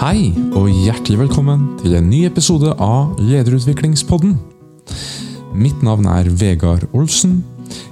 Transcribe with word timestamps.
Hei, 0.00 0.30
og 0.56 0.70
hjertelig 0.72 1.18
velkommen 1.20 1.66
til 1.82 1.92
en 1.98 2.06
ny 2.08 2.22
episode 2.24 2.70
av 2.80 3.18
Lederutviklingspodden. 3.20 4.30
Mitt 5.52 5.82
navn 5.84 6.06
er 6.08 6.30
Vegard 6.40 6.86
Olsen. 6.96 7.42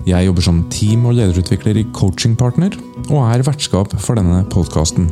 Jeg 0.09 0.25
jobber 0.25 0.47
som 0.47 0.63
team- 0.73 1.05
og 1.05 1.19
lederutvikler 1.19 1.83
i 1.83 1.85
Coachingpartner, 1.93 2.79
og 3.11 3.27
er 3.27 3.45
vertskap 3.45 3.93
for 4.01 4.17
denne 4.17 4.41
podkasten. 4.49 5.11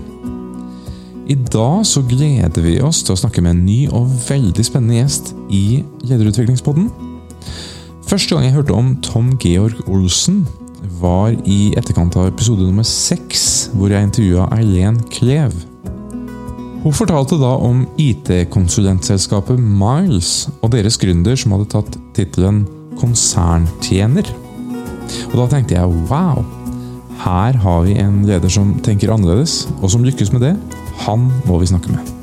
I 1.29 1.37
dag 1.37 1.85
så 1.85 2.01
gleder 2.01 2.65
vi 2.65 2.79
oss 2.81 3.03
til 3.05 3.13
å 3.13 3.21
snakke 3.27 3.45
med 3.45 3.59
en 3.59 3.63
ny 3.69 3.79
og 3.93 4.09
veldig 4.31 4.65
spennende 4.65 5.03
gjest 5.03 5.35
i 5.53 5.85
Lederutviklingspodden. 6.01 6.89
Første 8.09 8.33
gang 8.33 8.49
jeg 8.49 8.57
hørte 8.57 8.81
om 8.81 8.95
Tom 9.05 9.35
Georg 9.37 9.85
Olsen, 9.85 10.47
var 10.97 11.37
i 11.45 11.75
etterkant 11.77 12.17
av 12.17 12.33
episode 12.33 12.65
nummer 12.65 12.89
seks, 12.89 13.67
hvor 13.77 13.93
jeg 13.93 14.09
intervjua 14.09 14.49
Eileen 14.57 15.03
Klev. 15.13 15.53
Hun 16.87 16.95
fortalte 16.95 17.35
da 17.35 17.49
om 17.67 17.81
IT-konsulentselskapet 17.99 19.59
Miles 19.59 20.45
og 20.61 20.71
deres 20.71 20.95
gründer 21.03 21.35
som 21.35 21.57
hadde 21.57 21.67
tatt 21.73 21.97
tittelen 22.15 22.61
konserntjener. 23.01 24.31
Og 25.33 25.35
da 25.35 25.49
tenkte 25.51 25.75
jeg 25.75 25.97
wow, 26.07 26.45
her 27.25 27.59
har 27.59 27.83
vi 27.89 27.97
en 27.99 28.21
leder 28.29 28.55
som 28.55 28.77
tenker 28.87 29.11
annerledes, 29.11 29.65
og 29.81 29.91
som 29.91 30.07
lykkes 30.07 30.31
med 30.31 30.47
det. 30.47 30.55
Han 31.09 31.27
må 31.51 31.59
vi 31.59 31.73
snakke 31.73 31.91
med. 31.91 32.15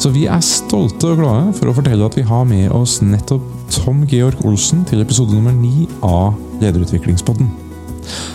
Så 0.00 0.14
vi 0.16 0.24
er 0.32 0.40
stolte 0.40 1.12
og 1.12 1.20
glade 1.20 1.52
for 1.60 1.68
å 1.68 1.76
fortelle 1.76 2.08
at 2.08 2.16
vi 2.16 2.24
har 2.24 2.48
med 2.48 2.72
oss 2.72 3.02
nettopp 3.04 3.44
Tom 3.82 4.06
Georg 4.08 4.48
Olsen 4.48 4.88
til 4.88 5.04
episode 5.04 5.36
nummer 5.36 5.52
ni 5.52 5.84
av 6.00 6.40
Lederutviklingspodden. 6.64 7.52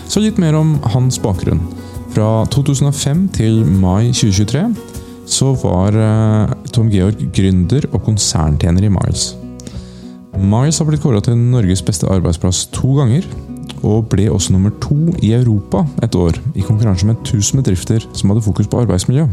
Så 0.06 0.22
litt 0.22 0.38
mer 0.38 0.54
om 0.54 0.76
hans 0.94 1.18
bakgrunn. 1.18 1.66
Fra 2.14 2.44
2005 2.54 3.32
til 3.34 3.64
mai 3.66 4.12
2023 4.14 4.68
så 5.26 5.52
var 5.62 5.96
eh, 5.96 6.52
Tom 6.74 6.90
Georg 6.92 7.20
gründer 7.34 7.86
og 7.92 8.04
konserntjener 8.06 8.86
i 8.86 8.92
Miles. 8.92 9.32
Miles 10.34 10.80
har 10.80 10.88
blitt 10.88 11.02
kåra 11.04 11.22
til 11.22 11.38
Norges 11.38 11.82
beste 11.84 12.08
arbeidsplass 12.10 12.66
to 12.74 12.96
ganger, 12.98 13.26
og 13.84 14.08
ble 14.10 14.30
også 14.32 14.54
nummer 14.54 14.72
to 14.82 14.96
i 15.22 15.34
Europa 15.36 15.84
et 16.02 16.14
år, 16.16 16.38
i 16.56 16.64
konkurranse 16.64 17.06
med 17.06 17.20
1000 17.22 17.60
bedrifter 17.60 18.06
som 18.16 18.32
hadde 18.32 18.44
fokus 18.46 18.70
på 18.70 18.80
arbeidsmiljø. 18.82 19.28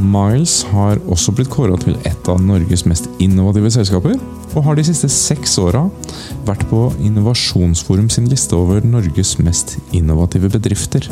Miles 0.00 0.62
har 0.70 1.00
også 1.12 1.32
blitt 1.36 1.50
kåra 1.52 1.76
til 1.80 1.96
et 2.08 2.28
av 2.30 2.40
Norges 2.40 2.86
mest 2.88 3.10
innovative 3.20 3.72
selskaper, 3.74 4.16
og 4.54 4.64
har 4.64 4.78
de 4.78 4.84
siste 4.86 5.10
seks 5.12 5.58
åra 5.60 5.84
vært 6.48 6.64
på 6.70 6.86
Innovasjonsforum 7.04 8.08
sin 8.12 8.30
liste 8.30 8.56
over 8.56 8.80
Norges 8.86 9.36
mest 9.42 9.76
innovative 9.92 10.48
bedrifter. 10.56 11.10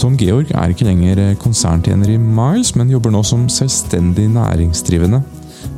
Tom 0.00 0.16
Georg 0.18 0.50
er 0.52 0.72
ikke 0.72 0.86
lenger 0.88 1.20
konserntjener 1.40 2.14
i 2.14 2.18
Miles, 2.20 2.74
men 2.78 2.90
jobber 2.92 3.14
nå 3.14 3.22
som 3.26 3.46
selvstendig 3.52 4.26
næringsdrivende, 4.32 5.22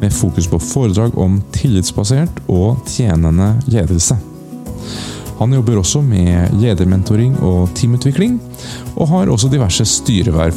med 0.00 0.12
fokus 0.12 0.48
på 0.50 0.58
foredrag 0.60 1.14
om 1.18 1.38
tillitsbasert 1.54 2.40
og 2.52 2.80
tjenende 2.90 3.52
ledelse. 3.70 4.16
Han 5.36 5.52
jobber 5.52 5.80
også 5.82 6.00
med 6.00 6.54
ledermentoring 6.60 7.36
og 7.44 7.68
teamutvikling, 7.76 8.38
og 8.96 9.10
har 9.12 9.32
også 9.32 9.50
diverse 9.52 9.84
styreverv. 9.84 10.56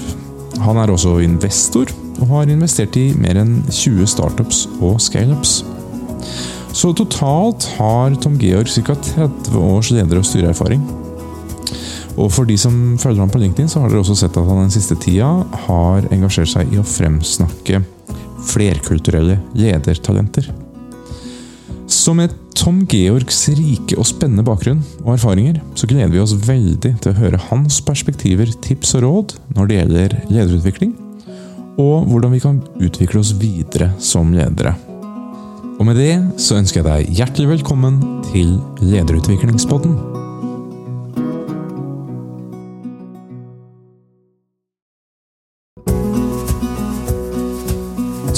Han 0.63 0.79
er 0.79 0.91
også 0.91 1.17
investor, 1.23 1.91
og 2.19 2.31
har 2.33 2.51
investert 2.51 2.95
i 2.99 3.09
mer 3.15 3.39
enn 3.41 3.59
20 3.67 4.07
startups 4.07 4.65
og 4.79 4.99
scaleups. 5.03 5.59
Så 6.75 6.93
totalt 6.95 7.65
har 7.77 8.15
Tom 8.21 8.39
Georg 8.39 8.71
ca. 8.71 8.95
30 8.95 9.59
års 9.59 9.91
leder- 9.91 10.19
og 10.19 10.25
styreerfaring. 10.25 10.83
Og 12.19 12.27
for 12.35 12.47
de 12.47 12.57
som 12.59 12.97
følger 12.99 13.23
ham 13.23 13.31
på 13.31 13.39
LinkedIn, 13.39 13.69
så 13.71 13.81
har 13.81 13.91
dere 13.91 14.03
også 14.03 14.17
sett 14.19 14.35
at 14.35 14.47
han 14.47 14.65
den 14.65 14.73
siste 14.73 14.97
tida 14.99 15.29
har 15.67 16.07
engasjert 16.11 16.51
seg 16.51 16.73
i 16.73 16.81
å 16.81 16.87
fremsnakke 16.87 17.79
flerkulturelle 18.49 19.39
ledertalenter. 19.55 20.49
Så 21.89 22.13
med 22.13 22.35
Tom 22.59 22.83
Georgs 22.91 23.47
rike 23.55 23.97
og 23.97 24.05
spennende 24.05 24.45
bakgrunn 24.45 24.81
og 25.05 25.15
erfaringer, 25.15 25.61
så 25.79 25.87
gleder 25.89 26.11
vi 26.13 26.21
oss 26.21 26.35
veldig 26.43 26.93
til 27.01 27.13
å 27.13 27.17
høre 27.17 27.41
hans 27.47 27.79
perspektiver, 27.85 28.51
tips 28.61 28.93
og 28.99 29.05
råd 29.05 29.35
når 29.55 29.69
det 29.69 29.79
gjelder 29.79 30.17
lederutvikling, 30.27 30.93
og 31.79 32.05
hvordan 32.11 32.35
vi 32.35 32.43
kan 32.43 32.61
utvikle 32.83 33.23
oss 33.23 33.33
videre 33.39 33.93
som 34.03 34.35
ledere. 34.35 34.75
Og 35.79 35.87
med 35.87 35.95
det 35.95 36.13
så 36.43 36.59
ønsker 36.59 36.81
jeg 36.81 36.89
deg 36.89 37.19
hjertelig 37.21 37.53
velkommen 37.55 38.01
til 38.33 38.57
Lederutviklingspodden. 38.83 40.18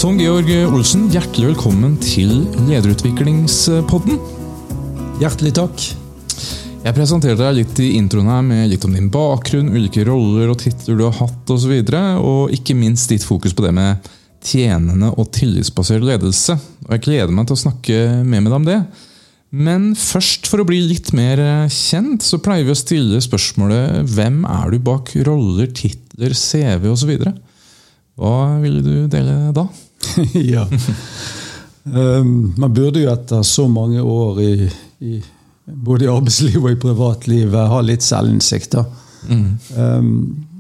Tom 0.01 0.17
Georg 0.17 0.47
Olsen, 0.73 1.03
hjertelig 1.13 1.51
velkommen 1.51 1.91
til 2.01 2.31
Lederutviklingspodden. 2.66 4.16
Hjertelig 5.22 5.51
takk. 5.59 5.84
Jeg 6.81 6.95
presenterte 6.97 7.44
deg 7.44 7.59
litt 7.59 7.81
i 7.85 7.91
introen 8.00 8.31
her 8.31 8.40
med 8.41 8.72
litt 8.72 8.88
om 8.88 8.95
din 8.97 9.11
bakgrunn, 9.13 9.69
ulike 9.69 10.01
roller 10.07 10.50
og 10.50 10.57
titler 10.63 10.97
du 10.97 11.03
har 11.06 11.13
hatt 11.19 11.53
osv. 11.53 11.75
Og, 11.75 11.91
så 11.91 12.01
og 12.17 12.56
ikke 12.57 12.73
minst 12.79 13.13
ditt 13.13 13.28
fokus 13.28 13.53
på 13.53 13.67
det 13.67 13.75
med 13.78 14.09
tjenende 14.41 15.11
og 15.11 15.29
tillitsbasert 15.38 16.01
ledelse. 16.09 16.57
Og 16.88 16.97
Jeg 16.97 17.06
gleder 17.06 17.38
meg 17.38 17.45
til 17.45 17.59
å 17.59 17.63
snakke 17.67 18.00
mer 18.23 18.41
med 18.41 18.50
deg 18.50 18.57
om 18.57 18.67
det. 18.72 18.79
Men 19.53 19.88
først, 19.94 20.50
for 20.50 20.66
å 20.66 20.67
bli 20.72 20.81
litt 20.81 21.13
mer 21.13 21.44
kjent, 21.69 22.25
så 22.25 22.41
pleier 22.41 22.66
vi 22.66 22.73
å 22.73 22.81
stille 22.81 23.22
spørsmålet 23.22 24.09
hvem 24.17 24.41
er 24.50 24.73
du 24.73 24.81
bak 24.81 25.13
roller, 25.29 25.69
titler, 25.69 26.34
CV 26.34 26.90
osv.? 26.90 27.13
Hva 28.17 28.35
ville 28.66 28.81
du 28.81 28.94
dele 29.06 29.38
da? 29.53 29.69
ja. 30.53 30.66
Um, 31.84 32.53
man 32.62 32.73
burde 32.73 33.01
jo 33.01 33.09
etter 33.09 33.41
så 33.47 33.66
mange 33.72 34.01
år 34.01 34.41
i, 34.41 34.53
i 35.01 35.16
både 35.66 36.06
i 36.06 36.12
arbeidsliv 36.12 36.59
og 36.62 36.72
i 36.72 36.79
privatlivet 36.79 37.72
ha 37.72 37.81
litt 37.85 38.06
selvinnsikt. 38.06 38.78
Mm. 39.29 39.45
Um, 39.78 40.16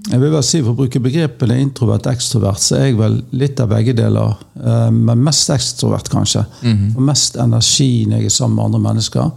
jeg 0.09 0.17
vil 0.17 0.33
vel 0.33 0.43
si 0.45 0.59
For 0.63 0.73
å 0.73 0.77
bruke 0.77 1.01
begrepene 1.03 1.59
introvert-ekstrovert, 1.61 2.61
så 2.61 2.77
er 2.79 2.87
jeg 2.89 2.99
vel 2.99 3.19
litt 3.37 3.59
av 3.61 3.69
begge 3.73 3.93
deler. 3.97 4.37
Um, 4.55 5.03
men 5.07 5.23
mest 5.25 5.51
ekstrovert, 5.53 6.09
kanskje. 6.11 6.43
Mm. 6.65 6.95
Og 6.95 7.03
mest 7.11 7.37
energi 7.41 8.07
når 8.09 8.23
jeg 8.23 8.31
er 8.31 8.35
sammen 8.35 8.57
med 8.57 8.69
andre 8.69 8.83
mennesker. 8.87 9.29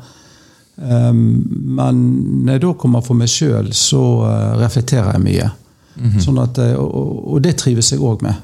Um, 0.75 1.21
men 1.77 2.01
når 2.47 2.57
jeg 2.57 2.65
da 2.65 2.73
kommer 2.81 3.05
for 3.05 3.19
meg 3.19 3.31
sjøl, 3.31 3.71
så 3.77 4.03
uh, 4.25 4.57
reflekterer 4.63 5.13
jeg 5.15 5.27
mye. 5.27 5.51
Mm. 5.95 6.17
Sånn 6.23 6.41
at, 6.43 6.59
og, 6.81 7.13
og, 7.29 7.39
det 7.45 7.55
trives 7.61 7.93
jeg 7.93 8.03
òg 8.03 8.25
med. 8.25 8.41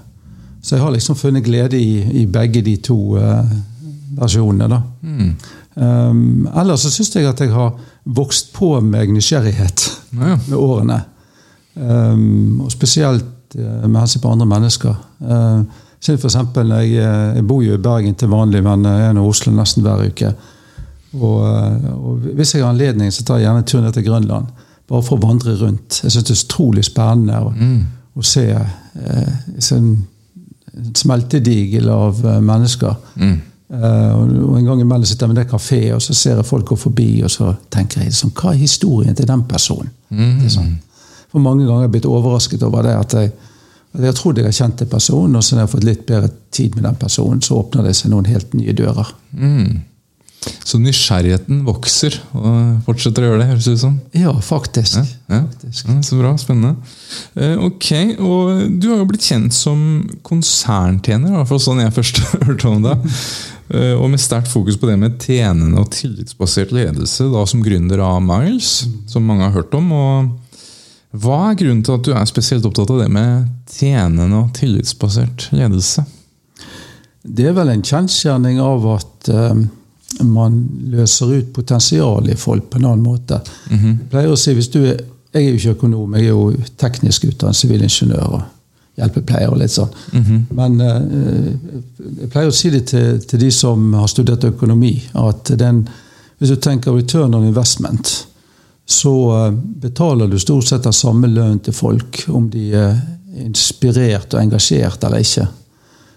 Så 0.62 0.76
jeg 0.76 0.84
har 0.84 0.92
liksom 0.92 1.16
funnet 1.16 1.44
glede 1.44 1.78
i, 1.80 2.22
i 2.22 2.26
begge 2.26 2.62
de 2.62 2.76
to 2.84 2.98
uh, 3.16 3.52
versjonene. 4.18 4.68
da. 4.68 4.80
Mm. 5.02 5.34
Um, 5.80 6.48
ellers 6.60 6.84
så 6.84 6.90
syns 6.92 7.14
jeg 7.14 7.28
at 7.28 7.40
jeg 7.40 7.52
har 7.54 7.76
vokst 8.04 8.52
på 8.52 8.74
meg 8.84 9.12
nysgjerrighet 9.14 9.86
ja. 10.12 10.36
med 10.36 10.56
årene. 10.58 11.02
Um, 11.74 12.60
og 12.66 12.72
spesielt 12.74 13.56
uh, 13.56 13.86
med 13.86 14.00
hensyn 14.02 14.22
på 14.22 14.32
andre 14.34 14.48
mennesker. 14.50 14.98
Uh, 15.20 15.62
for 16.00 16.30
eksempel, 16.30 16.70
jeg, 16.80 16.94
jeg, 17.36 17.44
bor 17.46 17.62
jo 17.62 17.76
i 17.76 17.82
Bergen 17.82 18.14
til 18.16 18.32
vanlig, 18.32 18.62
men 18.64 18.84
jeg 18.88 19.08
er 19.08 19.12
nå 19.16 19.24
i 19.24 19.28
Oslo 19.28 19.52
nesten 19.52 19.84
hver 19.84 20.06
uke. 20.08 20.32
Og, 21.12 21.42
og, 21.42 22.28
Hvis 22.34 22.54
jeg 22.54 22.64
har 22.64 22.70
anledning, 22.70 23.12
så 23.12 23.24
tar 23.24 23.40
jeg 23.40 23.48
gjerne 23.48 23.66
tur 23.68 23.80
ned 23.84 23.92
til 23.92 24.06
Grønland. 24.06 24.46
Bare 24.88 25.04
for 25.06 25.18
å 25.18 25.22
vandre 25.22 25.54
rundt. 25.60 26.00
Jeg 26.02 26.12
syns 26.12 26.26
det 26.26 26.34
er 26.34 26.44
utrolig 26.44 26.84
spennende 26.86 27.40
å, 27.44 27.50
mm. 27.54 27.82
å 28.16 28.24
se 28.26 28.46
eh, 28.50 29.34
sånn 29.62 29.92
smeltedigel 30.96 31.88
av 31.92 32.20
uh, 32.24 32.36
mennesker. 32.44 32.94
Mm. 33.20 33.38
Uh, 33.70 34.14
og 34.48 34.56
En 34.58 34.66
gang 34.66 34.80
imellom 34.82 35.06
sitter 35.06 35.26
jeg 35.26 35.34
med 35.34 35.42
det 35.42 35.50
kafé, 35.50 35.80
og 35.94 36.02
så 36.02 36.14
ser 36.14 36.40
jeg 36.40 36.46
folk 36.48 36.66
gå 36.66 36.78
forbi, 36.78 37.10
og 37.26 37.30
så 37.30 37.52
tenker 37.70 38.02
jeg 38.04 38.14
sånn, 38.16 38.34
hva 38.34 38.54
er 38.54 38.62
historien 38.62 39.16
til 39.16 39.28
den 39.28 39.44
personen? 39.50 39.92
Mm. 40.10 40.48
Sånn. 40.50 40.72
For 41.30 41.42
mange 41.42 41.64
ganger 41.64 41.84
har 41.84 41.88
jeg 41.88 41.94
blitt 41.98 42.10
overrasket 42.10 42.64
over 42.66 42.86
det. 42.86 42.96
at 42.98 43.14
jeg, 43.14 43.32
at 43.94 44.06
jeg 44.06 44.16
trodde 44.18 44.42
jeg 44.42 44.50
har 44.50 44.58
kjent 44.58 44.82
en 44.82 44.90
person, 44.90 45.36
og 45.36 45.44
så 45.44 45.54
når 45.54 45.60
jeg 45.60 45.68
har 45.68 45.74
fått 45.74 45.86
litt 45.86 46.02
bedre 46.06 46.32
tid 46.50 46.74
med 46.74 46.88
den 46.88 46.98
personen, 46.98 47.42
så 47.42 47.60
åpner 47.60 47.86
det 47.86 47.94
seg 47.98 48.10
noen 48.10 48.26
helt 48.30 48.54
nye 48.58 48.74
dører. 48.74 49.14
Mm. 49.30 49.80
Så 50.40 50.78
nysgjerrigheten 50.80 51.64
vokser 51.66 52.14
og 52.32 52.84
fortsetter 52.86 53.24
å 53.24 53.30
gjøre 53.30 53.40
det? 53.42 53.48
høres 53.50 53.66
det 53.66 53.74
ut 53.76 53.82
som? 53.82 53.96
Ja, 54.16 54.32
faktisk. 54.44 54.96
Ja, 54.96 55.34
ja. 55.34 55.40
faktisk. 55.52 55.88
Ja, 55.90 55.96
så 56.06 56.16
bra. 56.16 56.30
Spennende. 56.40 56.92
Eh, 57.34 57.56
ok, 57.60 57.88
og 58.24 58.62
Du 58.80 58.88
har 58.88 59.02
jo 59.02 59.08
blitt 59.10 59.26
kjent 59.26 59.52
som 59.56 59.82
konserntjener, 60.24 61.34
i 61.34 61.36
hvert 61.36 61.50
fall 61.50 61.60
sånn 61.60 61.82
jeg 61.82 61.92
først 61.96 62.22
hørte 62.46 62.70
om 62.70 62.86
deg. 62.86 63.04
Eh, 63.74 63.92
og 63.98 64.06
med 64.12 64.22
sterkt 64.22 64.48
fokus 64.52 64.78
på 64.80 64.88
det 64.88 64.96
med 65.02 65.18
tjenende 65.20 65.82
og 65.82 65.90
tillitsbasert 65.92 66.72
ledelse, 66.72 67.26
da 67.34 67.42
som 67.50 67.64
gründer 67.64 68.00
av 68.04 68.22
Miles, 68.24 68.86
som 69.10 69.26
mange 69.28 69.44
har 69.44 69.52
hørt 69.58 69.76
om. 69.76 69.90
og 69.92 71.18
Hva 71.20 71.50
er 71.50 71.58
grunnen 71.60 71.82
til 71.84 71.98
at 71.98 72.06
du 72.06 72.14
er 72.14 72.30
spesielt 72.30 72.64
opptatt 72.64 72.94
av 72.94 73.02
det 73.02 73.10
med 73.12 73.50
tjenende 73.74 74.40
og 74.40 74.54
tillitsbasert 74.56 75.50
ledelse? 75.52 76.06
Det 77.20 77.50
er 77.50 77.52
vel 77.58 77.74
en 77.74 77.84
kjensgjerning 77.84 78.62
av 78.64 78.88
at 78.94 79.30
um 79.34 79.68
man 80.26 80.60
løser 80.92 81.32
ut 81.38 81.52
potensialet 81.52 82.34
i 82.34 82.38
folk 82.38 82.70
på 82.70 82.78
en 82.78 82.84
annen 82.84 83.02
måte. 83.02 83.40
Mm 83.70 83.78
-hmm. 83.78 83.98
Jeg 83.98 84.08
pleier 84.10 84.32
å 84.32 84.36
si, 84.36 84.50
er, 84.50 85.00
jeg 85.32 85.44
er 85.44 85.48
jo 85.48 85.54
ikke 85.56 85.70
økonom, 85.70 86.14
jeg 86.14 86.24
er 86.24 86.28
jo 86.28 86.52
teknisk 86.76 87.24
utdannet 87.24 87.56
sivilingeniør. 87.56 88.32
og 88.34 88.42
hjelpepleier 89.00 89.50
og 89.52 89.60
litt 89.60 89.74
sånn. 89.74 89.92
Men 90.56 90.80
eh, 90.80 91.52
jeg 92.22 92.30
pleier 92.32 92.50
å 92.50 92.56
si 92.56 92.72
det 92.72 92.86
til, 92.92 93.20
til 93.26 93.42
de 93.44 93.50
som 93.54 93.92
har 93.94 94.10
studert 94.10 94.44
økonomi, 94.44 94.94
at 95.14 95.52
den, 95.60 95.84
hvis 96.38 96.54
du 96.54 96.56
tenker 96.56 96.96
return 96.96 97.34
on 97.34 97.46
investment, 97.48 98.26
så 98.90 99.14
eh, 99.36 99.54
betaler 99.86 100.30
du 100.30 100.38
stort 100.42 100.68
sett 100.68 100.86
den 100.86 100.96
samme 100.96 101.30
lønn 101.30 101.60
til 101.64 101.76
folk 101.76 102.24
om 102.28 102.50
de 102.52 102.70
er 102.76 103.00
inspirert 103.40 104.34
og 104.34 104.42
engasjert 104.42 105.04
eller 105.06 105.24
ikke. 105.24 105.46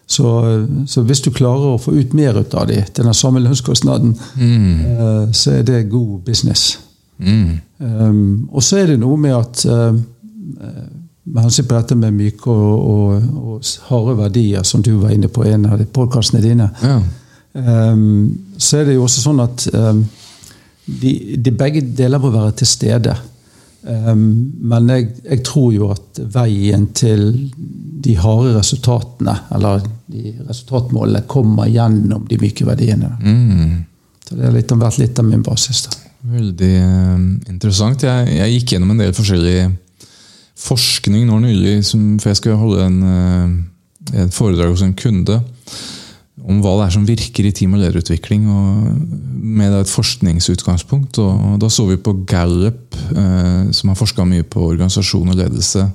Så, 0.07 0.29
eh, 0.45 0.63
så 0.87 1.01
hvis 1.07 1.21
du 1.21 1.31
klarer 1.31 1.73
å 1.73 1.81
få 1.81 1.95
ut 1.95 2.13
mer 2.13 2.39
ut 2.39 2.53
av 2.53 2.67
dem 2.67 2.83
til 2.93 3.07
den 3.07 3.17
samme 3.17 3.41
lønnskostnaden, 3.43 4.15
mm. 4.35 5.31
så 5.33 5.59
er 5.59 5.63
det 5.67 5.89
god 5.91 6.19
business. 6.25 6.79
Um, 7.79 8.49
og 8.51 8.63
så 8.63 8.81
er 8.81 8.93
det 8.93 8.99
noe 8.99 9.17
med 9.19 9.35
at 9.37 9.63
uh, 9.69 9.95
med 11.23 11.45
hensyn 11.45 11.67
på 11.67 11.77
dette 11.77 11.95
med 11.95 12.15
myke 12.15 12.51
og, 12.51 12.87
og, 12.89 13.27
og 13.43 13.69
harde 13.89 14.17
verdier, 14.19 14.63
som 14.67 14.83
du 14.83 14.95
var 14.99 15.13
inne 15.15 15.29
på 15.31 15.45
i 15.45 15.53
en 15.55 15.69
av 15.71 15.83
podkastene 15.95 16.43
dine, 16.43 16.69
Ja. 16.83 16.97
um, 17.53 18.39
så 18.57 18.79
er 18.79 18.89
det 18.89 18.97
jo 18.97 19.05
også 19.05 19.23
sånn 19.23 19.43
at 19.43 19.67
um, 19.73 20.03
de, 20.85 21.13
de 21.39 21.51
begge 21.55 21.83
deler 21.95 22.19
må 22.19 22.31
være 22.33 22.57
til 22.59 22.67
stede. 22.67 23.15
Um, 23.83 24.53
men 24.63 24.89
jeg, 24.89 25.09
jeg 25.25 25.41
tror 25.43 25.71
jo 25.75 25.89
at 25.91 26.21
veien 26.33 26.85
til 26.95 27.25
de 28.03 28.15
harde 28.19 28.53
resultatene, 28.57 29.35
eller 29.55 29.83
de 30.11 30.33
resultatmålene, 30.47 31.25
kommer 31.27 31.71
gjennom 31.71 32.23
de 32.29 32.39
myke 32.39 32.67
verdiene. 32.67 33.11
Så 34.23 34.37
det 34.39 34.47
har 34.47 34.55
litt, 34.55 34.71
vært 34.71 35.01
litt 35.01 35.19
av 35.19 35.27
min 35.27 35.43
basis. 35.43 35.85
da. 35.87 35.99
Veldig 36.33 36.73
eh, 36.79 37.23
interessant. 37.51 38.05
Jeg, 38.07 38.29
jeg 38.37 38.57
gikk 38.57 38.75
gjennom 38.75 38.93
en 38.93 39.03
del 39.03 39.15
forskjellig 39.15 39.57
forskning 40.63 41.27
nå 41.27 41.41
nylig, 41.43 41.81
som, 41.87 42.13
for 42.21 42.31
jeg 42.31 42.39
skal 42.39 42.59
holde 42.59 42.87
en, 42.87 43.01
en 44.13 44.31
foredrag 44.31 44.71
hos 44.71 44.85
en 44.85 44.95
kunde 44.95 45.41
om 46.43 46.59
hva 46.63 46.73
det 46.77 46.85
er 46.87 46.95
som 46.97 47.07
virker 47.07 47.47
i 47.47 47.53
team- 47.55 47.75
og 47.77 47.83
lederutvikling, 47.83 48.45
og 48.51 48.89
med 49.43 49.75
et 49.77 49.91
forskningsutgangspunkt. 49.91 51.19
Og, 51.23 51.57
da 51.61 51.69
så 51.71 51.85
vi 51.87 51.99
på 51.99 52.15
Gallup, 52.27 52.97
eh, 53.15 53.71
som 53.71 53.91
har 53.91 53.99
forska 53.99 54.25
mye 54.27 54.43
på 54.43 54.67
organisasjon 54.73 55.31
og 55.31 55.39
ledelse. 55.39 55.87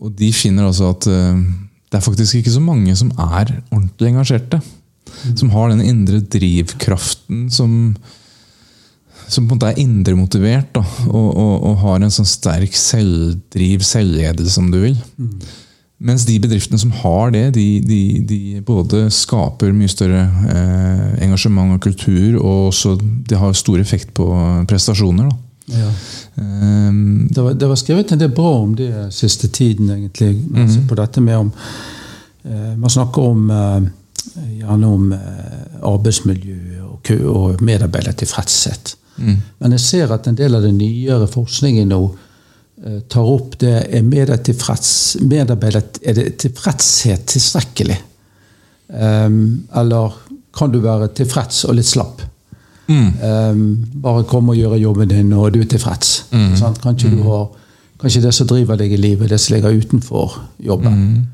Og 0.00 0.12
de 0.16 0.30
finner 0.36 0.68
altså 0.68 0.92
at 0.92 1.08
eh, 1.10 1.42
det 1.90 1.98
er 1.98 2.04
faktisk 2.04 2.38
ikke 2.38 2.54
så 2.54 2.62
mange 2.62 2.94
som 2.96 3.10
er 3.16 3.56
ordentlig 3.72 4.12
engasjerte. 4.12 4.60
Som 5.34 5.50
har 5.52 5.72
den 5.72 5.82
indre 5.84 6.20
drivkraften 6.20 7.48
som 7.52 7.96
som 9.30 9.46
på 9.46 9.54
en 9.54 9.60
måte 9.60 9.68
er 9.70 9.78
indremotivert 9.78 10.78
og, 10.80 10.86
og, 11.14 11.52
og 11.68 11.74
har 11.84 12.02
en 12.02 12.10
sånn 12.10 12.26
sterk 12.26 12.74
selvdriv, 12.74 13.84
selvledelse, 13.86 14.54
som 14.56 14.70
du 14.72 14.80
vil. 14.82 14.96
Mens 16.00 16.24
de 16.24 16.38
bedriftene 16.40 16.80
som 16.80 16.92
har 17.02 17.30
det, 17.34 17.50
de, 17.54 17.66
de, 17.84 18.00
de 18.24 18.60
både 18.64 19.02
skaper 19.12 19.74
mye 19.76 19.90
større 19.92 20.22
eh, 20.48 21.24
engasjement 21.26 21.74
og 21.74 21.82
kultur, 21.84 22.38
og 22.40 22.70
også 22.70 22.94
det 23.28 23.36
har 23.36 23.52
stor 23.58 23.82
effekt 23.82 24.14
på 24.16 24.24
prestasjoner. 24.70 25.28
Ja. 25.70 25.90
Um, 26.40 27.28
Det 27.28 27.42
var, 27.44 27.52
det 27.54 27.68
var 27.68 27.76
skrevet 27.78 28.12
en 28.12 28.22
del 28.22 28.32
bra 28.34 28.54
om 28.62 28.72
det 28.74 28.88
siste 29.14 29.48
tiden, 29.52 29.90
egentlig. 29.92 30.32
Altså 30.56 30.80
på 30.88 30.96
dette 30.98 31.20
med 31.20 31.36
om 31.36 31.52
eh, 32.44 32.72
Man 32.80 32.90
snakker 32.90 33.22
om 33.22 33.50
eh, 33.50 33.84
gjerne 34.56 34.86
om 34.86 35.12
eh, 35.12 35.84
arbeidsmiljø 35.84 36.80
og, 36.88 37.12
og 37.28 37.62
medarbeidertilfredshet. 37.62 38.96
Men 39.20 39.72
jeg 39.76 39.80
ser 39.84 40.12
at 40.14 40.26
en 40.26 40.36
del 40.38 40.54
av 40.56 40.62
den 40.64 40.78
nyere 40.80 41.26
forskningen 41.28 41.90
nå 41.92 42.00
tar 43.12 43.28
opp 43.28 43.58
det 43.60 43.74
er 43.92 44.02
medarbeider, 44.06 45.82
er 46.00 46.16
det 46.16 46.26
tilfredshet 46.40 47.26
tilstrekkelig? 47.28 47.98
Um, 48.90 49.68
eller 49.76 50.16
kan 50.56 50.72
du 50.72 50.80
være 50.82 51.10
tilfreds 51.14 51.64
og 51.68 51.76
litt 51.78 51.90
slapp? 51.90 52.24
Ehm, 52.90 53.86
bare 54.02 54.24
kom 54.28 54.50
og 54.50 54.58
gjør 54.58 54.78
jobben 54.80 55.10
din, 55.10 55.32
og 55.32 55.52
du 55.54 55.60
er 55.62 55.68
tilfreds. 55.70 56.24
Sant? 56.58 56.80
Kanskje, 56.82 57.12
du 57.14 57.22
har, 57.26 57.46
kanskje 58.00 58.24
det 58.24 58.32
som 58.34 58.48
driver 58.50 58.78
deg 58.80 58.92
i 58.92 59.00
livet, 59.00 59.30
det 59.30 59.38
som 59.40 59.54
ligger 59.54 59.78
utenfor 59.78 60.38
jobben. 60.58 61.26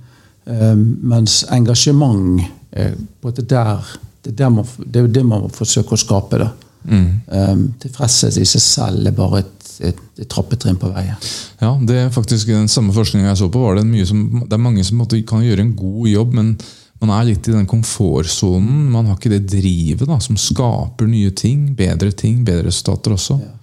Um, 0.47 0.83
mens 1.03 1.41
engasjement 1.51 2.45
er 2.71 2.93
på 3.21 3.33
der, 3.35 3.81
det, 4.23 4.31
er 4.31 4.37
der 4.45 4.53
man, 4.55 4.69
det 4.79 5.01
er 5.01 5.09
jo 5.09 5.15
det 5.17 5.25
man 5.27 5.47
må 5.47 5.51
forsøke 5.51 5.97
å 5.97 6.01
skape. 6.01 6.45
Ehm, 6.87 7.65
tilfredshet 7.83 8.37
i 8.39 8.47
seg 8.47 8.63
selv 8.63 9.09
er 9.09 9.17
bare 9.17 9.43
et, 9.43 9.56
et, 9.81 9.99
et 10.19 10.29
trappetrinn 10.31 10.79
på 10.81 10.91
veien. 10.95 11.17
Ja, 11.61 11.75
det 11.89 11.99
er 12.01 12.15
faktisk 12.15 12.49
den 12.53 12.71
samme 12.73 12.95
forskningen 12.97 13.29
jeg 13.29 13.41
så 13.43 13.51
på. 13.53 13.63
var 13.65 13.79
Det 13.81 13.87
mye 13.89 14.07
som, 14.09 14.25
det 14.45 14.57
er 14.57 14.63
mange 14.63 14.85
som 14.87 15.01
måtte, 15.01 15.21
kan 15.29 15.45
gjøre 15.45 15.65
en 15.65 15.77
god 15.79 16.09
jobb, 16.13 16.35
men 16.39 16.55
man 17.03 17.13
er 17.13 17.29
litt 17.29 17.49
i 17.49 17.55
den 17.55 17.69
komfortsonen. 17.69 18.87
Man 18.93 19.11
har 19.11 19.19
ikke 19.19 19.35
det 19.35 19.45
drivet 19.53 20.09
da, 20.09 20.19
som 20.23 20.39
skaper 20.41 21.09
nye 21.11 21.33
ting, 21.37 21.71
bedre 21.77 22.13
ting, 22.17 22.41
bedre 22.47 22.71
resultater 22.71 23.17
også. 23.17 23.39
Ja. 23.43 23.55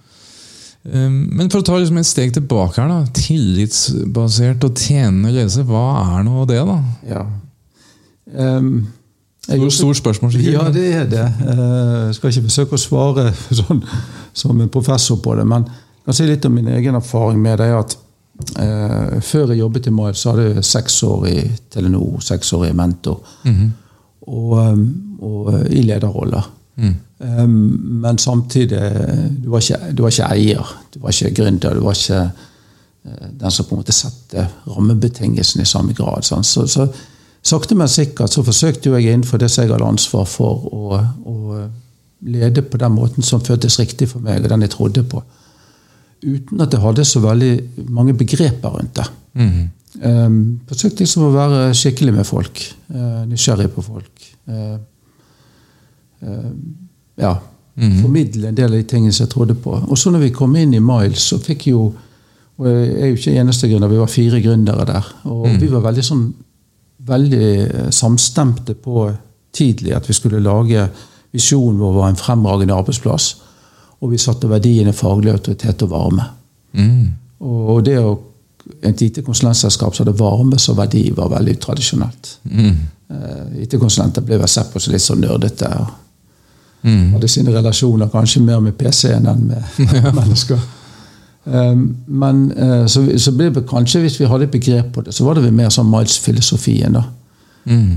Men 0.84 1.48
for 1.48 1.62
å 1.62 1.64
ta 1.64 1.78
liksom 1.80 1.96
et 1.96 2.06
steg 2.06 2.34
tilbake 2.36 2.76
her, 2.76 2.90
da, 2.92 3.06
tillitsbasert 3.16 4.66
og 4.68 4.76
tjenende 4.76 5.32
ledelse, 5.32 5.64
hva 5.64 5.86
er 6.18 6.26
nå 6.26 6.44
det? 6.50 6.60
da? 6.68 6.76
Ja. 7.08 7.24
Um 8.34 8.76
jeg 9.44 9.58
Stort, 9.60 9.72
stort 9.72 9.96
spørsmål, 9.96 10.32
sikkert. 10.32 10.52
Ja, 10.52 10.70
det 10.72 10.94
er 10.94 11.04
det. 11.04 11.24
Eh, 11.24 12.06
Jeg 12.06 12.14
skal 12.14 12.30
ikke 12.30 12.46
forsøke 12.46 12.78
å 12.78 12.80
svare 12.80 13.24
sånn, 13.60 13.82
som 14.32 14.60
en 14.60 14.70
professor 14.72 15.18
på 15.20 15.34
det, 15.36 15.44
men 15.48 15.66
kan 16.04 16.16
si 16.16 16.26
litt 16.28 16.44
om 16.44 16.54
min 16.54 16.68
egen 16.68 16.98
erfaring 16.98 17.40
med 17.42 17.58
det. 17.58 17.70
at 17.72 17.96
eh, 18.60 19.20
Før 19.20 19.52
jeg 19.52 19.62
jobbet 19.62 19.86
i 19.86 19.94
Miles, 19.94 20.18
så 20.18 20.34
hadde 20.34 20.48
jeg 20.50 20.64
seks 20.64 21.02
år 21.02 21.26
i 21.30 21.38
Telenor, 21.70 22.20
seks 22.20 22.52
år 22.52 22.66
i 22.68 22.74
Mentor. 22.76 23.22
og, 24.26 24.52
um, 24.58 24.84
og 25.20 25.54
eh, 25.54 25.78
i 25.78 25.82
lederroller. 25.82 26.50
Um, 27.18 27.50
men 28.02 28.18
samtidig 28.18 28.80
du 29.44 29.50
var, 29.50 29.60
ikke, 29.60 29.92
du 29.96 30.02
var 30.02 30.10
ikke 30.10 30.30
eier, 30.34 30.74
du 30.94 31.00
var 31.00 31.14
ikke 31.14 31.34
gründer. 31.42 31.74
Du 31.74 31.84
var 31.84 31.96
ikke 31.96 32.20
eh, 33.04 33.28
den 33.40 33.50
som 33.50 33.68
på 33.68 33.76
en 33.76 33.82
måte 33.82 33.96
setter 33.96 34.48
rammebetingelsene 34.66 35.62
i 35.62 35.68
samme 35.68 35.94
grad. 35.96 36.24
sånn. 36.26 36.44
Så, 36.44 36.66
så 36.66 36.88
sakte, 37.44 37.76
men 37.78 37.88
sikkert 37.88 38.32
så 38.32 38.44
forsøkte 38.44 38.92
jeg 38.96 39.12
innenfor 39.12 39.38
det 39.38 39.50
som 39.52 39.64
jeg 39.64 39.72
hadde 39.72 39.88
ansvar 39.88 40.28
for, 40.28 40.68
å, 40.72 41.00
å 41.24 41.64
lede 42.24 42.62
på 42.62 42.80
den 42.80 42.92
måten 42.96 43.22
som 43.22 43.44
føltes 43.44 43.78
riktig 43.78 44.08
for 44.08 44.24
meg, 44.24 44.42
og 44.42 44.52
den 44.52 44.64
jeg 44.64 44.74
trodde 44.74 45.04
på. 45.08 45.22
Uten 46.24 46.60
at 46.64 46.72
jeg 46.72 46.82
hadde 46.82 47.04
så 47.04 47.20
veldig 47.20 47.52
mange 47.92 48.14
begreper 48.18 48.76
rundt 48.76 48.96
det. 48.96 49.08
Um, 50.02 50.38
forsøkte 50.66 51.04
liksom 51.04 51.28
å 51.28 51.34
være 51.34 51.66
skikkelig 51.76 52.14
med 52.16 52.26
folk. 52.26 52.62
Uh, 52.90 53.24
nysgjerrig 53.30 53.68
på 53.74 53.84
folk. 53.84 54.24
Uh, 54.48 54.78
uh, 56.24 56.54
ja, 57.20 57.36
Formidle 57.74 58.52
en 58.52 58.54
del 58.54 58.70
av 58.70 58.78
de 58.78 58.86
tingene 58.86 59.10
som 59.10 59.24
jeg 59.24 59.32
trodde 59.32 59.54
på. 59.58 59.72
Og 59.74 59.98
så 59.98 60.12
når 60.14 60.28
vi 60.28 60.34
kom 60.34 60.52
inn 60.56 60.76
i 60.76 60.82
Miles, 60.82 61.24
så 61.32 61.40
fikk 61.42 61.68
jo 61.72 61.84
og 62.54 62.68
Jeg 62.70 62.90
er 63.02 63.08
jo 63.08 63.16
ikke 63.18 63.32
eneste 63.34 63.66
gründer, 63.66 63.90
vi 63.90 63.96
var 63.98 64.06
fire 64.06 64.38
gründere 64.38 64.84
der. 64.86 65.06
Og 65.26 65.56
vi 65.58 65.66
var 65.72 65.80
veldig 65.82 66.04
sånn 66.06 66.20
veldig 67.04 67.90
samstemte 67.90 68.76
på 68.78 69.08
tidlig 69.54 69.94
at 69.96 70.06
vi 70.08 70.14
skulle 70.14 70.42
lage 70.42 70.86
visjonen 71.34 71.80
vår 71.80 71.96
var 71.96 72.12
en 72.12 72.20
fremragende 72.20 72.76
arbeidsplass. 72.76 73.32
Og 74.04 74.12
vi 74.12 74.20
satte 74.20 74.50
verdiene 74.50 74.92
faglig 74.92 75.32
autoritet 75.32 75.82
og 75.86 75.92
varme. 75.94 76.28
Og 77.40 77.82
det 77.86 77.98
å 78.02 78.14
et 78.84 79.02
IT-konsulentselskap 79.02 79.94
så 79.94 80.04
hadde 80.04 80.16
varme 80.18 80.58
som 80.60 80.76
verdi, 80.78 81.10
var 81.16 81.32
veldig 81.32 81.56
utradisjonelt. 81.58 82.30
Mm. 82.48 82.78
IT-konsulenter 83.64 84.24
ble 84.24 84.38
vel 84.40 84.48
sett 84.50 84.70
på 84.72 84.80
som 84.80 84.94
litt 84.94 85.04
sånn 85.04 85.20
nerdete. 85.24 85.68
Mm. 86.84 87.12
Hadde 87.14 87.30
sine 87.32 87.52
relasjoner 87.52 88.10
kanskje 88.12 88.42
mer 88.44 88.62
med 88.64 88.76
PC-en 88.80 89.28
enn 89.30 89.44
med 89.50 89.76
mennesker. 90.18 90.60
Um, 91.44 91.90
men 92.08 92.46
eh, 92.56 92.86
så, 92.88 93.02
så 93.20 93.34
ble 93.36 93.50
det 93.52 93.66
kanskje, 93.68 94.00
hvis 94.00 94.16
vi 94.16 94.28
hadde 94.28 94.46
et 94.48 94.54
begrep 94.54 94.94
på 94.94 95.04
det, 95.04 95.12
så 95.12 95.26
var 95.26 95.36
det 95.36 95.44
vel 95.44 95.56
mer 95.56 95.72
sånn 95.72 95.90
Miles-filosofien. 95.92 96.96
da. 96.96 97.04
Mm. 97.64 97.94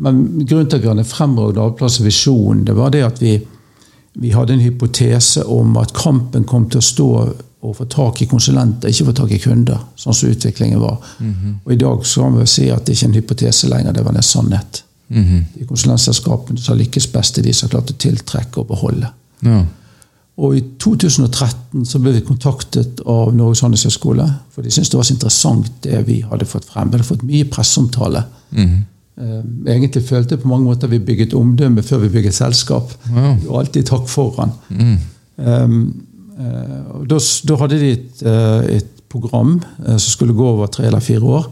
men 0.00 0.20
grunnen 0.48 0.68
til 0.72 0.78
at 0.78 0.80
vi 0.80 0.88
hadde 0.88 1.02
en 1.02 1.08
fremragende 1.08 1.60
arbeidsplass 1.60 1.98
og 2.00 2.06
visjon, 2.06 2.62
det 2.64 2.76
var 2.76 2.94
det 2.94 3.02
at 3.04 3.18
vi, 3.20 3.34
vi 4.20 4.32
hadde 4.34 4.56
en 4.56 4.64
hypotese 4.64 5.44
om 5.46 5.76
at 5.78 5.94
kampen 5.94 6.46
kom 6.48 6.66
til 6.70 6.80
å 6.80 6.88
stå 6.88 7.08
og 7.58 7.74
få 7.74 7.84
tak 7.90 8.22
i 8.22 8.28
konsulenter, 8.30 8.90
ikke 8.90 9.08
få 9.08 9.14
tak 9.18 9.32
i 9.34 9.40
kunder. 9.42 9.80
Sånn 9.98 10.14
som 10.14 10.30
utviklingen 10.30 10.82
var. 10.82 11.00
Og 11.64 11.72
i 11.74 11.78
dag 11.78 12.04
så 12.06 12.26
kan 12.26 12.38
vi 12.38 12.46
si 12.50 12.68
at 12.70 12.86
det 12.86 12.94
ikke 12.94 13.06
er 13.06 13.10
en 13.10 13.18
hypotese 13.18 13.70
lenger, 13.70 13.96
det 13.96 14.04
var 14.06 14.14
en 14.14 14.26
sannhet. 14.26 14.82
De 15.08 15.66
konsulentselskapene 15.66 16.60
som 16.60 16.74
har 16.74 16.82
lykkes 16.82 17.08
best, 17.14 17.38
er 17.38 17.46
de 17.46 17.54
som 17.54 17.66
har 17.66 17.78
klart 17.78 17.94
å 17.94 17.98
tiltrekke 17.98 18.62
og 18.62 18.70
beholde. 18.70 19.10
Ja. 19.46 19.64
Og 20.38 20.54
i 20.54 20.60
2013 20.78 21.86
så 21.88 21.98
ble 21.98 22.12
vi 22.14 22.26
kontaktet 22.26 23.00
av 23.10 23.32
Norges 23.34 23.64
handelshøyskole. 23.64 24.26
For 24.54 24.62
de 24.62 24.70
syntes 24.70 24.92
det 24.92 25.00
var 25.00 25.08
så 25.08 25.16
interessant 25.16 25.72
det 25.82 26.02
vi 26.06 26.20
hadde 26.22 26.46
fått 26.46 26.68
frem. 26.70 26.92
Vi 26.92 26.98
hadde 26.98 27.08
fått 27.08 27.26
mye 27.26 27.48
presseomtale. 27.50 28.22
Eh, 28.54 28.76
Egentlig 29.18 30.04
følte 30.06 30.36
på 30.38 30.48
mange 30.48 30.68
måter 30.68 30.88
vi 30.88 31.00
bygget 31.02 31.34
omdømme 31.34 31.82
før 31.82 32.04
vi 32.04 32.08
bygget 32.08 32.34
selskap. 32.34 32.92
Og 33.48 33.58
alltid 33.60 33.88
takk 33.88 34.08
foran. 34.08 34.52
Um, 35.38 35.78
uh, 36.38 37.02
da, 37.10 37.18
da 37.48 37.56
hadde 37.60 37.78
de 37.78 37.90
et, 37.94 38.22
eh, 38.26 38.76
et 38.76 38.86
program 39.10 39.60
uh, 39.86 39.96
som 39.96 40.10
skulle 40.10 40.34
gå 40.34 40.46
over 40.46 40.66
tre 40.66 40.86
eller 40.86 41.02
fire 41.02 41.22
år. 41.22 41.48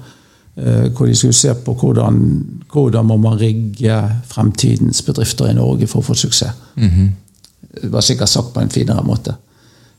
Uh, 0.57 0.87
hvor 0.95 1.07
de 1.07 1.15
skulle 1.15 1.37
se 1.37 1.55
på 1.55 1.75
hvordan, 1.75 2.21
hvordan 2.73 3.07
må 3.07 3.17
man 3.17 3.39
rigge 3.41 3.99
fremtidens 4.27 5.03
bedrifter 5.03 5.51
i 5.51 5.55
Norge 5.55 5.87
for 5.87 6.03
å 6.03 6.09
få 6.09 6.15
suksess. 6.19 6.55
Det 7.83 7.93
var 7.93 8.01
sikkert 8.01 8.29
sagt 8.29 8.55
på 8.55 8.63
en 8.63 8.73
finere 8.73 9.05
måte. 9.05 9.35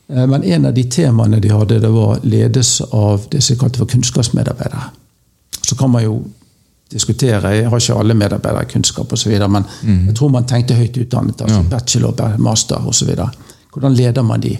Eh, 0.08 0.26
Men 0.26 0.44
en 0.44 0.66
av 0.66 0.74
de 0.74 0.84
temaene 0.84 1.40
de 1.40 1.52
hadde, 1.52 1.80
det 1.80 1.90
var 1.92 2.20
ledelse 2.22 2.84
av 2.92 3.26
det 3.30 3.42
som 3.44 3.58
kalte 3.60 3.78
for 3.78 3.86
kunnskapsmedarbeidere. 3.86 4.90
Så 5.62 5.76
kan 5.76 5.90
man 5.90 6.04
jo 6.04 6.22
diskutere, 6.92 7.52
jeg 7.52 7.68
har 7.68 7.82
ikke 7.82 7.98
alle 8.00 8.16
medarbeidere 8.16 8.64
kunnskap 8.72 9.12
osv., 9.12 9.34
men 9.50 9.64
jeg 9.84 10.16
tror 10.16 10.32
man 10.32 10.48
tenkte 10.48 10.76
høyt 10.78 10.96
utdannet, 10.96 11.40
altså 11.44 11.62
bachelor, 11.68 12.36
master 12.38 12.86
osv. 12.88 13.12
Hvordan 13.72 13.94
leder 13.94 14.22
man 14.22 14.40
de? 14.40 14.56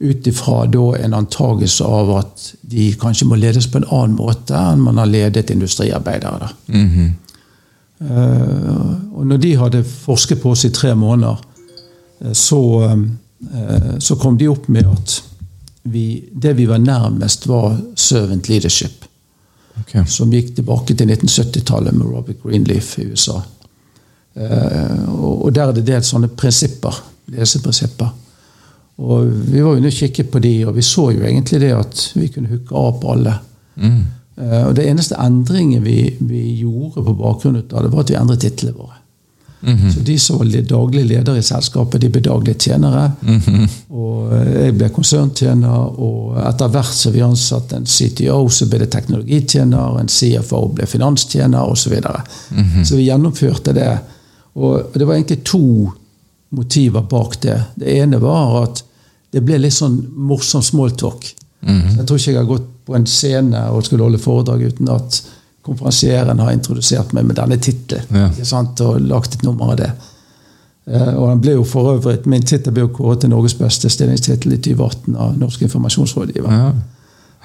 Ut 0.00 0.26
ifra 0.30 0.64
en 1.02 1.14
antagelse 1.14 1.84
av 1.84 2.10
at 2.20 2.42
de 2.62 2.92
kanskje 3.00 3.26
må 3.26 3.34
ledes 3.34 3.66
på 3.66 3.80
en 3.80 3.88
annen 3.90 4.14
måte 4.14 4.54
enn 4.54 4.80
man 4.80 4.98
har 4.98 5.10
ledet 5.10 5.50
industriarbeidere. 5.50 6.38
da. 6.38 6.50
uh, 7.98 8.92
og 9.18 9.26
når 9.26 9.40
de 9.42 9.56
hadde 9.58 9.82
forsket 9.84 10.40
på 10.42 10.52
oss 10.54 10.64
i 10.64 10.70
tre 10.70 10.94
måneder, 10.94 11.40
eh, 12.22 12.32
så, 12.32 12.60
uh, 12.94 13.98
så 13.98 14.16
kom 14.16 14.38
de 14.38 14.48
opp 14.48 14.68
med 14.68 14.86
at 14.86 15.18
vi, 15.82 16.24
det 16.32 16.54
vi 16.56 16.66
var 16.66 16.78
nærmest, 16.78 17.48
var 17.48 17.76
servant 17.96 18.48
leadership. 18.48 19.07
Ok. 19.80 19.94
Som 20.10 20.32
gikk 20.32 20.54
tilbake 20.56 20.94
til 20.94 21.10
1970-tallet 21.10 21.96
med 21.96 22.06
Robert 22.06 22.42
Greenleaf 22.42 22.96
i 22.98 23.06
USA. 23.12 23.40
Eh, 24.38 25.08
og 25.18 25.50
der 25.54 25.68
er 25.68 25.76
det 25.76 25.86
delt 25.88 26.06
sånne 26.06 26.30
prinsipper, 26.38 26.94
leseprinsipper. 27.34 28.12
Og 28.98 29.30
vi 29.52 29.62
var 29.62 29.76
jo 29.78 29.86
og 29.86 29.94
kikket 29.94 30.30
på 30.30 30.40
de, 30.42 30.54
og 30.66 30.74
vi 30.74 30.82
så 30.82 31.10
jo 31.14 31.22
egentlig 31.22 31.60
det 31.62 31.74
at 31.74 32.04
vi 32.18 32.30
kunne 32.34 32.50
hooke 32.50 32.74
av 32.74 32.96
på 33.00 33.12
alle. 33.14 33.34
Mm. 33.78 34.00
Eh, 34.38 34.64
Og 34.66 34.74
det 34.76 34.88
eneste 34.90 35.18
endringen 35.22 35.84
vi, 35.84 35.98
vi 36.20 36.42
gjorde 36.62 37.04
på 37.06 37.14
bakgrunn 37.18 37.60
av 37.62 37.84
det, 37.84 37.92
var 37.92 38.04
at 38.04 38.10
vi 38.10 38.18
endret 38.18 38.42
titlene 38.42 38.78
våre. 38.78 38.97
Mhm. 39.60 39.90
Så 39.92 40.00
de 40.06 40.18
som 40.18 40.38
var 40.38 40.44
li- 40.46 40.62
daglig 40.62 41.04
leder 41.08 41.36
i 41.36 41.42
selskapet, 41.42 42.00
de 42.00 42.08
ble 42.08 42.20
daglig 42.22 42.56
tjenere. 42.62 43.12
Mhm. 43.22 43.68
Og 43.90 44.32
eh, 44.32 44.64
jeg 44.66 44.74
ble 44.78 44.88
konserntjener, 44.94 45.98
og 45.98 46.36
etter 46.46 46.68
hvert 46.68 46.94
som 46.94 47.12
vi 47.12 47.20
ansatte 47.26 47.76
en 47.76 47.86
CTO, 47.86 48.48
så 48.48 48.68
ble 48.70 48.78
det 48.84 48.90
teknologitjener, 48.92 49.98
en 50.00 50.08
CFO 50.08 50.68
ble 50.74 50.86
finanstjener 50.86 51.58
osv. 51.72 51.82
Så, 51.88 51.90
videre. 51.90 52.22
så 52.84 52.96
vi 52.96 53.08
gjennomførte 53.08 53.74
det. 53.74 53.98
Og 54.54 54.92
det 54.94 55.06
var 55.06 55.14
egentlig 55.14 55.42
to 55.44 55.92
motiver 56.50 57.00
bak 57.02 57.40
det. 57.42 57.58
Det 57.76 57.98
ene 57.98 58.18
var 58.22 58.62
at 58.62 58.82
det 59.32 59.42
ble 59.44 59.58
litt 59.60 59.74
sånn 59.76 59.98
morsom 60.16 60.62
smalltalk. 60.62 61.34
Så 61.66 61.96
Jeg 61.98 62.06
tror 62.06 62.18
ikke 62.18 62.30
jeg 62.32 62.36
har 62.38 62.48
gått 62.48 62.68
på 62.86 62.94
en 62.96 63.06
scene 63.06 63.64
og 63.74 63.82
skulle 63.84 64.04
holde 64.06 64.18
foredrag 64.22 64.62
uten 64.70 64.88
at 64.94 65.18
konferansieren 65.68 66.40
har 66.42 66.52
introdusert 66.56 67.12
meg 67.16 67.26
med 67.28 67.38
denne 67.38 67.58
tittelen. 67.62 68.08
Ja. 68.12 68.28
Og 68.88 69.00
lagt 69.04 69.38
et 69.38 69.44
nummer 69.46 69.72
av 69.74 69.78
det. 69.80 69.90
Eh, 70.88 71.14
Og 71.14 71.28
den 71.28 71.40
ble 71.44 71.52
jo 71.58 71.64
for 71.68 71.92
øvrig, 71.94 72.26
Min 72.26 72.42
tittel 72.42 72.72
ble 72.72 72.86
jo 72.86 72.92
kåret 72.96 73.20
til 73.20 73.30
Norges 73.30 73.54
beste 73.58 73.90
stillingstittel 73.92 74.52
i 74.56 74.60
2018 74.64 75.16
av 75.16 75.36
Norsk 75.38 75.62
informasjonsrådgiver. 75.68 76.52
Ja. 76.52 76.72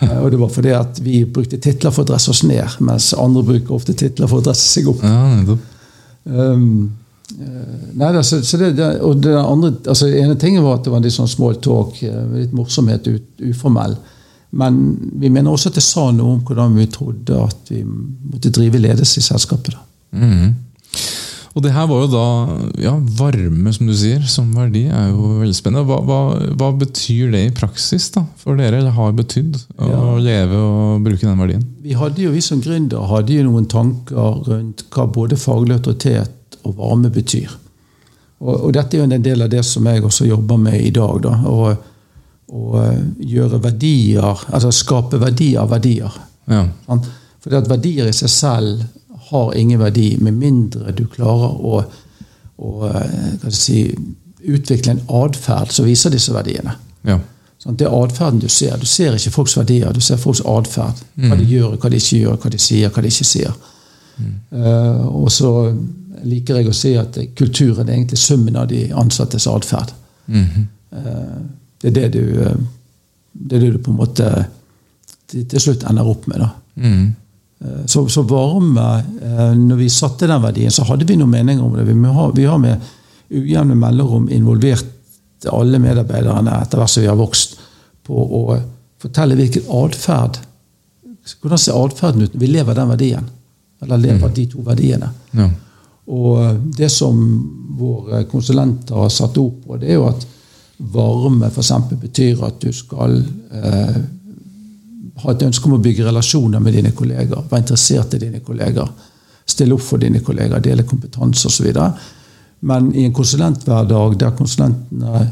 Eh, 0.02 0.10
Og 0.24 0.32
det 0.34 0.40
var 0.42 0.50
fordi 0.50 0.72
at 0.74 0.98
vi 1.06 1.20
brukte 1.24 1.60
titler 1.62 1.92
for 1.94 2.02
å 2.02 2.08
dresse 2.10 2.32
oss 2.34 2.40
ned, 2.44 2.80
mens 2.82 3.12
andre 3.14 3.44
bruker 3.46 3.76
ofte 3.76 3.94
titler 3.94 4.28
for 4.28 4.42
å 4.42 4.46
dresse 4.48 4.66
seg 4.74 4.88
opp. 4.90 5.04
ja. 5.06 5.58
Um, 6.26 6.92
nei, 7.94 8.08
altså, 8.10 8.40
så, 8.40 8.46
så 8.48 8.58
det, 8.58 8.72
det, 8.78 8.88
og 9.06 9.22
det 9.22 9.36
andre, 9.38 9.70
altså 9.88 10.08
ene 10.10 10.36
tingen 10.40 10.64
var 10.66 10.80
at 10.80 10.86
det 10.88 10.92
var 10.94 10.98
en 11.02 11.06
litt 11.06 11.14
sånn 11.16 11.30
small 11.30 11.56
talk, 11.62 12.00
litt 12.34 12.54
morsomhet, 12.58 13.08
uformell. 13.52 13.96
Men 14.54 14.76
vi 15.18 15.30
mener 15.34 15.50
også 15.56 15.72
at 15.72 15.80
det 15.80 15.84
sa 15.86 16.12
noe 16.14 16.36
om 16.38 16.44
hvordan 16.46 16.76
vi 16.78 16.86
trodde 16.94 17.40
at 17.48 17.72
vi 17.74 17.82
måtte 17.88 18.52
drive 18.54 18.78
ledelse 18.84 19.18
i 19.22 19.26
selskapet. 19.26 19.76
Mhm. 20.14 20.54
Og 21.54 21.62
det 21.62 21.70
her 21.76 21.86
var 21.86 22.00
jo 22.02 22.08
da 22.10 22.22
ja, 22.82 22.92
varme, 23.14 23.70
som 23.76 23.86
du 23.86 23.94
sier, 23.94 24.24
som 24.26 24.48
verdi 24.58 24.88
er 24.90 25.12
jo 25.12 25.36
veldig 25.44 25.54
spennende. 25.54 25.84
Hva, 25.86 26.00
hva, 26.02 26.18
hva 26.58 26.70
betyr 26.82 27.30
det 27.36 27.42
i 27.46 27.52
praksis 27.54 28.08
da, 28.16 28.24
for 28.42 28.58
dere, 28.58 28.80
eller 28.82 28.96
har 28.96 29.12
betydd, 29.14 29.60
å 29.78 29.90
Ja. 29.92 30.00
leve 30.18 30.58
og 30.58 31.04
bruke 31.06 31.28
den 31.28 31.38
verdien? 31.44 31.62
Vi 31.86 31.94
hadde 31.94 32.24
jo, 32.26 32.32
vi 32.34 32.42
som 32.42 32.62
gründer 32.62 33.06
hadde 33.06 33.38
jo 33.38 33.44
noen 33.52 33.68
tanker 33.70 34.42
rundt 34.50 34.82
hva 34.90 35.06
både 35.14 35.38
faglig 35.38 35.78
autoritet 35.78 36.58
og 36.66 36.74
varme 36.82 37.14
betyr. 37.14 37.54
Og, 38.42 38.56
og 38.58 38.74
dette 38.74 38.98
er 38.98 39.04
jo 39.04 39.12
en 39.12 39.22
del 39.30 39.46
av 39.46 39.54
det 39.54 39.62
som 39.70 39.86
jeg 39.86 40.02
også 40.10 40.26
jobber 40.26 40.58
med 40.58 40.82
i 40.82 40.90
dag. 40.90 41.22
da, 41.22 41.36
Å 41.38 41.76
å 42.54 42.84
gjøre 43.18 43.60
verdier, 43.64 44.46
altså 44.54 44.72
skape 44.74 45.20
verdi 45.22 45.54
av 45.58 45.72
verdier. 45.74 46.14
Ja. 46.52 46.68
For 47.42 47.58
at 47.58 47.70
verdier 47.72 48.10
i 48.10 48.16
seg 48.16 48.32
selv 48.32 48.84
har 49.32 49.54
ingen 49.58 49.82
verdi, 49.82 50.14
med 50.22 50.38
mindre 50.38 50.94
du 50.94 51.06
klarer 51.10 51.56
å, 51.58 51.80
å 52.62 52.90
eh, 52.92 53.48
si, 53.50 53.88
utvikle 54.44 54.94
en 54.94 55.06
atferd 55.24 55.72
som 55.74 55.88
viser 55.90 56.14
disse 56.14 56.36
verdiene. 56.36 56.78
ja. 57.08 57.20
Sånn, 57.64 57.78
det 57.80 57.86
er 57.88 57.94
atferden 57.96 58.42
du 58.44 58.50
ser. 58.52 58.74
Du 58.76 58.84
ser 58.90 59.16
ikke 59.16 59.32
folks 59.32 59.54
verdier, 59.56 59.94
du 59.96 60.04
ser 60.04 60.18
folks 60.20 60.42
atferd. 60.44 60.98
Hva 61.16 61.38
de 61.40 61.46
gjør, 61.48 61.78
hva 61.80 61.92
de 61.94 62.02
ikke 62.02 62.18
gjør, 62.18 62.34
hva 62.44 62.50
de 62.52 62.60
sier, 62.60 62.92
hva 62.92 63.04
de 63.06 63.12
ikke 63.14 63.28
sier. 63.30 63.54
Eh, 64.20 65.06
og 65.08 65.30
så 65.32 65.52
liker 66.28 66.60
jeg 66.60 66.70
å 66.70 66.76
si 66.76 66.92
at 67.00 67.18
kulturen 67.40 67.88
er 67.88 67.96
egentlig 67.96 68.20
summen 68.20 68.60
av 68.60 68.68
de 68.68 68.86
ansattes 68.92 69.48
atferd. 69.48 69.94
Mhm. 70.28 70.68
Eh, 70.92 71.38
det 71.84 71.92
er 71.92 71.96
det 72.00 72.10
du 72.16 72.42
eh, 72.48 72.56
det 73.34 73.58
er 73.58 73.64
det 73.66 73.72
du 73.74 73.80
på 73.82 73.92
en 73.92 73.98
måte 73.98 74.28
til, 75.28 75.46
til 75.50 75.60
slutt 75.60 75.84
ender 75.90 76.08
opp 76.08 76.28
med. 76.30 76.40
da. 76.44 76.50
Mhm. 76.80 77.06
Eh, 77.64 77.86
Så, 77.86 78.08
så 78.10 78.22
varme 78.28 79.04
eh, 79.22 79.54
Når 79.58 79.76
vi 79.80 79.90
satte 79.90 80.28
den 80.28 80.42
verdien, 80.44 80.72
så 80.72 80.84
hadde 80.84 81.06
vi 81.10 81.16
noen 81.18 81.32
meninger 81.32 81.64
om 81.64 81.76
det. 81.78 81.86
Vi, 81.88 81.96
ha, 82.18 82.28
vi 82.36 82.46
har 82.46 82.58
med 82.62 82.82
ujevne 83.34 83.76
mellomrom 83.76 84.30
involvert 84.30 84.86
alle 85.50 85.80
medarbeiderne 85.80 86.62
etter 86.62 86.78
hvert 86.80 86.90
som 86.90 87.02
vi 87.04 87.10
har 87.10 87.18
vokst, 87.20 87.58
på 88.06 88.16
å 88.16 88.58
fortelle 89.02 89.36
hvilken 89.36 89.66
atferd 89.68 90.38
Hvordan 91.42 91.58
ser 91.60 91.78
atferden 91.80 92.22
ut 92.26 92.34
når 92.34 92.40
vi 92.42 92.48
lever 92.52 92.76
den 92.76 92.90
verdien? 92.90 93.28
Eller 93.82 93.98
lever 93.98 94.32
de 94.36 94.44
to 94.52 94.62
verdiene? 94.66 95.10
ja. 95.34 95.50
Og 96.08 96.58
det 96.76 96.90
som 96.92 97.16
våre 97.80 98.26
konsulenter 98.28 98.96
har 99.00 99.08
satt 99.10 99.38
ord 99.40 99.54
på, 99.64 99.78
det 99.80 99.88
er 99.88 99.94
jo 100.02 100.10
at 100.10 100.26
varme 100.92 101.48
f.eks. 101.48 101.72
betyr 102.02 102.44
at 102.48 102.60
du 102.62 102.74
skal 102.76 103.16
eh, 103.52 103.98
ha 105.24 105.32
et 105.32 105.46
ønske 105.46 105.70
om 105.70 105.78
å 105.78 105.84
bygge 105.84 106.08
relasjoner 106.08 106.60
med 106.64 106.76
dine 106.76 106.92
kolleger, 106.96 107.46
være 107.50 107.64
interessert 107.64 108.18
i 108.18 108.24
dine 108.26 108.42
kolleger, 108.44 108.90
stille 109.46 109.76
opp 109.76 109.86
for 109.86 110.02
dine 110.02 110.24
kolleger, 110.26 110.60
dele 110.64 110.86
kompetanse 110.88 111.48
osv. 111.48 111.70
Men 112.68 112.90
i 112.96 113.06
en 113.06 113.16
konsulenthverdag 113.16 114.18
der 114.20 114.36
konsulentene 114.38 115.30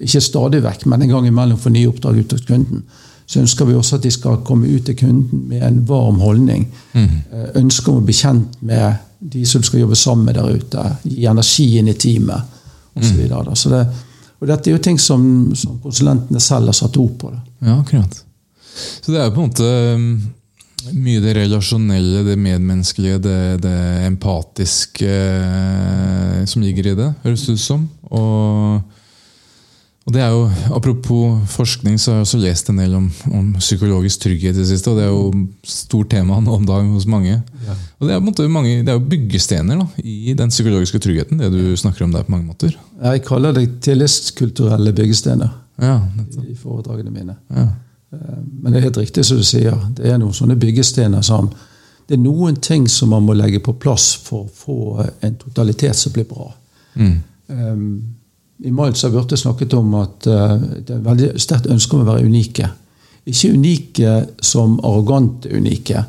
ikke 0.00 0.22
stadig 0.24 0.62
vekk, 0.64 0.86
men 0.88 1.04
en 1.04 1.12
gang 1.12 1.26
imellom 1.28 1.60
får 1.60 1.74
nye 1.74 1.90
oppdrag 1.90 2.22
ut 2.22 2.32
hos 2.32 2.46
kunden, 2.48 2.82
så 3.30 3.42
ønsker 3.44 3.68
vi 3.68 3.76
også 3.78 3.98
at 3.98 4.06
de 4.06 4.10
skal 4.10 4.40
komme 4.46 4.66
ut 4.72 4.86
til 4.88 4.96
kunden 4.98 5.44
med 5.50 5.62
en 5.62 5.82
varm 5.86 6.18
holdning. 6.18 6.64
Eh, 7.30 7.50
Ønske 7.60 7.92
om 7.92 8.00
å 8.00 8.06
bli 8.06 8.16
kjent 8.16 8.56
med 8.66 8.96
de 9.20 9.44
som 9.46 9.60
du 9.60 9.68
skal 9.68 9.84
jobbe 9.84 9.98
sammen 9.98 10.26
med 10.26 10.34
der 10.34 10.56
ute. 10.56 10.86
Gi 11.04 11.26
energien 11.30 11.88
i 11.88 11.94
teamet 11.94 12.56
osv. 12.96 13.04
Så 13.06 13.14
videre, 13.14 13.56
så 13.56 13.70
det, 13.70 13.84
og 14.40 14.48
dette 14.48 14.70
er 14.70 14.76
jo 14.76 14.82
ting 14.82 14.98
som, 15.00 15.22
som 15.56 15.76
konsulentene 15.82 16.40
selv 16.40 16.72
har 16.72 16.76
satt 16.76 16.96
ord 17.00 17.16
på. 17.20 17.30
Det. 17.34 17.40
Ja, 17.68 17.76
akkurat. 17.76 18.22
Så 18.72 19.12
det 19.12 19.20
er 19.20 19.28
jo 19.28 19.34
på 19.34 19.42
en 19.42 19.50
måte 19.50 19.72
um, 19.96 20.06
mye 20.96 21.20
det 21.20 21.34
relasjonelle, 21.36 22.22
det 22.24 22.38
medmenneskelige, 22.40 23.20
det, 23.26 23.40
det 23.66 23.76
empatiske 24.06 25.10
eh, 25.10 26.38
som 26.48 26.64
ligger 26.64 26.88
i 26.88 26.96
det, 26.96 27.10
høres 27.24 27.44
det 27.46 27.58
ut 27.58 27.64
som. 27.66 27.84
Og, 28.08 28.80
og 30.10 30.14
det 30.16 30.22
er 30.24 30.32
jo, 30.34 30.46
Apropos 30.74 31.38
forskning, 31.54 31.94
så 32.00 32.10
har 32.10 32.16
jeg 32.18 32.26
også 32.26 32.38
lest 32.42 32.70
en 32.72 32.80
del 32.80 32.94
om, 32.98 33.04
om 33.30 33.52
psykologisk 33.60 34.24
trygghet 34.24 34.56
i 34.56 34.58
det 34.58 34.66
siste. 34.66 34.90
og 34.90 34.98
Det 34.98 35.04
er 35.04 35.12
jo 35.12 35.44
stort 35.62 36.10
tema 36.10 36.40
nå 36.42 36.56
om 36.58 36.66
dagen 36.66 36.88
hos 36.96 37.06
mange. 37.06 37.36
Og 38.00 38.08
Det 38.08 38.16
er, 38.16 38.24
måte 38.24 38.48
mange, 38.50 38.80
det 38.82 38.90
er 38.90 38.98
jo 38.98 39.04
byggestener 39.12 39.78
da, 39.78 39.86
i 40.02 40.34
den 40.34 40.50
psykologiske 40.50 40.98
tryggheten, 40.98 41.38
det 41.38 41.52
du 41.54 41.76
snakker 41.78 42.08
om 42.08 42.12
der 42.12 42.26
på 42.26 42.34
mange 42.34 42.48
måter. 42.48 42.74
Jeg 43.04 43.22
kaller 43.22 43.54
det 43.54 43.68
tillitskulturelle 43.86 44.92
byggestener 44.92 45.54
Ja, 45.80 46.00
i 46.42 46.58
foredragene 46.58 47.14
mine. 47.14 47.38
Ja. 47.54 47.68
Eh, 48.12 48.38
Men 48.62 48.72
det 48.72 48.80
er 48.80 48.88
helt 48.90 48.98
riktig 48.98 49.24
som 49.24 49.38
du 49.38 49.46
sier. 49.46 49.78
Det 49.94 50.10
er 50.10 50.18
noen 50.18 50.34
sånne 50.34 50.58
byggestener 50.58 51.22
som 51.22 51.52
Det 52.08 52.18
er 52.18 52.24
noen 52.24 52.56
ting 52.56 52.88
som 52.90 53.08
man 53.14 53.22
må 53.22 53.36
legge 53.38 53.60
på 53.62 53.78
plass 53.78 54.16
for 54.24 54.48
å 54.48 54.50
få 54.50 55.06
en 55.22 55.36
totalitet 55.38 55.94
som 55.94 56.10
blir 56.12 56.24
bra. 56.26 56.48
Mm. 56.96 57.20
Um, 57.46 58.16
I 58.64 58.70
Miles 58.70 59.02
har 59.02 59.12
Børte 59.14 59.36
snakket 59.40 59.74
om 59.74 59.94
at 60.00 60.26
uh, 60.28 60.56
det 60.60 60.90
er 60.90 60.98
et 60.98 61.06
veldig 61.06 61.30
sterkt 61.40 61.70
ønske 61.72 61.96
om 61.96 62.04
å 62.04 62.10
være 62.10 62.26
unike. 62.28 62.68
Ikke 63.30 63.52
unike 63.54 64.16
som 64.44 64.78
arrogante 64.84 65.52
unike, 65.52 66.04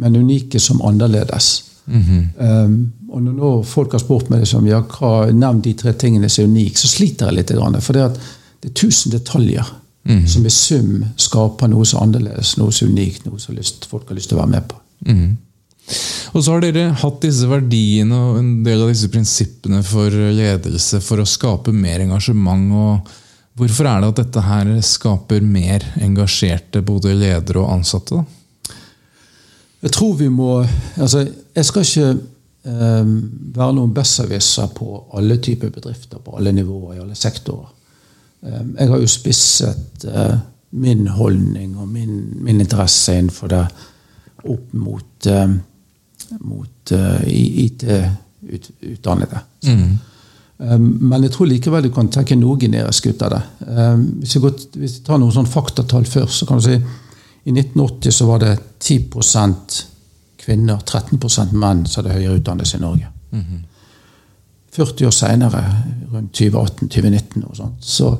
men 0.00 0.16
unike 0.16 0.60
som 0.60 0.80
annerledes. 0.86 1.50
Mhm. 1.90 2.24
Um, 2.38 2.80
og 3.10 3.22
når 3.26 3.62
folk 3.66 3.92
har 3.92 3.98
spurt 3.98 4.28
meg 4.30 4.44
liksom, 4.44 4.68
ja, 4.70 4.78
hva, 4.86 5.32
nevn 5.34 5.64
de 5.64 5.72
tre 5.74 5.92
tingene 5.98 6.28
som 6.30 6.44
er 6.44 6.52
unike, 6.52 6.78
så 6.78 6.88
sliter 6.88 7.26
jeg 7.26 7.40
litt. 7.40 7.50
For 7.82 7.96
det, 7.96 8.04
at 8.06 8.20
det 8.62 8.70
er 8.70 8.76
tusen 8.78 9.10
detaljer 9.10 9.66
som 10.26 10.46
i 10.46 10.50
sum 10.50 11.04
skaper 11.16 11.68
noe 11.70 11.86
så 11.86 12.00
annerledes, 12.00 12.56
noe 12.58 12.72
så 12.72 12.86
unikt, 12.88 13.26
noe 13.26 13.38
som 13.38 13.56
folk 13.90 14.08
har 14.08 14.16
lyst 14.18 14.30
til 14.30 14.38
å 14.38 14.42
være 14.42 14.54
med 14.54 14.68
på. 14.70 14.78
Mm. 15.06 15.36
Og 16.30 16.44
så 16.44 16.54
har 16.54 16.62
dere 16.62 16.90
hatt 17.00 17.22
disse 17.24 17.48
verdiene 17.50 18.14
og 18.14 18.38
en 18.38 18.50
del 18.66 18.84
av 18.84 18.92
disse 18.92 19.10
prinsippene 19.10 19.80
for 19.86 20.14
ledelse 20.14 21.00
for 21.02 21.22
å 21.22 21.28
skape 21.28 21.74
mer 21.74 22.04
engasjement. 22.04 22.70
og 22.70 23.10
Hvorfor 23.58 23.88
er 23.90 24.02
det 24.02 24.10
at 24.12 24.20
dette 24.22 24.44
her 24.46 24.70
skaper 24.86 25.42
mer 25.42 25.84
engasjerte 26.00 26.84
både 26.86 27.16
ledere 27.18 27.64
og 27.64 27.72
ansatte? 27.74 28.20
Da? 28.20 28.76
Jeg 29.80 29.94
tror 29.96 30.14
vi 30.18 30.28
må 30.28 30.60
altså 31.00 31.24
Jeg 31.24 31.66
skal 31.66 31.86
ikke 31.86 32.08
eh, 32.68 33.10
være 33.56 33.74
noen 33.76 33.92
besserwisser 33.96 34.70
på 34.76 34.88
alle 35.18 35.40
typer 35.42 35.72
bedrifter, 35.74 36.20
på 36.22 36.36
alle 36.38 36.52
nivåer, 36.54 36.94
i 36.96 37.02
alle 37.02 37.18
sektorer. 37.18 37.72
Eh, 38.46 38.62
jeg 38.78 38.92
har 38.92 39.02
jo 39.02 39.10
spisset 39.10 40.06
eh, 40.06 40.36
min 40.70 41.08
holdning 41.10 41.74
og 41.80 41.88
min, 41.90 42.20
min 42.44 42.62
interesse 42.62 43.16
innenfor 43.18 43.50
det 43.50 43.64
opp 44.46 44.76
mot 44.78 45.26
eh, 45.26 45.56
mot 46.40 46.92
eh, 46.92 47.22
IT-utdannede. 47.26 49.40
Mm. 49.66 49.98
Um, 50.60 50.88
men 51.08 51.22
jeg 51.24 51.32
tror 51.32 51.48
likevel 51.48 51.86
du 51.86 51.92
kan 51.94 52.10
tenke 52.12 52.36
noe 52.36 52.58
generisk 52.60 53.06
ut 53.06 53.22
av 53.24 53.30
det. 53.32 53.40
Um, 53.66 54.02
hvis, 54.20 54.34
jeg 54.36 54.42
går, 54.44 54.58
hvis, 54.76 54.98
jeg 54.98 55.06
tar 55.06 55.20
noen 55.22 55.32
sånn 55.32 55.48
faktatall 55.48 56.04
først, 56.08 56.42
så 56.42 56.48
kan 56.48 56.60
du 56.60 56.66
si 56.66 56.76
i 56.76 57.54
1980 57.54 58.12
så 58.12 58.26
var 58.28 58.42
det 58.42 58.50
10% 58.84 59.78
kvinner, 60.40 60.82
13 60.84 61.56
menn 61.56 61.86
som 61.86 62.02
hadde 62.02 62.16
høyere 62.16 62.40
utdannelse 62.40 62.76
i 62.76 62.80
Norge. 62.80 63.08
Mm 63.30 63.40
-hmm. 63.40 63.60
40 64.72 65.06
år 65.06 65.10
seinere, 65.10 65.64
rundt 66.12 66.40
2018-2019, 66.40 67.68
så, 67.80 68.16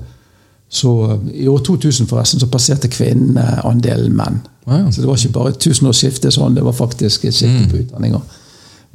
så 0.70 1.18
i 1.34 1.48
år 1.48 1.58
2000 1.66 2.06
forresten, 2.06 2.40
så 2.40 2.46
passerte 2.46 2.88
kvinnene 2.88 3.58
andelen 3.66 4.14
menn. 4.16 4.38
Wow. 4.68 4.90
Så 4.90 5.02
det 5.02 5.08
var 5.08 5.18
ikke 5.18 5.34
bare 5.34 5.50
et 5.50 5.58
tusenårsskifte 5.64 6.30
sånn, 6.30 6.54
det 6.54 6.62
var 6.62 6.76
faktisk 6.78 7.26
et 7.26 7.34
skifte 7.34 7.64
mm. 7.64 7.72
på 7.72 7.80
utdanninger. 7.82 8.38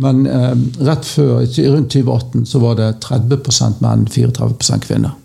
Men 0.06 0.24
eh, 0.28 0.54
rett 0.88 1.06
før, 1.08 1.44
rundt 1.44 1.92
2018 1.92 2.46
så 2.48 2.62
var 2.64 2.80
det 2.80 2.90
30% 3.04 3.84
menn, 3.84 4.08
34 4.08 4.80
kvinner. 4.88 5.20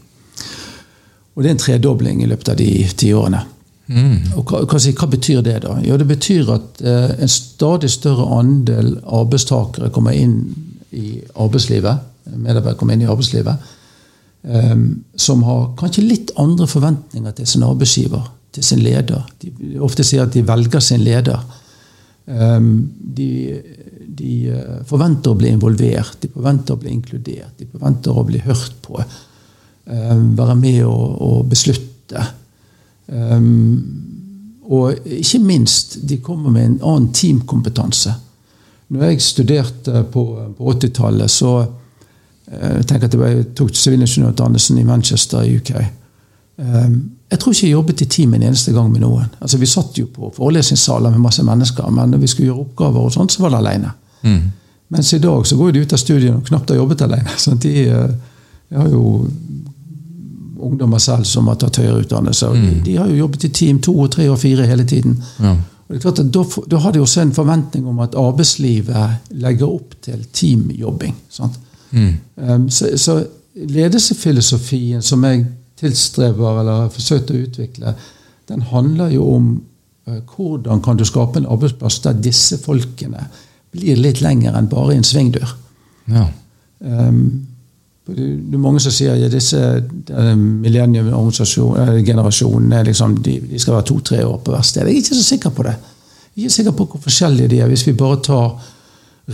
Og 1.35 1.43
det 1.43 1.51
er 1.51 1.55
en 1.55 1.63
tredobling 1.63 2.23
i 2.23 2.29
løpet 2.31 2.53
av 2.53 2.59
de 2.59 2.71
ti 2.99 3.13
årene. 3.15 3.45
Mm. 3.91 4.35
Og 4.39 4.51
hva, 4.51 4.65
hva, 4.71 4.79
hva, 4.79 5.09
betyr 5.11 5.43
det, 5.43 5.57
da? 5.65 5.77
Jo, 5.87 5.97
Det 5.99 6.07
betyr 6.07 6.51
at 6.55 6.83
eh, 6.83 7.11
en 7.23 7.31
stadig 7.31 7.91
større 7.91 8.27
andel 8.39 8.97
arbeidstakere 9.07 9.91
kommer 9.95 10.19
inn 10.19 10.43
i 10.91 11.21
arbeidslivet. 11.35 12.07
Medarbeidere 12.35 12.79
kommer 12.79 12.99
inn 12.99 13.07
i 13.07 13.11
arbeidslivet. 13.11 13.71
Eh, 14.43 14.77
som 15.15 15.43
har 15.43 15.73
kanskje 15.77 16.07
litt 16.07 16.31
andre 16.41 16.67
forventninger 16.71 17.33
til 17.37 17.47
sin 17.47 17.67
arbeidsgiver 17.67 18.29
til 18.55 18.67
sin 18.67 18.83
leder. 18.83 19.27
De 19.41 19.53
ofte 19.85 20.05
sier 20.07 20.25
at 20.25 20.35
de 20.35 20.43
velger 20.47 20.83
sin 20.83 21.03
leder. 21.05 21.41
Ehm, 22.31 22.91
de, 23.17 23.31
de, 24.07 24.35
eh, 24.51 24.77
forventer 24.87 25.33
å 25.33 25.39
bli 25.39 25.51
involvert, 25.55 26.19
de 26.23 26.31
forventer 26.31 26.75
å 26.75 26.81
bli 26.81 26.93
inkludert, 26.95 27.57
de 27.59 27.69
forventer 27.71 28.17
å 28.17 28.27
bli 28.27 28.43
hørt 28.45 28.77
på. 28.85 29.01
Ehm, 29.91 30.35
være 30.39 30.57
med 30.59 30.85
og, 30.87 31.47
beslutte. 31.51 32.27
Ehm, 33.11 33.83
og 34.71 35.07
ikke 35.07 35.41
minst, 35.43 35.99
de 36.07 36.21
kommer 36.23 36.51
med 36.51 36.65
en 36.65 36.81
annen 36.83 37.13
teamkompetanse. 37.13 38.15
Når 38.91 39.07
jeg 39.07 39.23
studerte 39.23 40.05
på, 40.11 40.25
på 40.59 40.73
80-tallet, 40.75 41.31
så 41.31 41.55
jeg 42.51 42.87
tenker 42.87 43.07
at 43.07 43.15
jeg 43.15 43.45
tok 43.55 43.71
sivilingeniørutdannelsen 43.79 44.79
i 44.79 44.85
Manchester 44.85 45.45
i 45.47 45.57
UK. 45.61 45.71
Jeg 47.31 47.39
tror 47.39 47.55
ikke 47.55 47.67
jeg 47.67 47.73
jobbet 47.73 48.01
i 48.03 48.09
team 48.11 48.35
en 48.35 48.43
eneste 48.43 48.73
gang 48.75 48.89
med 48.91 49.05
noen. 49.05 49.29
Altså 49.41 49.59
Vi 49.59 49.69
satt 49.71 49.99
jo 49.99 50.09
på 50.11 50.33
forelesningssaler 50.37 51.15
med 51.15 51.23
masse 51.23 51.45
mennesker, 51.47 51.91
men 51.95 52.11
når 52.11 52.25
vi 52.25 52.31
skulle 52.33 52.49
gjøre 52.51 52.65
oppgaver, 52.65 53.07
og 53.07 53.13
sånt, 53.15 53.33
så 53.33 53.45
var 53.45 53.55
det 53.55 53.61
alene. 53.63 53.93
Mm. 54.23 54.43
Mens 54.91 55.13
i 55.13 55.23
dag 55.23 55.47
så 55.47 55.57
går 55.57 55.73
de 55.73 55.85
ut 55.85 55.93
av 55.95 56.03
studiene 56.03 56.37
og 56.41 56.47
knapt 56.49 56.73
har 56.73 56.81
jobbet 56.81 57.07
alene. 57.07 57.39
Sånn, 57.45 57.61
de, 57.63 57.75
jeg 57.87 58.79
har 58.79 58.91
jo 58.91 59.05
ungdommer 60.61 61.01
selv 61.01 61.25
som 61.25 61.49
har 61.49 61.59
tatt 61.61 61.79
høyere 61.81 62.03
utdannelse. 62.03 62.51
mm. 62.51 62.67
de, 62.67 62.75
de, 62.91 62.97
har 62.99 63.09
jo 63.09 63.23
jobbet 63.23 63.47
i 63.47 63.53
team 63.55 63.79
to 63.79 63.95
og 63.95 64.11
tre 64.13 64.27
og 64.29 64.39
fire 64.43 64.67
hele 64.67 64.85
tiden. 64.85 65.17
Ja. 65.39 65.55
Og 65.55 65.95
det 65.95 66.01
er 66.01 66.03
klart 66.05 66.21
at 66.23 66.35
Da, 66.35 66.45
da 66.71 66.79
har 66.83 66.93
de 66.95 67.01
også 67.03 67.23
en 67.23 67.33
forventning 67.35 67.87
om 67.87 67.99
at 68.03 68.19
arbeidslivet 68.19 69.31
legger 69.31 69.71
opp 69.71 69.95
til 70.03 70.27
teamjobbing. 70.33 71.15
Mm. 71.91 72.15
Um, 72.37 72.71
så, 72.71 72.99
så 72.99 73.25
ledelsesfilosofien 73.55 75.03
som 75.03 75.25
jeg 75.25 75.47
tilstreber 75.81 76.61
eller 76.61 76.85
har 76.85 76.95
forsøkt 76.95 77.33
å 77.33 77.41
utvikle, 77.41 77.95
den 78.51 78.63
handler 78.71 79.13
jo 79.15 79.27
om 79.35 79.53
uh, 80.09 80.21
hvordan 80.35 80.83
kan 80.85 80.99
du 80.99 81.05
skape 81.09 81.41
en 81.41 81.51
arbeidsplass 81.51 82.01
der 82.07 82.23
disse 82.23 82.59
folkene 82.63 83.27
blir 83.71 84.01
litt 84.01 84.21
lenger 84.23 84.57
enn 84.59 84.71
bare 84.71 84.97
en 84.97 85.07
svingdør. 85.07 85.55
Ja. 86.11 86.27
Um, 86.81 87.47
det 88.11 88.55
er 88.55 88.63
mange 88.63 88.81
som 88.83 88.93
sier 88.95 89.13
at 89.15 89.21
ja, 89.21 89.29
disse 89.31 89.59
millennium-generasjonene 90.37 92.83
liksom, 92.89 93.17
de, 93.23 93.35
de, 93.53 93.59
skal 93.61 93.75
være 93.77 93.89
to-tre 93.91 94.19
år 94.27 94.39
på 94.45 94.51
hvert 94.55 94.67
sted. 94.67 94.83
Jeg 94.89 94.95
er 94.95 94.99
ikke 95.05 95.21
så 95.21 95.29
sikker 95.29 95.51
på 95.55 95.63
det. 95.67 95.75
Jeg 96.35 96.43
er 96.43 96.47
ikke 96.47 96.57
sikker 96.57 96.75
på 96.79 96.85
hvor 96.91 97.01
forskjellige 97.05 97.51
de 97.53 97.59
er, 97.61 97.69
hvis 97.71 97.87
vi 97.87 97.99
bare 97.99 98.19
tar 98.25 98.49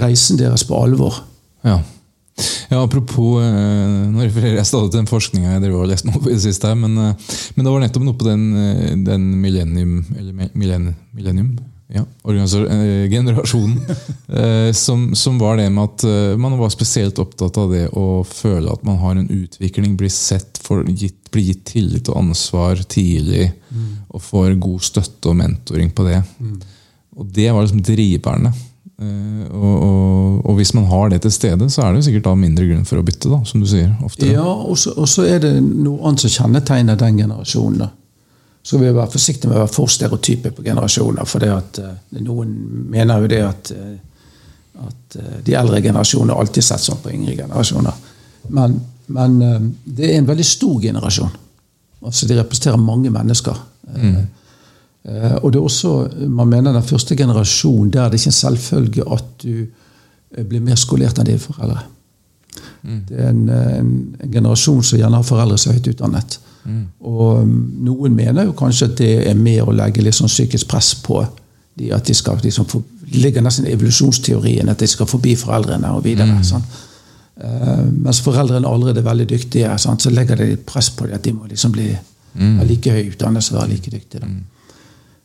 reisen 0.03 0.37
deres 0.41 0.63
på 0.69 0.75
alvor. 0.83 1.15
Ja. 1.65 1.77
Ja, 2.71 2.83
Apropos 2.83 3.41
eh, 3.43 4.11
Nå 4.11 4.25
refererer 4.25 4.59
jeg 4.61 4.69
stadig 4.69 4.91
til 4.93 5.03
den 5.03 5.11
forskninga 5.11 5.55
jeg 5.55 5.65
drev 5.67 5.79
og 5.81 5.89
leste 5.91 6.11
noe 6.11 6.21
på 6.23 6.33
i 6.33 6.35
det 6.35 6.43
siste. 6.45 6.71
her, 6.71 6.79
men, 6.79 6.99
eh, 6.99 7.33
men, 7.55 7.65
det 7.65 7.73
var 7.73 7.83
nettopp 7.85 8.07
noe 8.07 8.19
på 8.19 8.27
den, 8.27 8.45
eh, 8.63 8.93
den 9.07 9.31
millennium, 9.43 9.97
eller 10.17 10.53
millennium 10.57 11.57
ja, 11.87 12.03
generasjonen 12.27 13.77
som, 14.75 15.05
som, 15.15 15.37
var 15.39 15.61
det 15.61 15.69
med 15.71 15.85
at 15.85 16.35
man 16.43 16.57
var 16.59 16.73
spesielt 16.75 17.21
opptatt 17.23 17.61
av 17.63 17.71
det 17.71 17.85
å 17.95 18.25
føle 18.27 18.73
at 18.75 18.83
man 18.83 18.99
har 18.99 19.15
en 19.15 19.29
utvikling, 19.31 19.95
blir 19.95 20.11
sett, 20.11 20.59
for, 20.59 20.83
gitt, 20.91 21.31
blir 21.31 21.53
gitt 21.53 21.63
tillit 21.71 22.11
og 22.11 22.25
ansvar 22.25 22.83
tidlig, 22.91 23.53
mm. 23.71 23.93
og 24.11 24.25
får 24.33 24.59
god 24.67 24.83
støtte 24.89 25.31
og 25.31 25.39
mentoring 25.39 25.95
på 25.95 26.09
det. 26.09 26.19
Mm. 26.43 26.59
Og 27.23 27.31
det 27.39 27.47
var 27.55 27.63
liksom 27.63 27.87
driverne. 27.87 28.51
Eh, 28.97 29.49
og, 29.53 29.83
og, 29.83 30.47
og, 30.47 30.55
hvis 30.57 30.73
man 30.75 30.87
har 30.89 31.11
det 31.13 31.21
til 31.27 31.33
stede, 31.35 31.69
så 31.73 31.85
er 31.85 31.95
det 31.95 32.07
sikkert 32.07 32.31
da 32.31 32.33
mindre 32.39 32.65
grunn 32.65 32.87
for 32.89 33.01
å 33.01 33.05
bytte. 33.05 33.29
da, 33.29 33.43
som 33.45 33.61
du 33.61 33.69
sier. 33.69 33.93
Oftere. 34.07 34.33
Ja, 34.39 34.47
og 34.47 34.79
så 34.79 35.27
er 35.29 35.43
det 35.45 35.53
noe 35.61 36.01
annet 36.01 36.25
som 36.25 36.35
kjennetegner 36.39 36.99
den 37.01 37.21
generasjonen. 37.21 37.85
da. 37.85 37.91
Så 38.67 38.81
vi 38.81 38.89
være 38.91 39.13
forsiktige 39.13 39.51
med 39.51 39.61
å 39.61 39.63
være 39.67 39.75
for 39.75 39.93
stereotype 39.93 40.51
på 40.57 40.65
generasjoner. 40.65 41.29
For 41.29 41.45
det 41.45 41.53
at 41.55 41.79
uh, 41.85 41.93
noen 42.25 42.57
mener 42.91 43.23
jo 43.23 43.29
det 43.31 43.43
at, 43.47 43.71
uh, 43.77 44.89
at 44.89 45.19
de 45.47 45.55
eldre 45.55 45.79
generasjonene 45.85 46.35
alltid 46.35 46.67
sett 46.67 46.83
sånn 46.83 46.99
på 47.05 47.13
yngre 47.15 47.37
generasjoner. 47.45 48.01
Men, 48.57 48.75
men 49.15 49.37
det 49.85 50.09
er 50.09 50.19
en 50.19 50.27
veldig 50.27 50.47
stor 50.47 50.81
generasjon. 50.83 51.31
Altså 52.07 52.27
De 52.27 52.41
representerer 52.41 52.83
mange 52.83 53.13
mennesker. 53.15 53.63
Mm. 53.95 54.19
Eh, 55.07 55.37
og 55.43 55.53
det 55.53 55.61
er 55.61 55.67
også, 55.67 55.93
man 56.29 56.49
mener 56.51 56.73
den 56.75 56.83
første 56.83 57.17
generasjonen 57.17 57.93
der 57.95 58.09
det 58.11 58.19
ikke 58.19 58.33
er 58.33 58.35
en 58.35 58.41
selvfølge 58.41 59.05
at 59.13 59.29
du 59.43 59.53
eh, 59.61 60.45
blir 60.45 60.65
mer 60.65 60.75
skolert 60.81 61.19
enn 61.19 61.29
dine 61.29 61.43
foreldre. 61.43 61.85
Mm. 62.83 63.01
Det 63.09 63.21
er 63.21 63.31
en, 63.31 63.49
en, 63.51 63.93
en, 64.23 64.33
generasjon 64.33 64.83
som 64.83 64.99
gjerne 64.99 65.21
har 65.21 65.27
foreldre 65.27 65.59
som 65.59 65.71
er 65.71 65.79
høyt 65.79 65.93
utdannet. 65.95 66.39
Mm. 66.67 66.83
Og 67.07 67.43
um, 67.43 67.55
noen 67.87 68.15
mener 68.15 68.49
jo 68.49 68.55
kanskje 68.59 68.89
at 68.91 68.97
det 68.99 69.13
er 69.31 69.39
mer 69.39 69.69
å 69.69 69.75
legge 69.75 70.03
litt 70.03 70.17
sånn 70.19 70.31
psykisk 70.31 70.67
press 70.71 70.95
på 70.99 71.21
de, 71.79 71.93
at 71.95 72.07
de 72.09 72.15
skal 72.17 72.41
liksom 72.43 72.67
for, 72.67 72.83
ligger 73.15 73.45
nesten 73.45 73.69
i 73.69 73.75
evolusjonsteorien 73.77 74.73
at 74.73 74.83
de 74.83 74.89
skal 74.91 75.07
forbi 75.07 75.37
foreldrene 75.39 75.93
og 75.95 76.03
videre. 76.07 76.35
Mm. 76.35 76.43
Sånn. 76.47 76.67
Uh, 77.37 77.87
mens 77.93 78.23
foreldrene 78.25 78.67
allerede 78.67 79.05
er 79.05 79.07
veldig 79.07 79.29
dyktige, 79.31 79.79
sånn, 79.79 80.03
så 80.03 80.11
legger 80.11 80.43
de 80.43 80.57
press 80.67 80.91
på 80.91 81.07
dem 81.07 81.19
at 81.19 81.27
de 81.27 81.37
må 81.37 81.47
liksom 81.47 81.75
bli 81.75 81.93
mm. 81.93 82.61
like 82.67 82.99
høy 82.99 83.13
utdannet 83.13 83.47
som 83.47 83.61
være 83.61 83.75
like 83.77 83.93
dyktige. 83.93 84.25
Da. 84.25 84.56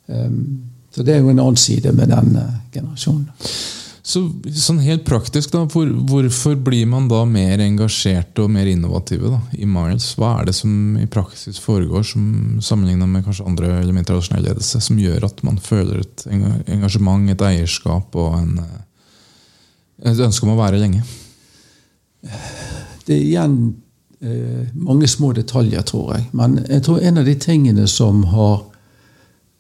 Ehm, 0.08 0.72
så 0.92 1.04
det 1.04 1.16
er 1.16 1.22
jo 1.22 1.32
en 1.32 1.40
annen 1.40 1.60
side 1.60 1.94
med 1.96 2.12
den 2.12 2.36
eh, 2.40 2.58
generasjonen. 2.74 3.30
Så 4.02 4.24
sånn 4.58 4.80
Helt 4.82 5.04
praktisk, 5.06 5.52
da, 5.54 5.62
hvor, 5.70 5.86
hvorfor 6.10 6.56
blir 6.60 6.88
man 6.90 7.06
da 7.12 7.22
mer 7.30 7.62
engasjerte 7.62 8.44
og 8.44 8.50
mer 8.52 8.68
innovative 8.68 9.30
da, 9.30 9.40
i 9.54 9.68
Miles? 9.70 10.10
Hva 10.18 10.34
er 10.40 10.50
det 10.50 10.56
som 10.58 10.98
i 11.00 11.08
praksis 11.12 11.62
foregår, 11.62 12.04
som 12.10 12.24
sammenlignet 12.66 13.12
med 13.12 13.28
kanskje 13.28 13.46
andre 13.48 13.76
eller 13.80 14.08
tradisjonell 14.08 14.48
ledelse, 14.50 14.82
som 14.82 15.00
gjør 15.00 15.30
at 15.30 15.44
man 15.48 15.62
føler 15.62 16.02
et 16.02 16.26
engasjement, 16.32 17.30
et 17.30 17.46
eierskap 17.52 18.18
og 18.18 18.40
en, 18.40 18.58
eh, 18.66 20.10
et 20.12 20.26
ønske 20.26 20.50
om 20.50 20.56
å 20.56 20.60
være 20.60 20.82
lenge? 20.82 21.06
Det 23.06 23.16
er 23.16 23.22
igjen 23.22 23.56
eh, 24.22 24.66
mange 24.74 25.08
små 25.10 25.32
detaljer, 25.38 25.86
tror 25.88 26.16
jeg. 26.18 26.28
Men 26.38 26.60
jeg 26.66 26.84
tror 26.88 27.00
en 27.06 27.22
av 27.22 27.30
de 27.30 27.38
tingene 27.48 27.88
som 27.90 28.26
har 28.34 28.66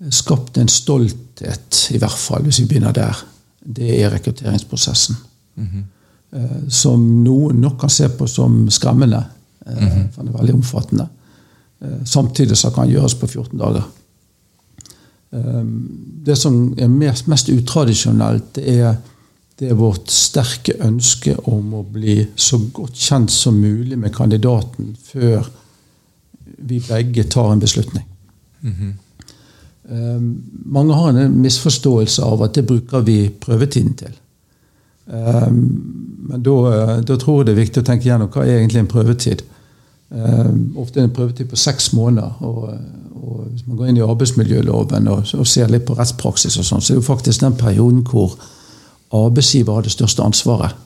skapt 0.09 0.57
en 0.57 0.67
stolthet, 0.67 1.87
i 1.91 1.97
hvert 2.01 2.17
fall, 2.17 2.43
hvis 2.43 2.59
vi 2.61 2.65
begynner 2.65 2.95
der. 2.95 3.25
Det 3.61 4.01
er 4.01 4.09
rekrutteringsprosessen. 4.09 5.15
Mm 5.55 5.67
-hmm. 5.67 6.69
Som 6.69 7.23
noen 7.23 7.55
nok 7.61 7.79
kan 7.79 7.89
se 7.89 8.09
på 8.09 8.27
som 8.27 8.69
skremmende. 8.69 9.23
Mm 9.65 9.77
-hmm. 9.77 10.11
For 10.11 10.21
den 10.21 10.33
er 10.33 10.37
veldig 10.37 10.53
omfattende. 10.53 11.07
Eh, 11.81 12.05
samtidig 12.05 12.57
så 12.57 12.69
kan 12.69 12.89
gjøres 12.89 13.15
på 13.15 13.27
14 13.27 13.59
dager. 13.59 13.81
Det 16.25 16.37
som 16.37 16.73
er 16.77 16.87
mest, 16.87 17.27
mest 17.27 17.49
utradisjonelt, 17.49 18.55
det 18.55 18.79
er, 18.79 18.95
det 19.59 19.69
er 19.71 19.79
vårt 19.79 20.11
sterke 20.11 20.75
ønske 20.83 21.37
om 21.47 21.73
å 21.73 21.85
bli 21.87 22.17
så 22.35 22.59
godt 22.73 22.99
kjent 22.99 23.31
som 23.31 23.59
mulig 23.61 23.99
med 23.99 24.11
kandidaten 24.15 24.95
før 25.03 25.47
vi 26.57 26.81
begge 26.87 27.23
tar 27.23 27.53
en 27.53 27.59
beslutning. 27.63 28.05
Mm 28.61 28.73
-hmm. 28.73 28.91
Mange 29.85 30.93
har 30.93 31.09
en 31.17 31.37
misforståelse 31.41 32.23
av 32.23 32.43
at 32.45 32.55
det 32.55 32.67
bruker 32.69 33.01
vi 33.05 33.15
prøvetiden 33.41 33.95
til. 33.97 34.13
Men 35.11 36.43
da, 36.45 36.55
da 37.01 37.17
tror 37.17 37.41
jeg 37.41 37.47
det 37.49 37.55
er 37.55 37.61
viktig 37.63 37.81
å 37.81 37.87
tenke 37.89 38.05
gjennom 38.07 38.29
hva 38.31 38.45
er 38.45 38.59
egentlig 38.59 38.83
en 38.83 38.91
prøvetid. 38.91 39.41
Ofte 40.79 41.01
er 41.01 41.07
en 41.07 41.15
prøvetid 41.15 41.49
på 41.49 41.59
seks 41.59 41.91
måneder. 41.97 42.37
og 42.45 42.69
og 43.21 43.47
Hvis 43.51 43.67
man 43.67 43.77
går 43.77 43.89
inn 43.91 43.97
i 43.99 44.05
arbeidsmiljøloven 44.05 45.07
og, 45.11 45.33
og 45.37 45.47
ser 45.47 45.69
litt 45.71 45.85
på 45.85 45.95
rettspraksis, 45.97 46.57
og 46.57 46.65
sånn, 46.65 46.81
så 46.81 46.93
er 46.93 46.97
det 46.97 47.01
jo 47.03 47.09
faktisk 47.09 47.43
den 47.43 47.57
perioden 47.59 48.01
hvor 48.07 48.33
arbeidsgiver 49.13 49.77
har 49.77 49.85
det 49.85 49.93
største 49.93 50.25
ansvaret. 50.25 50.77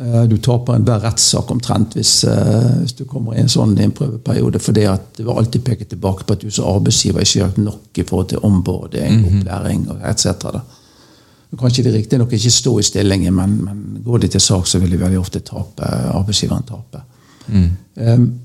Eh, 0.00 0.22
du 0.22 0.36
taper 0.36 0.76
enhver 0.76 1.00
rettssak 1.00 1.50
omtrent 1.50 1.94
hvis, 1.96 2.24
eh, 2.24 2.72
hvis, 2.82 2.92
du 2.98 3.06
kommer 3.08 3.32
i 3.32 3.40
en 3.40 3.48
sånn 3.48 3.72
innprøveperiode. 3.80 4.60
For 4.60 4.76
at 4.84 5.20
var 5.24 5.40
alltid 5.40 5.64
peket 5.64 5.88
tilbake 5.94 6.26
på 6.26 6.36
at 6.36 6.44
du 6.44 6.50
som 6.50 6.68
arbeidsgiver 6.68 7.24
ikke 7.24 7.40
har 7.40 7.48
gjort 7.48 7.62
nok 7.64 7.98
i 7.98 8.04
forhold 8.04 8.28
til 8.28 8.44
omboarding, 8.44 9.24
-hmm. 9.24 9.40
opplæring 9.40 9.88
etc. 10.04 10.26
Kanskje 11.58 11.82
det 11.84 11.92
er 11.92 11.98
riktig 11.98 12.18
nok 12.18 12.32
ikke 12.32 12.50
stå 12.50 12.78
i 12.78 12.82
stillingen, 12.82 13.34
men, 13.34 13.64
men 13.64 14.02
går 14.04 14.18
de 14.18 14.28
til 14.28 14.40
sak, 14.40 14.66
så 14.66 14.78
vil 14.78 14.90
de 14.90 15.00
veldig 15.00 15.18
ofte 15.18 15.40
tape, 15.40 15.82
arbeidsgiveren 16.12 16.62
tape. 16.62 17.02
Mm. 17.48 17.70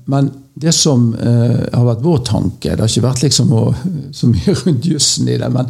Men 0.06 0.30
det 0.54 0.74
som 0.74 1.12
har 1.72 1.84
vært 1.84 2.02
vår 2.02 2.18
tanke 2.18 2.70
Det 2.70 2.78
har 2.78 2.88
ikke 2.88 3.08
vært 3.08 3.22
liksom 3.22 3.52
å, 3.52 3.74
så 4.12 4.26
mye 4.26 4.54
rundt 4.54 4.86
jussen 4.86 5.28
i 5.28 5.36
det, 5.36 5.52
men 5.52 5.66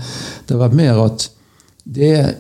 det 0.47 0.55
har 0.55 0.69
vært 0.69 0.75
mer 0.75 1.05
at 1.07 1.31
det, 1.85 2.35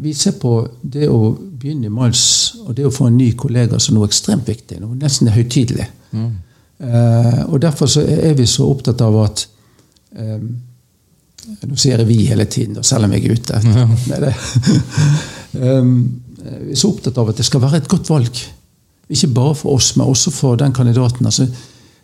vi 0.00 0.14
ser 0.14 0.32
på 0.32 0.68
det 0.82 1.08
å 1.08 1.36
begynne 1.58 1.88
i 1.88 1.92
mars, 1.92 2.56
og 2.64 2.74
det 2.76 2.86
å 2.86 2.92
få 2.94 3.08
en 3.10 3.18
ny 3.18 3.30
kollega 3.38 3.78
som 3.82 3.96
noe 3.96 4.08
ekstremt 4.08 4.48
viktig. 4.48 4.80
noe 4.82 4.96
Nesten 4.98 5.32
høytidelig. 5.32 5.88
Mm. 6.12 6.30
Eh, 6.78 7.42
og 7.46 7.60
Derfor 7.62 7.90
så 7.90 8.04
er 8.04 8.34
vi 8.36 8.46
så 8.46 8.68
opptatt 8.68 9.00
av 9.04 9.16
at 9.24 9.46
eh, 10.16 10.40
Nå 11.46 11.76
sier 11.78 12.00
jeg 12.00 12.08
'vi' 12.08 12.26
hele 12.26 12.44
tiden, 12.50 12.82
selv 12.82 13.04
om 13.04 13.12
jeg 13.12 13.24
er 13.24 13.32
ute. 13.32 13.60
Ja. 14.10 14.32
um, 15.78 16.20
vi 16.42 16.72
er 16.72 16.78
så 16.78 16.88
opptatt 16.90 17.18
av 17.18 17.28
at 17.30 17.38
det 17.38 17.46
skal 17.46 17.62
være 17.62 17.76
et 17.76 17.88
godt 17.88 18.10
valg. 18.10 18.40
Ikke 19.08 19.28
bare 19.34 19.54
for 19.54 19.76
oss, 19.78 19.96
men 19.96 20.06
også 20.06 20.30
for 20.30 20.56
den 20.56 20.72
kandidaten. 20.72 21.26
altså 21.26 21.46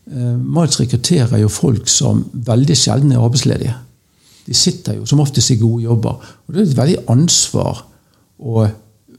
eh, 0.06 0.38
Miles 0.38 0.80
rekrutterer 0.80 1.38
jo 1.42 1.48
folk 1.48 1.88
som 1.88 2.24
veldig 2.32 2.76
sjelden 2.76 3.12
er 3.12 3.18
arbeidsledige. 3.18 3.74
De 4.46 4.54
sitter 4.54 4.94
jo 4.94 5.06
som 5.06 5.20
oftest 5.20 5.50
i 5.50 5.56
gode 5.56 5.82
jobber. 5.82 6.22
Og 6.46 6.54
det 6.54 6.60
er 6.60 6.70
et 6.70 6.76
veldig 6.76 6.98
ansvar 7.08 7.84
å 8.38 8.66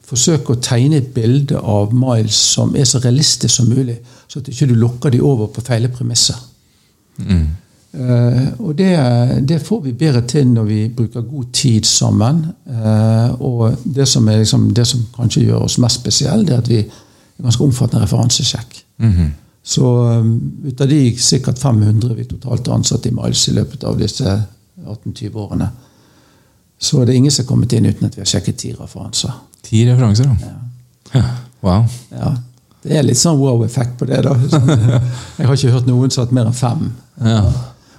forsøke 0.08 0.54
å 0.54 0.62
tegne 0.62 1.00
et 1.00 1.12
bilde 1.16 1.60
av 1.60 1.94
Miles 1.96 2.38
som 2.56 2.76
er 2.76 2.88
så 2.90 3.02
realistisk 3.04 3.56
som 3.56 3.70
mulig, 3.72 3.98
så 4.28 4.42
at 4.42 4.50
ikke 4.52 4.68
du 4.70 4.76
lokker 4.76 5.14
de 5.14 5.22
over 5.24 5.52
på 5.54 5.64
feile 5.66 5.92
premisser. 5.94 6.40
Mm. 7.18 7.46
Uh, 7.94 8.48
og 8.58 8.78
det, 8.78 8.90
det, 9.46 9.60
får 9.62 9.84
vi 9.84 9.92
bedre 9.94 10.24
til 10.26 10.48
når 10.50 10.64
vi 10.66 10.80
bruker 10.90 11.22
god 11.22 11.52
tid 11.54 11.86
sammen. 11.86 12.42
Uh, 12.66 13.42
og 13.42 13.78
det 13.86 14.08
som, 14.10 14.28
liksom, 14.28 14.72
det 14.74 14.88
som 14.90 15.06
kanskje 15.16 15.46
gjør 15.46 15.68
oss 15.68 15.78
mest 15.78 16.02
spesielle, 16.02 16.46
det 16.48 16.56
er 16.56 16.64
at 16.64 16.72
vi 16.72 16.80
er 16.82 16.90
ganske 17.44 17.64
omfattende 17.64 18.04
referansesjekk. 18.04 18.84
Mm 18.98 19.12
-hmm. 19.12 19.30
Så 19.64 19.86
um, 20.20 20.54
ut 20.66 20.82
av 20.82 20.88
de 20.88 21.18
sikkert 21.20 21.60
500 21.60 22.14
vi 22.16 22.26
totalt 22.26 22.68
har 22.68 22.76
ansatt 22.76 23.06
i 23.06 23.12
Miles 23.12 23.48
i 23.48 23.52
løpet 23.52 23.84
av 23.84 24.00
disse 24.00 24.44
18-20-årene, 24.86 25.70
så 26.80 27.02
er 27.02 27.06
det 27.06 27.16
ingen 27.16 27.32
som 27.32 27.46
har 27.46 27.48
kommet 27.48 27.74
inn 27.74 27.86
uten 27.86 28.06
at 28.06 28.18
vi 28.18 28.22
har 28.22 28.26
sjekket 28.26 28.56
ti 28.56 28.74
referanser. 28.74 29.32
Ti 29.64 29.86
referanser, 29.90 30.32
ja. 31.14 31.24
Wow. 31.64 31.86
Ja. 32.12 32.34
Det 32.84 32.98
er 33.00 33.06
litt 33.08 33.20
sånn 33.20 33.38
wow-effekt 33.40 33.96
på 34.00 34.08
det. 34.10 34.20
da. 34.26 34.34
Sånn, 34.52 34.68
jeg 35.38 35.48
har 35.48 35.56
ikke 35.56 35.72
hørt 35.72 35.88
noen 35.88 36.12
som 36.12 36.22
har 36.22 36.28
hatt 36.28 36.36
mer 36.36 36.50
enn 36.50 36.58
fem. 36.58 36.90
Ja. 37.24 37.44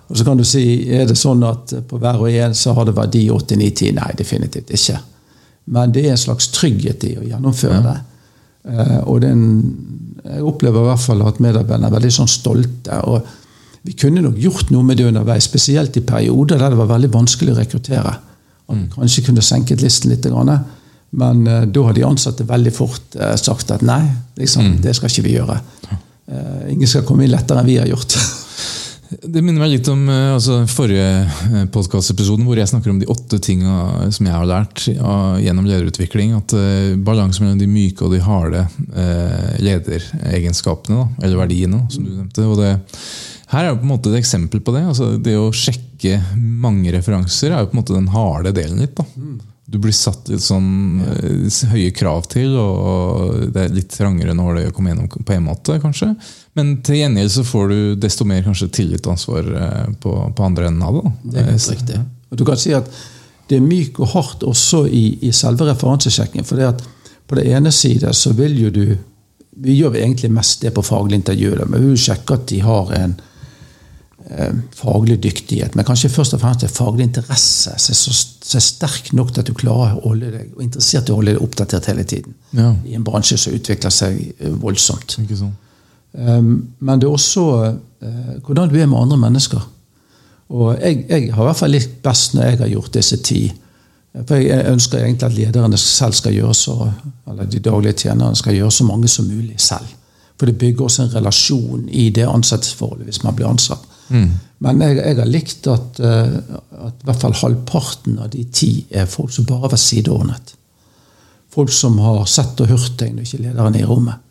Og 0.05 0.19
så 0.21 0.27
kan 0.27 0.37
du 0.37 0.45
si, 0.45 0.65
Er 0.93 1.07
det 1.09 1.17
sånn 1.17 1.41
at 1.49 1.73
på 1.89 2.01
hver 2.01 2.21
og 2.21 2.29
en 2.29 2.57
så 2.59 2.75
har 2.77 2.85
det 2.85 2.97
verdi 2.97 3.23
8-9-10? 3.33 3.95
Nei, 3.97 4.11
definitivt 4.19 4.75
ikke. 4.77 4.99
Men 5.73 5.95
det 5.95 6.05
er 6.05 6.13
en 6.13 6.21
slags 6.21 6.51
trygghet 6.53 7.07
i 7.09 7.15
å 7.17 7.25
gjennomføre 7.25 7.79
ja. 7.79 7.87
det. 7.87 7.97
Uh, 8.65 9.01
og 9.13 9.25
en, 9.25 9.47
jeg 10.25 10.45
opplever 10.45 10.85
i 10.85 10.91
hvert 10.91 11.05
fall 11.07 11.25
at 11.25 11.41
medarbeiderne 11.41 11.89
er 11.89 11.97
veldig 11.97 12.13
sånn 12.19 12.31
stolte. 12.31 13.01
og 13.09 13.25
vi 13.85 13.93
kunne 14.01 14.23
nok 14.25 14.39
gjort 14.41 14.71
noe 14.73 14.85
med 14.85 14.97
det 14.97 15.11
underveis, 15.11 15.45
spesielt 15.45 15.97
i 16.01 16.05
perioder 16.05 16.61
der 16.61 16.73
det 16.73 16.79
var 16.79 16.89
veldig 16.95 17.11
vanskelig 17.13 17.53
å 17.53 17.59
rekruttere. 17.59 18.15
Og 18.73 18.79
mm. 18.79 18.87
Kanskje 18.95 19.25
kunne 19.27 19.45
senket 19.45 19.85
listen 19.85 20.13
litt. 20.13 20.25
Men 21.15 21.47
uh, 21.47 21.63
da 21.67 21.89
har 21.89 21.97
de 21.97 22.07
ansatte 22.07 22.47
veldig 22.49 22.73
fort 22.75 23.19
uh, 23.21 23.35
sagt 23.41 23.71
at 23.75 23.85
nei, 23.87 24.03
liksom, 24.41 24.75
mm. 24.75 24.79
det 24.85 24.97
skal 24.97 25.13
ikke 25.13 25.27
vi 25.27 25.37
gjøre. 25.37 25.59
Uh, 25.91 26.65
ingen 26.73 26.91
skal 26.91 27.05
komme 27.07 27.27
inn 27.27 27.35
lettere 27.35 27.63
enn 27.63 27.71
vi 27.71 27.79
har 27.83 27.91
gjort. 27.91 28.17
Det 29.15 29.45
minner 29.45 29.61
meg 29.61 29.71
litt 29.71 29.89
om 29.93 30.09
altså, 30.11 30.57
forrige 30.67 31.69
podkastepisode, 31.71 32.43
hvor 32.43 32.59
jeg 32.59 32.67
snakker 32.67 32.91
om 32.91 32.97
de 32.99 33.07
åtte 33.13 33.39
tinga 33.39 34.09
som 34.11 34.27
jeg 34.27 34.35
har 34.35 34.49
lært 34.49 34.81
av, 34.97 35.37
gjennom 35.39 35.69
lederutvikling. 35.69 36.33
At 36.35 36.55
Balanse 37.05 37.45
mellom 37.45 37.61
de 37.61 37.69
myke 37.71 38.03
og 38.03 38.11
de 38.17 38.19
harde 38.25 38.65
lederegenskapene, 39.63 41.05
da, 41.05 41.29
eller 41.29 41.45
verdiene, 41.45 41.85
som 41.95 42.09
du 42.09 42.11
nevnte. 42.11 42.49
og 42.49 42.59
det 42.59 42.73
her 43.55 43.69
er 43.69 43.71
jo 43.71 43.81
på 43.85 43.87
en 43.87 43.93
måte 43.93 44.11
et 44.11 44.19
eksempel 44.19 44.65
på 44.65 44.75
det. 44.75 44.83
altså 44.91 45.13
Det 45.21 45.37
å 45.39 45.53
sjekke 45.55 46.19
mange 46.35 46.91
referanser 46.97 47.53
er 47.53 47.63
jo 47.63 47.71
på 47.71 47.77
en 47.77 47.85
måte 47.85 47.95
den 47.95 48.11
harde 48.17 48.55
delen 48.57 48.83
litt. 48.83 48.99
da. 48.99 49.07
Du 49.67 49.79
blir 49.81 49.95
satt 49.97 50.29
litt 50.29 50.45
sånn 50.45 51.01
ja. 51.01 51.69
høye 51.73 51.93
krav 51.97 52.27
til, 52.33 52.53
og 52.61 53.47
det 53.55 53.63
er 53.63 53.73
litt 53.73 53.95
trangere 53.95 54.35
når 54.37 54.59
det 54.59 54.65
kommer 54.77 54.93
gjennom 54.93 55.09
på 55.09 55.37
en 55.37 55.47
måte, 55.47 55.79
kanskje. 55.81 56.11
Men 56.59 56.77
til 56.85 57.01
gjengjeld 57.01 57.33
så 57.33 57.47
får 57.49 57.73
du 57.73 57.79
desto 58.03 58.27
mer 58.29 58.45
kanskje 58.45 58.69
tillit 58.77 59.07
og 59.07 59.15
ansvar 59.15 59.49
uh, 59.49 59.89
på, 60.03 60.13
på, 60.37 60.45
andre 60.45 60.69
enden 60.69 60.85
av 60.85 60.99
det. 60.99 61.05
Da. 61.07 61.15
Det 61.33 61.41
er 61.41 61.51
helt 61.51 61.71
riktig. 61.73 62.03
Og 62.29 62.41
du 62.41 62.45
kan 62.49 62.61
si 62.61 62.77
at 62.77 62.93
det 63.49 63.57
er 63.57 63.65
myk 63.65 64.01
og 64.05 64.13
hardt 64.13 64.45
også 64.45 64.85
i, 64.89 65.05
i 65.25 65.33
selve 65.37 65.69
referansesjekken. 65.71 66.45
For 66.45 66.61
det 66.61 66.71
at 66.75 66.85
på 67.25 67.41
det 67.41 67.49
ene 67.57 67.73
side 67.73 68.13
så 68.17 68.37
vil 68.37 68.57
jo 68.67 68.73
du 68.75 68.87
Vi 69.55 69.77
gjør 69.79 69.95
egentlig 69.95 70.33
mest 70.35 70.65
det 70.67 70.73
på 70.75 70.83
faglig 70.83 71.21
intervju, 71.21 71.53
men 71.71 71.79
vi 71.79 71.93
vil 71.93 72.01
sjekke 72.05 72.35
at 72.35 72.49
de 72.51 72.57
har 72.65 72.89
en 72.97 73.13
Eh, 73.15 73.34
faglig 74.75 75.19
dyktighet, 75.23 75.75
men 75.75 75.87
kanskje 75.87 76.11
først 76.11 76.35
og 76.35 76.41
fremst 76.43 76.65
en 76.67 76.73
faglig 76.73 77.07
interesse 77.09 77.75
som 77.79 77.93
er, 77.93 77.99
så, 77.99 78.57
er 78.59 78.65
sterk 78.65 79.13
nok 79.15 79.33
til 79.33 79.45
at 79.45 79.51
du 79.51 79.55
klarer 79.57 79.99
å 79.99 80.09
holde 80.09 80.31
deg 80.33 80.57
og 80.57 80.65
interessert 80.65 81.09
i 81.09 81.15
å 81.15 81.19
holde 81.21 81.35
deg 81.37 81.45
oppdatert 81.45 81.87
hele 81.91 82.07
tiden. 82.09 82.35
Ja. 82.57 82.73
I 82.87 82.97
en 82.99 83.07
bransje 83.07 83.39
som 83.41 83.55
utvikler 83.55 83.95
seg 83.95 84.19
eh, 84.35 84.57
voldsomt. 84.63 85.19
Sånn. 85.31 85.55
Men 86.15 87.01
det 87.03 87.09
er 87.09 87.11
også 87.11 87.45
uh, 87.51 88.35
hvordan 88.47 88.69
du 88.71 88.77
er 88.79 88.87
med 88.87 89.01
andre 89.01 89.19
mennesker. 89.19 89.63
Og 90.55 90.77
jeg, 90.79 91.05
jeg 91.09 91.33
har 91.35 91.43
i 91.43 91.49
hvert 91.49 91.59
fall 91.59 91.75
litt 91.75 91.97
best 92.05 92.37
når 92.37 92.47
jeg 92.47 92.61
har 92.61 92.73
gjort 92.75 92.95
disse 92.95 93.19
ti. 93.27 93.43
For 94.15 94.39
Jeg 94.39 94.71
ønsker 94.71 95.01
egentlig 95.01 95.27
at 95.27 95.35
lederne 95.35 95.79
selv 95.81 96.15
skal 96.15 96.37
gjøre 96.37 96.55
så, 96.55 96.77
eller 97.31 97.49
de 97.51 97.59
daglige 97.59 98.05
tjenerne 98.05 98.39
skal 98.39 98.55
gjøre 98.55 98.71
så 98.77 98.87
mange 98.87 99.11
som 99.11 99.27
mulig 99.27 99.57
selv. 99.59 99.89
For 100.39 100.47
det 100.47 100.59
bygger 100.59 100.87
også 100.87 101.03
en 101.03 101.15
relasjon 101.15 101.89
i 101.89 102.09
det 102.15 102.27
ansettelsesforholdet 102.29 103.09
hvis 103.09 103.23
man 103.25 103.35
blir 103.35 103.51
ansatt. 103.51 103.83
Mm. 104.15 104.35
Men 104.65 104.83
jeg, 104.85 104.99
jeg, 105.01 105.17
har 105.19 105.31
likt 105.31 105.67
at, 105.73 106.01
uh, 106.01 106.37
at, 106.87 107.01
i 107.03 107.09
hvert 107.09 107.25
fall 107.25 107.35
halvparten 107.41 108.21
av 108.23 108.31
de 108.33 108.45
ti 108.55 108.71
er 108.95 109.11
folk 109.11 109.33
som 109.35 109.49
bare 109.49 109.67
har 109.67 109.75
vært 109.75 109.85
sideordnet. 109.85 110.55
Folk 111.55 111.73
som 111.75 111.99
har 112.03 112.25
sett 112.31 112.61
og 112.63 112.71
hørt 112.71 112.95
deg 113.01 113.13
når 113.15 113.27
ikke 113.27 113.43
lederen 113.43 113.77
er 113.77 113.85
i 113.85 113.89
rommet. 113.89 114.23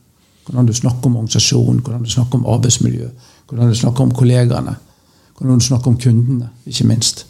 Hvordan 0.43 0.67
du 0.67 0.73
snakker 0.75 1.07
om 1.07 1.19
organisasjonen, 1.21 1.83
hvordan 1.83 2.03
du 2.03 2.11
snakker 2.11 2.39
om 2.39 2.49
arbeidsmiljø, 2.51 3.11
hvordan 3.47 3.69
du 3.71 3.77
snakker 3.79 4.03
om 4.03 4.15
kollegaene. 4.15 4.73
Hvordan 5.37 5.59
du 5.59 5.65
snakker 5.65 5.91
om 5.91 5.99
kundene, 5.99 6.49
ikke 6.67 6.87
minst. 6.87 7.25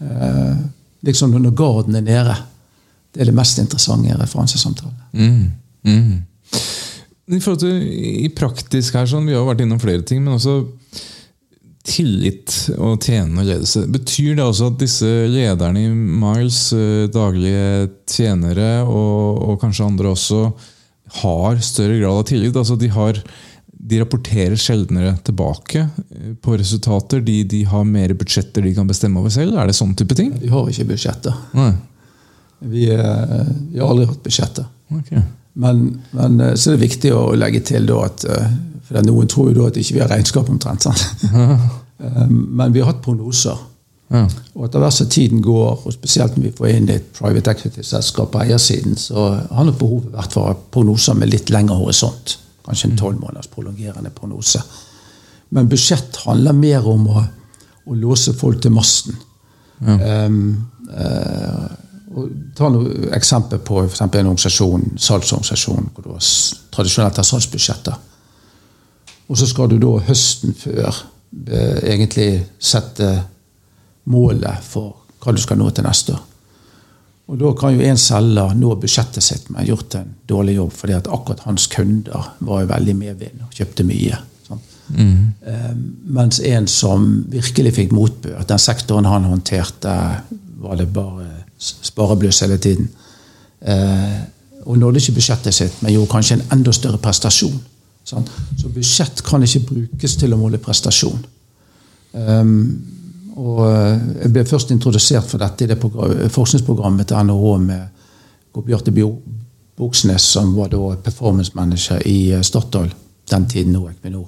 Eh, 0.00 0.56
liksom 1.08 1.32
når 1.34 1.54
garden 1.56 1.96
er 1.96 2.04
nede. 2.04 2.36
Det 3.14 3.22
er 3.22 3.30
det 3.30 3.34
mest 3.34 3.58
interessante 3.58 4.10
i 4.10 4.18
referansesamtalen. 4.18 4.98
Mm. 5.12 5.46
Mm. 5.82 6.22
I 7.28 7.40
forhold 7.40 7.60
til 7.60 7.82
i 8.24 8.28
praktisk 8.36 8.94
her, 8.94 9.06
sånn, 9.08 9.26
Vi 9.26 9.34
har 9.36 9.44
vært 9.44 9.64
innom 9.64 9.80
flere 9.80 10.02
ting, 10.02 10.22
men 10.24 10.36
også 10.36 10.62
tillit 11.88 12.54
og 12.76 13.00
tjenende 13.02 13.44
ledelse. 13.46 13.84
Betyr 13.90 14.36
det 14.38 14.44
også 14.44 14.70
at 14.72 14.80
disse 14.82 15.08
lederne 15.30 15.84
i 15.86 15.90
Miles, 15.92 16.60
eh, 16.76 17.06
daglige 17.12 17.88
tjenere 18.10 18.70
og, 18.84 19.42
og, 19.44 19.54
kanskje 19.62 19.86
andre 19.88 20.12
også, 20.12 20.42
har 21.22 21.60
større 21.64 21.96
grad 22.00 22.20
av 22.20 22.26
tillit? 22.28 22.56
Altså 22.56 22.76
de, 22.80 22.90
har, 22.92 23.20
de 23.72 24.00
rapporterer 24.02 24.58
sjeldnere 24.60 25.16
tilbake 25.24 25.86
eh, 25.86 26.32
på 26.42 26.58
resultater. 26.60 27.24
De, 27.24 27.40
de, 27.48 27.64
har 27.70 27.88
mer 27.88 28.14
budsjetter 28.18 28.64
de 28.64 28.74
kan 28.76 28.88
bestemme 28.88 29.22
over 29.22 29.32
selv? 29.32 29.56
Er 29.56 29.70
det 29.70 29.78
sånn 29.78 29.96
type 29.98 30.16
ting? 30.18 30.34
Vi 30.42 30.52
har 30.52 30.68
ikke 30.68 30.90
budsjetter. 30.92 31.42
Vi, 32.68 32.88
eh, 32.92 33.44
vi, 33.72 33.80
har 33.80 33.88
aldri 33.88 34.08
hatt 34.10 34.24
budsjetter. 34.24 34.68
Okay. 35.00 35.24
Men, 35.58 35.86
men, 36.14 36.40
så 36.54 36.70
er 36.70 36.76
det 36.76 36.86
viktig 36.86 37.12
å 37.16 37.30
legge 37.36 37.64
til 37.66 37.88
at 37.96 38.24
for 38.88 39.04
Noen 39.04 39.28
tror 39.28 39.50
jo 39.50 39.58
da 39.58 39.68
at 39.68 39.76
ikke 39.76 39.98
vi 39.98 40.00
har 40.00 40.08
regnskap 40.12 40.48
omtrent. 40.48 40.86
Sant? 40.88 41.02
Eh, 41.98 42.28
men 42.28 42.72
vi 42.72 42.80
har 42.80 42.92
hatt 42.92 43.02
prognoser. 43.04 43.58
Ja. 44.08 44.24
Og 44.56 44.64
etter 44.64 44.80
hvert 44.80 44.96
som 44.96 45.08
tiden 45.12 45.42
går, 45.44 45.82
og 45.84 45.92
spesielt 45.92 46.36
når 46.36 46.46
vi 46.46 46.52
får 46.56 46.70
inn 46.72 46.90
et 46.92 47.08
private 47.16 47.52
equity-selskap 47.52 48.30
på 48.32 48.42
eiersiden, 48.44 48.96
så 48.96 49.30
har 49.50 49.66
nok 49.68 49.80
behovet 49.80 50.14
vært 50.14 50.36
for 50.36 50.60
prognoser 50.72 51.18
med 51.18 51.32
litt 51.32 51.52
lengre 51.52 51.76
horisont. 51.76 52.38
Kanskje 52.64 52.90
en 52.90 53.00
tolv 53.00 53.20
måneders 53.20 53.50
prolongerende 53.52 54.12
prognose. 54.14 54.62
Men 55.50 55.68
budsjett 55.68 56.16
handler 56.24 56.56
mer 56.56 56.88
om 56.88 57.06
å, 57.08 57.24
å 57.88 57.96
låse 57.96 58.34
folk 58.36 58.60
til 58.64 58.74
masten. 58.76 59.16
Um, 59.78 60.40
uh, 60.90 61.68
ta 62.56 62.68
noe 62.72 63.12
eksempel 63.14 63.60
på 63.62 63.76
for 63.76 63.92
eksempel 63.92 64.24
en 64.24 64.32
organisasjon, 64.32 64.88
salgsorganisasjon 64.98 65.90
hvor 65.94 66.04
du 66.04 66.10
har 66.16 66.24
tradisjonelt 66.74 67.20
har 67.20 67.28
salgsbudsjetter. 67.28 68.00
Og 69.28 69.38
så 69.38 69.48
skal 69.48 69.70
du 69.70 69.76
da 69.80 69.94
høsten 70.08 70.56
før 70.56 71.04
egentlig 71.30 72.30
sette 72.58 73.10
målet 74.08 74.64
for 74.64 74.94
hva 75.20 75.34
du 75.34 75.40
skal 75.42 75.58
nå 75.60 75.68
til 75.74 75.86
neste 75.86 76.14
år. 76.14 76.24
Og 77.28 77.36
da 77.36 77.50
kan 77.60 77.74
jo 77.76 77.84
en 77.84 78.00
selger 78.00 78.54
nå 78.56 78.70
budsjettet 78.80 79.24
sitt 79.24 79.50
med 79.52 79.68
gjort 79.68 79.98
en 79.98 80.14
dårlig 80.30 80.54
jobb, 80.56 80.72
fordi 80.72 80.94
at 80.96 81.10
akkurat 81.12 81.44
hans 81.44 81.66
kunder 81.68 82.30
var 82.40 82.62
jo 82.62 82.70
veldig 82.70 82.94
medvind 82.96 83.42
og 83.44 83.52
kjøpte 83.58 83.84
mye. 83.84 84.20
Mm. 84.88 85.32
Eh, 85.46 85.72
mens 86.16 86.40
en 86.40 86.66
som 86.72 87.04
virkelig 87.28 87.74
fikk 87.76 87.92
motbør, 87.92 88.46
den 88.48 88.62
sektoren 88.62 89.04
han 89.04 89.28
håndterte, 89.28 89.96
var 90.58 90.80
det 90.80 90.88
bare 90.92 91.28
sparebluss 91.58 92.40
hele 92.46 92.56
tiden. 92.58 92.88
Eh, 93.60 94.16
og 94.64 94.78
nådde 94.78 95.02
ikke 95.02 95.18
budsjettet 95.20 95.54
sitt, 95.54 95.82
men 95.82 95.92
gjorde 95.92 96.12
kanskje 96.14 96.38
en 96.38 96.46
enda 96.56 96.72
større 96.72 96.98
prestasjon. 97.02 97.60
Sant? 98.08 98.30
Så 98.58 98.70
budsjett 98.72 99.22
kan 99.26 99.44
ikke 99.44 99.66
brukes 99.72 100.16
til 100.20 100.34
å 100.34 100.40
måle 100.40 100.60
prestasjon. 100.62 101.20
Um, 102.12 102.54
og 103.38 103.60
eh, 103.68 103.98
jeg 104.24 104.32
ble 104.34 104.44
først 104.48 104.72
introdusert 104.74 105.28
for 105.28 105.42
dette 105.42 105.64
i 105.64 105.68
det 105.70 105.78
forskningsprogrammet 105.78 107.06
til 107.08 107.28
NHH 107.28 107.52
med 107.62 108.64
Bjarte 108.66 108.90
Boksnes, 109.78 110.22
som 110.22 110.56
var 110.56 110.72
da 110.72 110.96
performance 111.02 111.52
manager 111.54 112.02
i 112.06 112.32
eh, 112.32 112.42
Statoil, 112.42 112.90
den 113.30 113.46
tiden 113.46 113.76
nå 113.76 113.84
Equinor. 113.92 114.26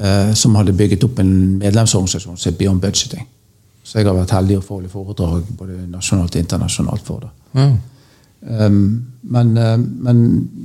uh, 0.00 0.32
som 0.32 0.54
hadde 0.56 0.72
bygget 0.72 1.02
opp 1.04 1.18
en 1.20 1.58
medlemsorganisasjon 1.60 2.38
som 2.38 2.48
het 2.48 2.58
Beyond 2.58 2.80
Budgeting. 2.80 3.26
Så 3.84 3.98
jeg 3.98 4.06
har 4.08 4.16
vært 4.16 4.32
heldig 4.32 4.56
å 4.56 4.62
få 4.64 4.78
holde 4.78 4.88
foredrag 4.88 5.50
både 5.58 5.82
nasjonalt 5.92 6.32
og 6.32 6.40
internasjonalt 6.40 7.04
for 7.04 7.26
det. 7.26 7.32
Mm. 7.52 7.74
Um, 8.44 8.78
men, 9.36 9.50
uh, 9.58 9.76
men 9.76 10.22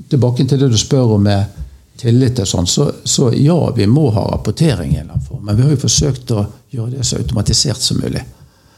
tilbake 0.08 0.48
til 0.48 0.62
det 0.62 0.72
du 0.72 0.78
spør 0.80 1.18
om 1.18 1.28
med 1.28 1.60
tillit 2.00 2.40
og 2.40 2.48
sånn, 2.48 2.68
så, 2.68 2.86
så 3.04 3.30
ja, 3.36 3.58
vi 3.76 3.88
må 3.88 4.08
ha 4.16 4.24
rapportering 4.32 4.94
i 4.94 4.98
en 4.98 5.02
eller 5.04 5.18
annen 5.18 5.26
form. 5.28 5.42
Men 5.46 5.58
vi 5.58 5.66
har 5.66 5.74
jo 5.74 5.82
forsøkt 5.82 6.32
å 6.32 6.46
gjøre 6.72 6.94
det 6.98 7.06
så 7.08 7.20
automatisert 7.20 7.82
som 7.84 8.00
mulig. 8.00 8.22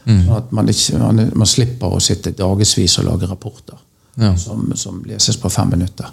Sånn 0.02 0.32
at 0.34 0.50
man, 0.50 0.66
ikke, 0.68 0.98
man, 0.98 1.20
man 1.38 1.46
slipper 1.46 1.94
å 1.94 2.00
sitte 2.02 2.32
dagevis 2.34 2.98
og 2.98 3.06
lage 3.12 3.28
rapporter 3.30 3.78
Ja. 4.18 4.34
som, 4.36 4.72
som 4.76 4.98
leses 5.08 5.38
på 5.40 5.48
fem 5.48 5.70
minutter. 5.72 6.10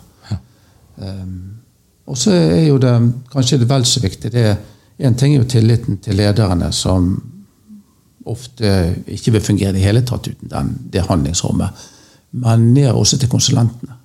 Um, 1.00 1.60
og 2.08 2.18
så 2.18 2.32
er 2.36 2.66
jo 2.68 2.78
det 2.80 2.92
kanskje 3.32 3.58
det 3.62 3.68
vel 3.70 3.86
så 3.88 4.02
viktig 4.04 4.32
det 4.34 4.58
En 5.00 5.16
ting 5.16 5.32
er 5.32 5.40
jo 5.40 5.48
tilliten 5.48 5.98
til 6.04 6.18
lederne, 6.20 6.74
som 6.76 7.06
ofte 8.28 8.72
ikke 9.08 9.32
vil 9.32 9.42
fungere 9.46 9.72
i 9.72 9.78
det 9.78 9.84
hele 9.86 10.02
tatt 10.04 10.28
uten 10.28 10.50
den, 10.52 10.74
det 10.92 11.06
handlingsrommet. 11.08 11.86
Men 12.32 12.74
ned 12.74 12.92
også 12.92 13.18
til 13.22 13.32
konsulentene. 13.32 13.96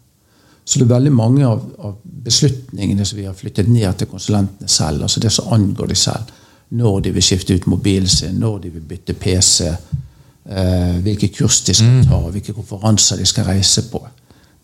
Så 0.64 0.79
det 0.79 0.87
er 0.87 0.94
veldig 0.94 1.12
mange 1.12 1.44
av, 1.46 1.61
av 1.79 1.96
beslutningene 2.24 3.05
som 3.05 3.18
vi 3.18 3.27
har 3.29 3.37
flyttet 3.37 3.68
ned 3.68 3.98
til 4.00 4.09
konsulentene 4.09 4.68
selv. 4.68 5.03
altså 5.03 5.20
Det 5.20 5.33
som 5.33 5.53
angår 5.53 5.87
de 5.92 5.94
selv. 5.94 6.33
Når 6.74 7.00
de 7.05 7.12
vil 7.12 7.22
skifte 7.22 7.55
ut 7.55 7.66
mobilen 7.66 8.09
sin, 8.09 8.38
når 8.40 8.59
de 8.62 8.70
vil 8.70 8.83
bytte 8.88 9.14
PC, 9.14 9.66
eh, 9.68 10.96
hvilke 11.05 11.29
kurs 11.37 11.61
de 11.66 11.74
skal 11.74 12.07
ta, 12.09 12.18
hvilke 12.31 12.53
konferanser 12.57 13.20
de 13.20 13.27
skal 13.29 13.44
reise 13.44 13.85
på. 13.90 14.00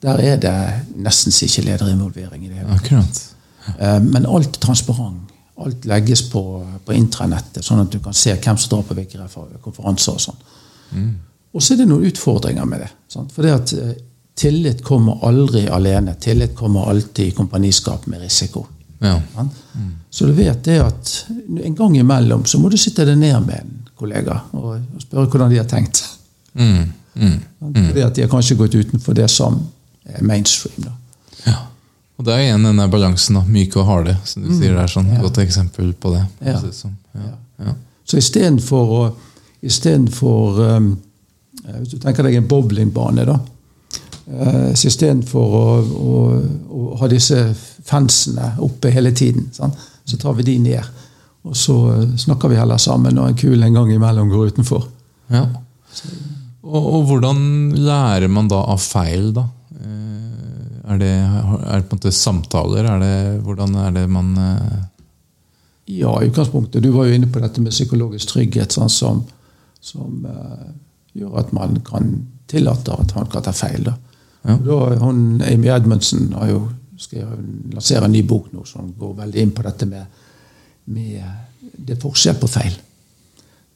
Der 0.02 0.16
er 0.24 0.36
det 0.40 0.56
nesten 0.96 1.32
ikke 1.44 1.66
lederinvolvering 1.68 2.46
i 2.46 2.48
det 2.48 2.56
hele 2.62 2.78
tatt. 2.88 3.20
Eh, 3.78 4.00
Men 4.00 4.26
alt 4.26 4.56
er 4.56 4.60
transparent. 4.60 5.26
Alt 5.60 5.84
legges 5.84 6.22
på, 6.32 6.66
på 6.86 6.92
intranettet, 6.96 7.62
sånn 7.64 7.82
at 7.84 7.92
du 7.92 7.98
kan 8.00 8.14
se 8.16 8.32
hvem 8.32 8.56
som 8.56 8.70
drar 8.72 8.86
på 8.88 8.94
hvilke 8.96 9.28
konferanser. 9.60 10.12
og 10.16 10.20
sånn. 10.20 11.14
Og 11.52 11.62
så 11.62 11.74
er 11.74 11.82
det 11.82 11.88
noen 11.90 12.06
utfordringer 12.08 12.64
med 12.64 12.80
det. 12.80 12.88
Sant? 13.08 13.32
For 13.32 13.42
det 13.44 13.52
at 13.52 13.72
eh, 13.76 13.92
tillit 14.40 14.84
kommer 14.84 15.26
aldri 15.28 15.66
alene. 15.68 16.14
Tillit 16.14 16.54
kommer 16.56 16.90
alltid 16.90 17.26
i 17.26 17.30
kompaniskap 17.36 18.06
med 18.06 18.20
risiko. 18.20 18.66
Ja. 18.98 19.20
Så 20.10 20.26
du 20.26 20.32
vet 20.32 20.64
det 20.64 20.78
at 20.80 21.26
en 21.64 21.74
gang 21.74 21.98
imellom 21.98 22.44
så 22.44 22.58
må 22.58 22.68
du 22.72 22.76
sitte 22.80 23.04
deg 23.04 23.18
ned 23.20 23.36
med 23.46 23.60
en 23.60 23.74
kollega 24.00 24.38
og, 24.56 24.78
spørre 25.02 25.28
hvordan 25.28 25.52
de 25.52 25.60
har 25.60 25.68
tenkt. 25.68 26.02
Mm. 26.54 26.88
Mm. 27.14 27.36
Fordi 27.60 28.06
at 28.06 28.16
de 28.16 28.24
har 28.24 28.32
kanskje 28.32 28.56
gått 28.56 28.78
utenfor 28.80 29.16
det 29.16 29.28
som 29.30 29.60
er 30.08 30.24
mainstream. 30.24 30.88
da. 30.88 30.96
ja. 31.46 31.58
Og 32.16 32.24
det 32.24 32.34
er 32.34 32.42
igjen 32.46 32.64
denne 32.64 32.88
balansen, 32.92 33.38
da. 33.38 33.44
Myke 33.48 33.80
og 33.80 33.86
harde, 33.88 34.16
som 34.28 34.44
du 34.44 34.50
sier. 34.52 34.74
Det 34.76 34.82
er 34.82 34.92
sånn 34.92 35.12
godt 35.20 35.38
eksempel 35.40 35.92
på 35.96 36.12
det. 36.12 36.24
Ja. 36.44 36.58
sånn. 36.60 36.96
Ja. 37.16 37.30
Ja. 37.64 37.76
Så 38.08 38.20
istedenfor 38.20 38.96
å 38.96 39.02
Istedenfor 39.60 40.60
um, 40.64 40.86
eh, 41.66 41.74
Hvis 41.82 41.90
du 41.92 41.98
tenker 42.00 42.24
deg 42.24 42.38
en 42.38 42.46
bowlingbane, 42.48 43.26
da. 43.28 43.34
Uh, 44.30 44.70
så 44.78 44.86
istedenfor 44.90 45.54
å, 45.58 45.66
å, 45.82 46.18
å 46.70 46.96
ha 47.00 47.08
disse 47.10 47.40
fansene 47.86 48.52
oppe 48.62 48.92
hele 48.94 49.10
tiden, 49.16 49.48
sant? 49.52 49.78
så 50.06 50.18
tar 50.20 50.36
vi 50.38 50.46
de 50.46 50.58
ned. 50.62 51.00
Og 51.48 51.56
så 51.56 51.74
eh, 51.94 52.16
snakker 52.20 52.50
vi 52.52 52.58
heller 52.58 52.80
sammen 52.82 53.14
når 53.16 53.30
en 53.30 53.38
kul 53.40 53.62
en 53.64 53.76
gang 53.78 53.88
imellom 53.94 54.28
går 54.28 54.50
utenfor. 54.52 54.82
Ja. 55.32 55.46
Og, 56.66 56.80
og 56.80 57.06
hvordan 57.08 57.38
lærer 57.80 58.28
man 58.28 58.50
da 58.50 58.58
av 58.74 58.82
feil, 58.82 59.30
da? 59.36 59.46
Eh, 59.80 60.26
Er 60.90 60.98
det, 60.98 61.10
er 61.14 61.78
det 61.78 61.86
på 61.86 61.94
en 61.94 62.00
måte 62.00 62.12
samtaler? 62.12 62.88
Er 62.90 63.00
det, 63.00 63.16
hvordan 63.46 63.76
er 63.78 63.94
det 63.94 64.04
man 64.10 64.34
eh, 64.36 64.78
Ja, 65.90 66.12
i 66.20 66.28
utgangspunktet. 66.28 66.82
Du 66.82 66.90
var 66.94 67.08
jo 67.08 67.16
inne 67.16 67.30
på 67.30 67.40
dette 67.42 67.62
med 67.62 67.72
psykologisk 67.72 68.34
trygghet, 68.34 68.74
sånn 68.76 68.92
som, 68.92 69.24
som 69.80 70.26
eh, 70.28 70.68
gjør 71.18 71.40
at 71.40 71.54
man 71.56 71.80
kan 71.86 72.12
tillate 72.50 72.92
at 72.92 73.16
han 73.16 73.30
kan 73.32 73.46
ta 73.46 73.54
feil. 73.54 73.86
Da. 73.88 73.96
Ja. 74.42 74.56
Da 74.56 74.78
hun, 75.04 75.42
Amy 75.44 75.68
Edmundsen 75.68 76.32
har 76.32 76.48
jo 76.50 76.60
lansert 77.72 78.04
en 78.04 78.12
ny 78.12 78.22
bok 78.28 78.50
nå 78.52 78.64
som 78.68 78.92
går 78.98 79.16
veldig 79.22 79.42
inn 79.42 79.52
på 79.56 79.64
dette 79.64 79.88
med, 79.88 80.22
med 80.84 81.22
Det 81.60 81.96
er 81.96 82.00
forskjell 82.00 82.36
på 82.40 82.48
feil. 82.48 82.74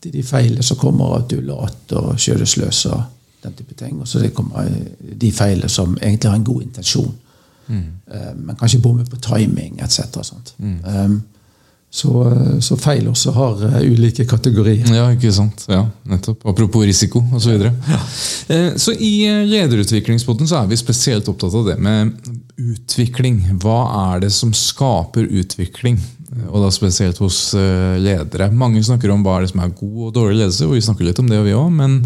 Det 0.00 0.11
er 0.11 0.16
de 0.18 0.22
feilene 0.22 0.62
som 0.62 0.77
kommer 0.77 1.05
av 1.05 1.22
at 1.22 1.31
du 1.31 1.38
er 1.38 1.46
lat 1.48 1.92
og 1.96 2.18
skjødesløs 2.20 2.85
og 2.92 3.03
den 3.44 3.55
type 3.57 3.74
ting. 3.74 4.00
Og 4.00 4.09
så 4.09 4.20
det 4.20 4.35
kommer 4.37 4.68
de 5.24 5.31
feilene 5.33 5.68
som 5.72 5.96
egentlig 6.00 6.31
har 6.31 6.37
en 6.37 6.44
god 6.44 6.62
intensjon, 6.62 7.14
eh, 7.70 8.35
men 8.37 8.57
kanskje 8.61 8.83
bommer 8.85 9.09
på 9.09 9.20
timing 9.24 9.81
etc. 9.81 10.20
Sånt. 10.22 10.55
Um, 10.61 11.22
så, 11.95 12.11
så 12.65 12.75
feil 12.81 13.07
også 13.07 13.33
har 13.37 13.61
eh, 13.69 13.85
ulike 13.95 14.25
kategorier. 14.27 14.89
Ja, 14.91 15.05
ikke 15.15 15.31
sant. 15.35 15.63
Ja, 15.71 15.85
nettopp. 16.11 16.43
Apropos 16.51 16.83
risiko 16.89 17.23
osv. 17.29 17.45
Så, 17.45 17.53
videre. 17.55 17.71
Eh, 18.51 18.73
så 18.83 18.97
i 18.99 19.13
eh, 19.29 19.45
lederutviklingspodden 19.47 20.51
så 20.51 20.59
er 20.65 20.73
vi 20.73 20.81
spesielt 20.81 21.31
opptatt 21.31 21.55
av 21.55 21.69
det 21.71 21.77
med 21.79 22.11
utvikling. 22.59 23.39
Hva 23.63 23.79
er 24.15 24.25
det 24.27 24.33
som 24.35 24.51
skaper 24.57 25.31
utvikling? 25.31 26.01
Eh, 26.35 26.49
Og 26.51 26.65
da 26.67 26.73
spesielt 26.75 27.23
hos 27.23 27.39
eh, 27.55 27.95
ledere. 28.03 28.51
Mange 28.51 28.83
snakker 28.83 29.15
om 29.15 29.23
hva 29.23 29.39
er 29.39 29.47
det 29.47 29.55
som 29.55 29.63
er 29.63 29.75
god 29.79 30.09
og 30.09 30.15
dårlig 30.19 30.41
ledelse, 30.43 30.67
og 30.67 30.75
vi 30.75 30.83
snakker 30.89 31.07
litt 31.07 31.23
om 31.23 31.31
det, 31.31 31.45
vi 31.47 31.55
òg, 31.55 31.71
men 31.79 32.01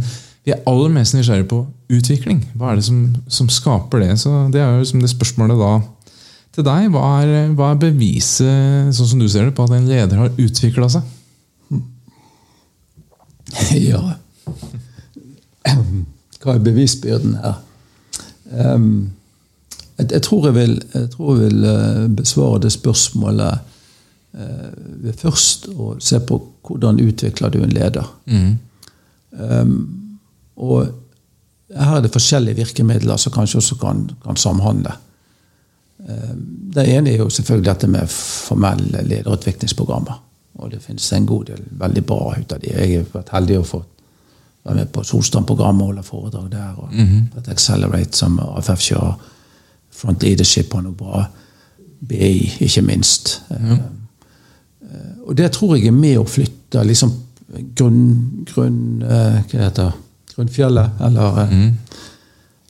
vi 0.44 0.53
er 0.53 0.61
aller 0.68 0.92
mest 0.92 1.16
nysgjerrige 1.16 1.48
på 1.51 1.62
utvikling. 1.96 2.44
Hva 2.61 2.74
er 2.74 2.79
det 2.83 2.85
som, 2.87 3.01
som 3.33 3.48
skaper 3.53 4.05
det? 4.05 4.14
Så 4.20 4.51
Det 4.53 4.61
er 4.61 4.74
jo 4.77 4.85
liksom 4.85 5.01
det 5.05 5.11
spørsmålet 5.16 5.61
da 5.61 5.72
til 6.58 6.66
deg. 6.66 6.88
Hva 6.94 7.04
er, 7.22 7.52
hva 7.56 7.72
er 7.72 7.82
beviset, 7.82 8.90
sånn 8.96 9.12
som 9.12 9.22
du 9.22 9.28
ser 9.30 9.48
det, 9.48 9.54
på 9.56 9.66
at 9.68 9.76
en 9.76 9.88
leder 9.88 10.24
har 10.24 10.34
utvikla 10.34 10.90
seg? 10.96 11.02
Ja 13.88 14.00
Hva 16.42 16.54
er 16.54 16.60
bevisbyrden 16.62 17.38
her? 17.42 17.56
Jeg, 18.48 20.06
jeg, 20.12 20.22
tror 20.24 20.46
jeg 20.48 20.56
vil, 20.56 20.76
jeg 20.94 21.08
tror 21.14 21.32
jeg 21.32 21.48
vil 21.48 21.64
eh, 21.68 22.04
besvare 22.20 22.60
det 22.62 22.70
spørsmålet 22.72 23.72
eh, 24.38 24.68
ved 25.02 25.18
først 25.18 25.66
å 25.74 25.96
se 26.00 26.20
på 26.24 26.38
hvordan 26.68 27.02
utvikler 27.02 27.52
du 27.52 27.58
en 27.64 27.74
leder. 27.74 28.06
Mm. 28.30 28.54
og 30.56 30.78
her 31.74 31.98
er 31.98 32.04
det 32.04 32.12
forskjellige 32.14 32.60
virkemidler 32.62 33.16
som 33.20 33.32
kanskje 33.34 33.60
også 33.60 33.76
kan, 33.80 34.06
kan 34.24 34.36
samhandle. 34.40 34.94
Ehm, 36.08 36.40
det 36.74 36.86
ene 36.88 37.12
er 37.12 37.22
jo 37.22 37.28
selvfølgelig 37.30 37.68
dette 37.68 37.90
med 37.90 38.08
formelle 38.08 39.02
lederutviklingsprogrammer. 39.02 40.22
Og 40.58 40.70
det 40.70 40.82
finnes 40.82 41.12
en 41.12 41.26
god 41.26 41.44
del 41.44 41.62
veldig 41.70 42.04
bra 42.06 42.34
ut 42.38 42.52
av 42.52 42.60
de. 42.60 42.72
Jeg 42.72 42.96
har 42.96 43.10
vært 43.12 43.34
heldig 43.36 43.58
å 43.58 43.66
få 43.66 43.82
være 44.64 44.76
med 44.80 44.90
på 44.92 45.04
Solstrand-programmet 45.06 45.82
og 45.82 45.92
holde 45.92 46.02
foredrag 46.02 46.52
der. 46.52 46.74
og 46.76 46.88
mm 46.92 47.06
-hmm. 47.06 47.50
Accelerate 47.50 48.16
som 48.16 48.38
AFF 48.38 48.80
kjører. 48.80 49.14
Front 49.90 50.22
Leadership 50.22 50.72
har 50.72 50.80
noe 50.80 50.92
bra. 50.92 51.24
BI, 52.00 52.52
ikke 52.60 52.82
minst. 52.82 53.42
Eh, 53.50 53.78
Og 55.26 55.36
det 55.36 55.52
tror 55.52 55.76
jeg 55.76 55.86
er 55.86 55.90
med 55.90 56.18
å 56.18 56.24
flytte 56.24 56.84
liksom, 56.84 57.12
grunn, 57.76 58.46
grunn, 58.54 59.02
eh, 59.02 59.42
hva 59.50 59.58
heter 59.58 59.84
det? 59.84 59.92
grunnfjellet, 60.38 60.90
eller 61.00 61.46
mm. 61.50 61.78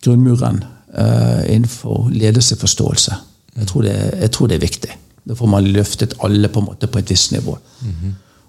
grunnmuren, 0.03 0.65
eh, 0.95 1.55
innenfor 1.55 2.11
ledelsesforståelse. 2.11 3.15
Jeg 3.59 3.67
tror, 3.67 3.83
det, 3.83 3.95
jeg 4.21 4.31
tror 4.31 4.49
det 4.49 4.57
er 4.57 4.67
viktig. 4.67 4.97
Da 5.29 5.35
får 5.35 5.51
man 5.51 5.67
løftet 5.75 6.15
alle 6.25 6.49
på 6.49 6.61
en 6.63 6.69
måte 6.71 6.87
på 6.87 6.99
et 6.99 7.11
visst 7.11 7.33
nivå. 7.33 7.57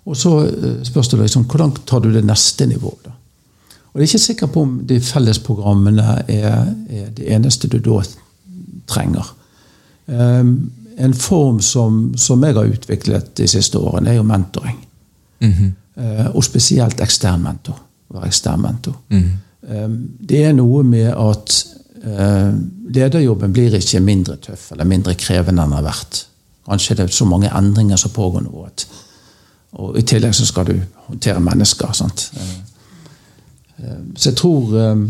Og 0.05 0.17
så 0.17 0.33
eh, 0.47 0.83
spørs 0.83 1.11
det 1.11 1.19
liksom, 1.19 1.45
hvordan 1.49 1.73
tar 1.85 1.99
du 1.99 2.11
det 2.13 2.23
neste 2.25 2.65
nivået. 2.65 3.05
da? 3.05 3.11
Og 3.93 3.99
Jeg 3.99 4.01
er 4.01 4.07
ikke 4.07 4.19
sikker 4.19 4.47
på 4.47 4.61
om 4.61 4.79
de 4.89 4.99
fellesprogrammene 5.01 6.23
er, 6.27 6.73
er 6.89 7.09
det 7.17 7.25
eneste 7.33 7.67
du 7.67 7.79
da 7.79 8.01
trenger. 8.87 9.35
Um, 10.07 10.71
en 10.97 11.13
form 11.13 11.59
som, 11.61 12.13
som 12.17 12.43
jeg 12.43 12.53
har 12.53 12.69
utviklet 12.69 13.37
de 13.37 13.47
siste 13.47 13.77
årene, 13.77 14.09
er 14.09 14.19
jo 14.19 14.23
mentoring. 14.23 14.77
Eh, 15.99 16.27
og 16.35 16.43
spesielt 16.43 17.01
ekstern 17.01 17.41
mentor. 17.43 17.79
Være 18.13 18.27
ekstern 18.27 18.61
mentor. 18.61 18.95
Um, 19.09 19.97
det 20.29 20.43
er 20.45 20.53
noe 20.53 20.83
med 20.83 21.11
at 21.13 21.65
lederjobben 21.99 23.53
blir 23.53 23.75
ikke 23.75 23.99
mindre 23.99 24.37
tøff 24.39 24.71
eller 24.71 24.87
mindre 24.87 25.15
krevende 25.19 25.63
enn 25.63 25.73
den 25.73 25.77
har 25.79 25.83
vært. 25.83 26.25
Kanskje 26.69 26.95
det 26.95 27.07
er 27.07 27.15
så 27.15 27.25
mange 27.25 27.49
endringer 27.55 27.97
som 27.97 28.13
pågår 28.13 28.45
nå. 28.45 28.65
At, 28.67 28.85
og 29.79 29.97
I 29.97 30.03
tillegg 30.07 30.35
så 30.37 30.45
skal 30.45 30.67
du 30.69 30.75
håndtere 31.07 31.41
mennesker. 31.43 31.91
sant? 31.93 32.31
Eh, 32.37 32.53
eh, 33.83 33.97
Så 34.15 34.29
jeg 34.29 34.37
tror, 34.37 34.77
eh, 34.77 35.09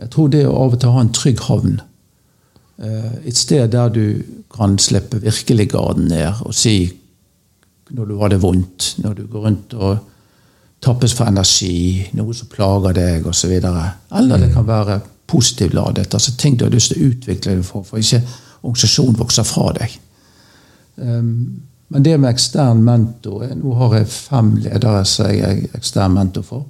jeg 0.00 0.10
tror 0.10 0.28
det 0.28 0.46
å 0.46 0.56
av 0.64 0.74
og 0.74 0.80
til 0.80 0.90
ha 0.90 1.00
en 1.00 1.12
trygg 1.12 1.40
havn 1.40 1.80
eh, 2.78 3.12
Et 3.26 3.36
sted 3.36 3.68
der 3.72 3.88
du 3.88 4.22
kan 4.54 4.78
slippe 4.78 5.20
virkelig 5.20 5.70
garden 5.70 6.08
ned 6.08 6.32
og 6.44 6.54
si 6.54 6.92
når 7.90 8.04
du 8.04 8.18
har 8.18 8.28
det 8.28 8.42
vondt, 8.42 8.94
når 8.98 9.14
du 9.14 9.26
går 9.26 9.40
rundt 9.44 9.74
og 9.74 9.98
tappes 10.80 11.12
for 11.12 11.28
energi, 11.28 12.08
noe 12.16 12.34
som 12.34 12.48
plager 12.48 12.94
deg 12.96 13.26
osv. 13.26 13.52
Eller 13.52 14.38
det 14.38 14.52
kan 14.54 14.66
være 14.66 15.00
positivt 15.32 15.74
ladet. 15.74 16.14
altså 16.14 16.36
Ting 16.36 16.58
du 16.58 16.66
har 16.66 16.74
lyst 16.74 16.92
til 16.92 17.00
å 17.00 17.10
utvikle 17.12 17.56
deg 17.56 17.66
for, 17.66 17.86
for 17.88 18.00
ikke 18.02 18.22
organisasjonen 18.62 19.18
vokser 19.18 19.46
fra 19.48 19.72
deg. 19.78 19.98
Um, 20.96 21.62
men 21.92 22.04
det 22.04 22.18
med 22.20 22.30
ekstern 22.30 22.82
mentor 22.84 23.44
eh, 23.46 23.54
Nå 23.56 23.72
har 23.78 23.94
jeg 23.96 24.08
fem 24.12 24.50
ledere 24.60 25.04
som 25.08 25.30
jeg 25.32 25.40
er 25.48 25.78
ekstern 25.78 26.14
mentor 26.16 26.44
for. 26.46 26.68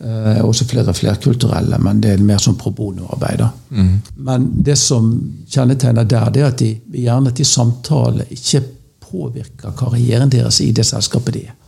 Uh, 0.00 0.40
også 0.46 0.64
flere 0.64 0.94
flerkulturelle, 0.96 1.76
men 1.84 1.98
det 2.00 2.14
er 2.14 2.22
mer 2.24 2.38
som 2.40 2.56
pro 2.56 2.70
bono-arbeid. 2.72 3.42
Mm. 3.68 3.90
Men 4.24 4.46
det 4.64 4.78
som 4.80 5.10
kjennetegner 5.44 6.08
der, 6.08 6.30
det 6.32 6.40
er 6.40 6.48
at 6.48 6.62
de 6.62 6.70
gjerne 7.02 7.28
at 7.28 7.36
de 7.36 7.44
samtaler 7.44 8.30
ikke 8.32 8.62
påvirker 9.10 9.74
karrieren 9.76 10.32
deres 10.32 10.62
i 10.64 10.70
det 10.72 10.86
selskapet 10.88 11.36
de 11.36 11.44
er. 11.50 11.58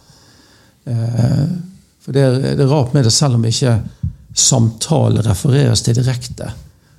Uh, 0.89 1.53
For 2.03 2.17
det 2.17 2.23
er, 2.23 2.39
det 2.57 2.65
er 2.65 2.73
rart 2.73 2.95
med 2.97 3.05
det, 3.07 3.13
selv 3.15 3.37
om 3.39 3.45
ikke 3.47 3.77
samtale 4.35 5.23
refereres 5.23 5.83
til 5.83 5.97
direkte, 5.99 6.51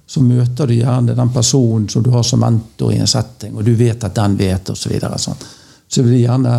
så 0.05 0.21
møter 0.21 0.67
du 0.67 0.75
gjerne 0.75 1.15
den 1.15 1.31
personen 1.33 1.87
som 1.89 2.03
du 2.03 2.11
har 2.13 2.23
som 2.27 2.41
mentor 2.43 2.91
i 2.93 2.99
en 3.01 3.09
setting, 3.09 3.55
og 3.57 3.65
du 3.65 3.73
vet 3.79 4.03
at 4.03 4.15
den 4.15 4.37
vet, 4.37 4.69
osv. 4.69 4.83
Så, 4.83 4.89
videre, 4.91 5.19
sånn. 5.19 5.45
så 5.87 6.03
vil 6.03 6.17
du 6.17 6.19
gjerne 6.19 6.57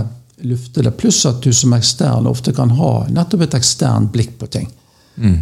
lufte 0.48 0.82
det. 0.82 0.94
Pluss 0.98 1.20
at 1.26 1.42
du 1.42 1.52
som 1.52 1.74
ekstern 1.76 2.26
ofte 2.26 2.52
kan 2.52 2.72
ha 2.78 2.92
nettopp 3.10 3.46
et 3.46 3.58
eksternt 3.60 4.12
blikk 4.12 4.34
på 4.40 4.48
ting. 4.50 4.66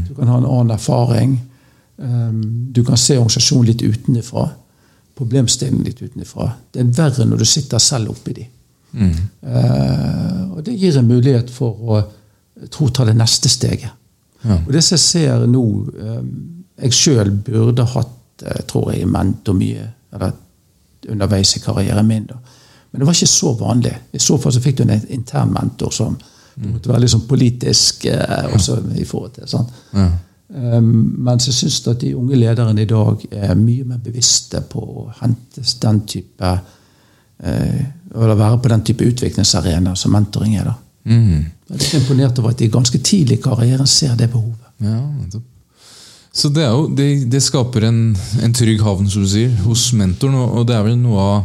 Du 0.08 0.14
kan 0.14 0.28
ha 0.28 0.36
en 0.38 0.48
annen 0.48 0.74
erfaring. 0.74 1.38
Um, 1.96 2.68
Du 2.72 2.84
kan 2.84 2.96
se 2.96 3.16
organisasjonen 3.16 3.66
litt 3.66 3.82
utenfra. 3.82 4.48
Problemstillingen 5.16 5.84
litt 5.84 6.02
utenfra. 6.02 6.50
Det 6.72 6.80
er 6.80 6.92
verre 6.96 7.24
når 7.28 7.42
du 7.42 7.44
sitter 7.48 7.78
selv 7.78 8.12
oppi 8.12 8.36
de. 8.36 8.48
Mm. 8.92 9.12
og 10.52 10.58
det 10.66 10.74
gir 10.76 10.98
en 10.98 11.06
mulighet 11.08 11.48
for 11.50 11.78
å 11.80 12.00
tro 12.68 12.90
ta 12.92 13.06
det 13.08 13.14
neste 13.16 13.48
steget. 13.48 13.88
Og 14.50 14.72
det 14.74 14.82
som 14.84 14.96
jeg 14.96 15.04
ser 15.04 15.46
nå 15.46 15.64
eh, 15.98 16.24
Jeg 16.82 16.96
sjøl 16.96 17.30
burde 17.46 17.84
hatt 17.94 18.42
eh, 18.46 18.64
tror 18.66 18.90
jeg, 18.92 19.06
mentor 19.06 19.54
mye 19.54 19.86
eller 20.12 20.32
underveis 21.12 21.56
i 21.56 21.60
karrieren 21.62 22.06
min. 22.06 22.26
da. 22.26 22.36
Men 22.90 23.00
det 23.00 23.06
var 23.06 23.14
ikke 23.16 23.30
så 23.30 23.52
vanlig. 23.58 23.92
I 24.12 24.18
så 24.20 24.36
fall 24.38 24.52
så 24.52 24.60
fikk 24.60 24.78
du 24.78 24.82
en 24.84 25.06
intern 25.14 25.52
mentor 25.52 25.92
som 25.94 26.16
du 26.54 26.66
måtte 26.68 26.90
være 26.90 27.04
litt 27.04 27.12
sånn 27.14 27.28
politisk 27.28 28.04
eh, 28.10 28.50
også 28.52 28.76
i 28.98 29.06
forhold 29.08 29.38
til. 29.38 29.48
sant? 29.48 29.72
Um, 30.52 30.90
mens 31.24 31.46
jeg 31.48 31.54
syns 31.56 31.78
at 31.88 32.02
de 32.02 32.10
unge 32.12 32.36
lederne 32.36 32.82
i 32.82 32.88
dag 32.88 33.22
er 33.30 33.54
mye 33.56 33.86
mer 33.88 34.02
bevisste 34.04 34.60
på 34.68 34.82
å 34.82 35.06
hente 35.22 35.64
den 35.80 36.00
type 36.04 36.50
Eller 37.40 38.36
være 38.36 38.58
på 38.60 38.68
den 38.68 38.84
type 38.84 39.06
utviklingsarena 39.08 39.94
som 39.96 40.12
mentoring 40.12 40.58
er. 40.60 40.68
da. 40.68 40.74
Jeg 41.06 41.46
er 41.72 41.80
litt 41.80 41.96
imponert 41.98 42.38
over 42.38 42.52
at 42.52 42.60
de 42.62 42.68
ganske 42.70 42.98
tidlig 43.02 43.40
i 43.40 43.42
karrieren 43.42 43.88
ser 43.90 44.14
det 44.18 44.30
behovet. 44.32 44.68
Ja, 44.82 45.00
nettopp. 45.00 45.48
Så 46.32 46.48
det, 46.48 46.62
er 46.64 46.70
jo, 46.72 46.86
det, 46.96 47.08
det 47.28 47.42
skaper 47.44 47.84
en, 47.90 47.98
en 48.40 48.54
trygg 48.56 48.80
havn 48.80 49.08
som 49.12 49.24
du 49.24 49.28
sier, 49.28 49.52
hos 49.66 49.90
mentoren, 49.98 50.38
og, 50.40 50.62
det 50.68 50.78
er 50.78 50.86
vel 50.86 50.96
noe 50.96 51.26
av 51.26 51.42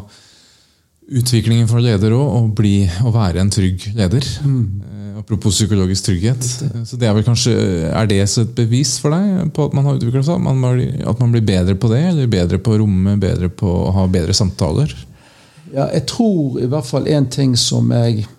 utviklingen 1.07 1.67
for 1.67 1.83
leder 1.83 2.15
òg, 2.15 2.61
å, 3.03 3.11
være 3.11 3.41
en 3.43 3.51
trygg 3.51 3.89
leder. 3.97 4.27
Mm. 4.47 4.95
apropos 5.17 5.55
psykologisk 5.55 6.05
trygghet. 6.05 6.43
Så 6.87 6.95
det 6.99 7.07
er 7.09 7.15
vel 7.17 7.25
kanskje, 7.25 7.53
er 7.89 8.07
det 8.07 8.21
så 8.31 8.45
et 8.45 8.53
bevis 8.55 8.95
for 9.01 9.11
deg 9.15 9.51
på 9.55 9.65
at 9.67 9.75
man 9.75 9.87
har 9.87 9.97
utviklet 9.97 10.27
seg? 10.27 10.37
At 10.39 10.45
man, 10.45 10.61
blir- 10.77 11.03
at 11.09 11.19
man 11.19 11.33
blir 11.35 11.43
bedre 11.47 11.75
på 11.75 11.91
det, 11.91 12.03
eller 12.13 12.31
bedre 12.31 12.59
på 12.63 12.75
å 12.75 12.79
romme, 12.83 13.17
bedre 13.19 13.49
på 13.49 13.67
å 13.67 13.91
ha 13.97 14.07
bedre 14.11 14.35
samtaler? 14.37 14.93
Ja, 15.73 15.89
jeg 15.91 16.05
tror 16.07 16.61
i 16.63 16.69
hvert 16.71 16.87
fall 16.87 17.09
en 17.11 17.27
ting 17.33 17.57
som 17.59 17.91
jeg 17.91 18.21
eh, 18.23 18.37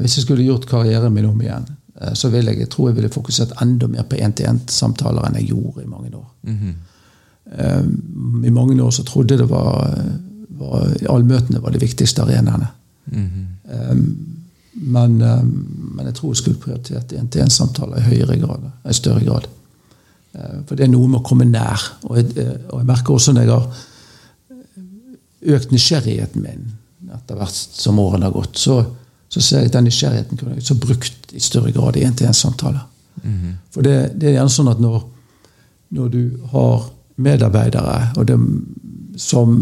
Hvis 0.00 0.16
jeg 0.16 0.24
skulle 0.24 0.44
gjort 0.44 0.66
karrieren 0.66 1.12
min 1.14 1.28
om 1.28 1.40
igjen, 1.40 1.66
eh, 2.00 2.14
så 2.14 2.28
ville 2.32 2.50
jeg, 2.50 2.64
jeg 2.64 2.70
tror 2.72 2.88
jeg 2.88 2.96
ville 2.96 3.12
fokusert 3.12 3.52
enda 3.62 3.86
mer 3.88 4.02
på 4.08 4.18
én-til-én-samtaler 4.18 5.26
enn 5.28 5.38
jeg 5.40 5.52
gjorde 5.52 5.84
i 5.84 5.90
mange 5.90 6.10
år. 6.16 6.26
eh, 7.52 7.84
I 8.46 8.50
mange 8.50 8.82
år 8.82 8.90
så 8.90 9.04
trodde 9.06 9.34
jeg 9.34 9.44
det 9.44 9.50
var, 9.50 9.94
var 10.60 10.90
Allmøtene 11.08 11.62
var 11.62 11.70
de 11.70 11.80
viktigste 11.82 12.22
arenaene. 12.22 12.68
Eh, 13.70 13.96
men, 14.80 15.20
eh, 15.22 15.42
men 15.94 16.06
jeg 16.06 16.14
tror 16.14 16.32
jeg 16.34 16.36
skulle 16.42 16.60
prioritert 16.62 17.12
én-til-én-samtaler 17.12 17.98
i 17.98 18.08
høyere 18.10 18.38
grad. 18.42 18.68
I 18.88 18.92
større 18.94 19.24
grad. 19.24 19.48
Eh, 20.34 20.58
for 20.66 20.76
det 20.78 20.86
er 20.86 20.92
noe 20.92 21.08
med 21.08 21.20
å 21.20 21.26
komme 21.26 21.44
nær. 21.48 21.80
Og 22.08 22.16
jeg, 22.20 22.36
eh, 22.38 22.58
og 22.70 22.82
jeg 22.82 22.86
merker 22.86 23.14
også 23.14 23.34
når 23.34 23.42
jeg 23.46 23.50
har 23.50 23.66
økt 25.56 25.72
nysgjerrigheten 25.72 26.42
min 26.44 26.72
etter 27.10 27.38
hvert 27.38 27.56
som 27.56 27.98
årene 27.98 28.28
har 28.28 28.34
gått, 28.34 28.58
så, 28.60 28.84
så 29.30 29.40
ser 29.40 29.62
jeg 29.62 29.70
at 29.70 29.76
den 29.76 29.86
nysgjerrigheten 29.86 30.38
kunne 30.38 30.56
jeg 30.58 30.66
så 30.66 30.74
brukt 30.74 31.32
i 31.32 31.40
større 31.40 31.72
grad 31.72 31.96
i 31.96 32.04
én-til-én-samtaler. 32.04 32.86
For 33.70 33.86
det, 33.86 33.96
det 34.20 34.28
er 34.30 34.38
gjerne 34.38 34.54
sånn 34.54 34.70
at 34.72 34.80
når, 34.82 35.04
når 35.94 36.08
du 36.08 36.22
har 36.52 36.88
medarbeidere 37.20 37.98
og 38.16 38.26
dem 38.26 38.46
som 39.20 39.60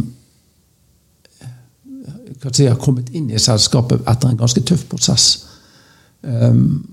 kan 2.42 2.54
si, 2.54 2.68
har 2.68 2.78
kommet 2.78 3.10
inn 3.16 3.30
i 3.30 3.40
selskapet 3.42 4.04
etter 4.06 4.30
en 4.30 4.38
ganske 4.38 4.62
tøff 4.66 4.84
prosess, 4.90 5.26
um, 6.22 6.84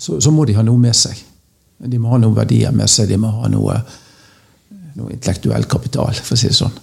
så, 0.00 0.20
så 0.20 0.32
må 0.32 0.46
de 0.48 0.56
ha 0.56 0.64
noe 0.64 0.80
med 0.80 0.96
seg. 0.96 1.18
De 1.84 1.98
må 2.00 2.12
ha 2.12 2.20
noen 2.20 2.36
verdier 2.36 2.72
med 2.72 2.88
seg. 2.88 3.10
De 3.10 3.18
må 3.20 3.28
ha 3.34 3.50
noe, 3.52 3.76
noe 4.96 5.12
intellektuell 5.12 5.66
kapital, 5.68 6.16
for 6.16 6.36
å 6.36 6.40
si 6.40 6.48
det 6.48 6.56
sånn. 6.56 6.78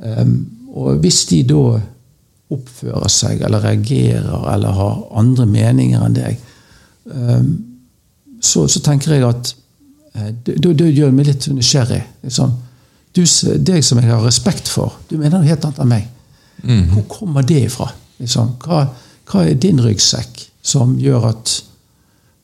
Um, 0.00 0.34
og 0.74 1.00
hvis 1.04 1.22
de 1.30 1.44
da 1.46 1.62
oppfører 2.50 3.10
seg 3.12 3.42
eller 3.46 3.62
reagerer 3.62 4.46
eller 4.54 4.78
har 4.78 5.02
andre 5.20 5.46
meninger 5.46 6.02
enn 6.06 6.16
deg, 6.16 6.40
ehm, 7.14 7.50
så, 8.42 8.64
så 8.68 8.82
tenker 8.82 9.14
jeg 9.14 9.26
at 9.28 9.52
eh, 10.16 10.32
det, 10.46 10.90
gjør 10.90 11.12
meg 11.14 11.28
litt 11.28 11.46
nysgjerrig. 11.52 12.02
Liksom. 12.26 12.56
Du, 13.14 13.22
deg 13.22 13.84
som 13.84 14.00
jeg 14.00 14.10
har 14.10 14.24
respekt 14.24 14.70
for, 14.70 14.96
du 15.10 15.16
mener 15.18 15.38
noe 15.38 15.50
helt 15.50 15.66
annet 15.66 15.82
enn 15.84 15.92
meg. 15.92 16.08
Hvor 16.60 17.06
kommer 17.08 17.46
det 17.46 17.64
ifra? 17.68 17.88
Liksom? 18.20 18.54
Hva, 18.60 18.84
hva 19.30 19.46
er 19.46 19.58
din 19.60 19.80
ryggsekk 19.80 20.44
som 20.62 20.96
gjør 21.00 21.30
at, 21.30 21.54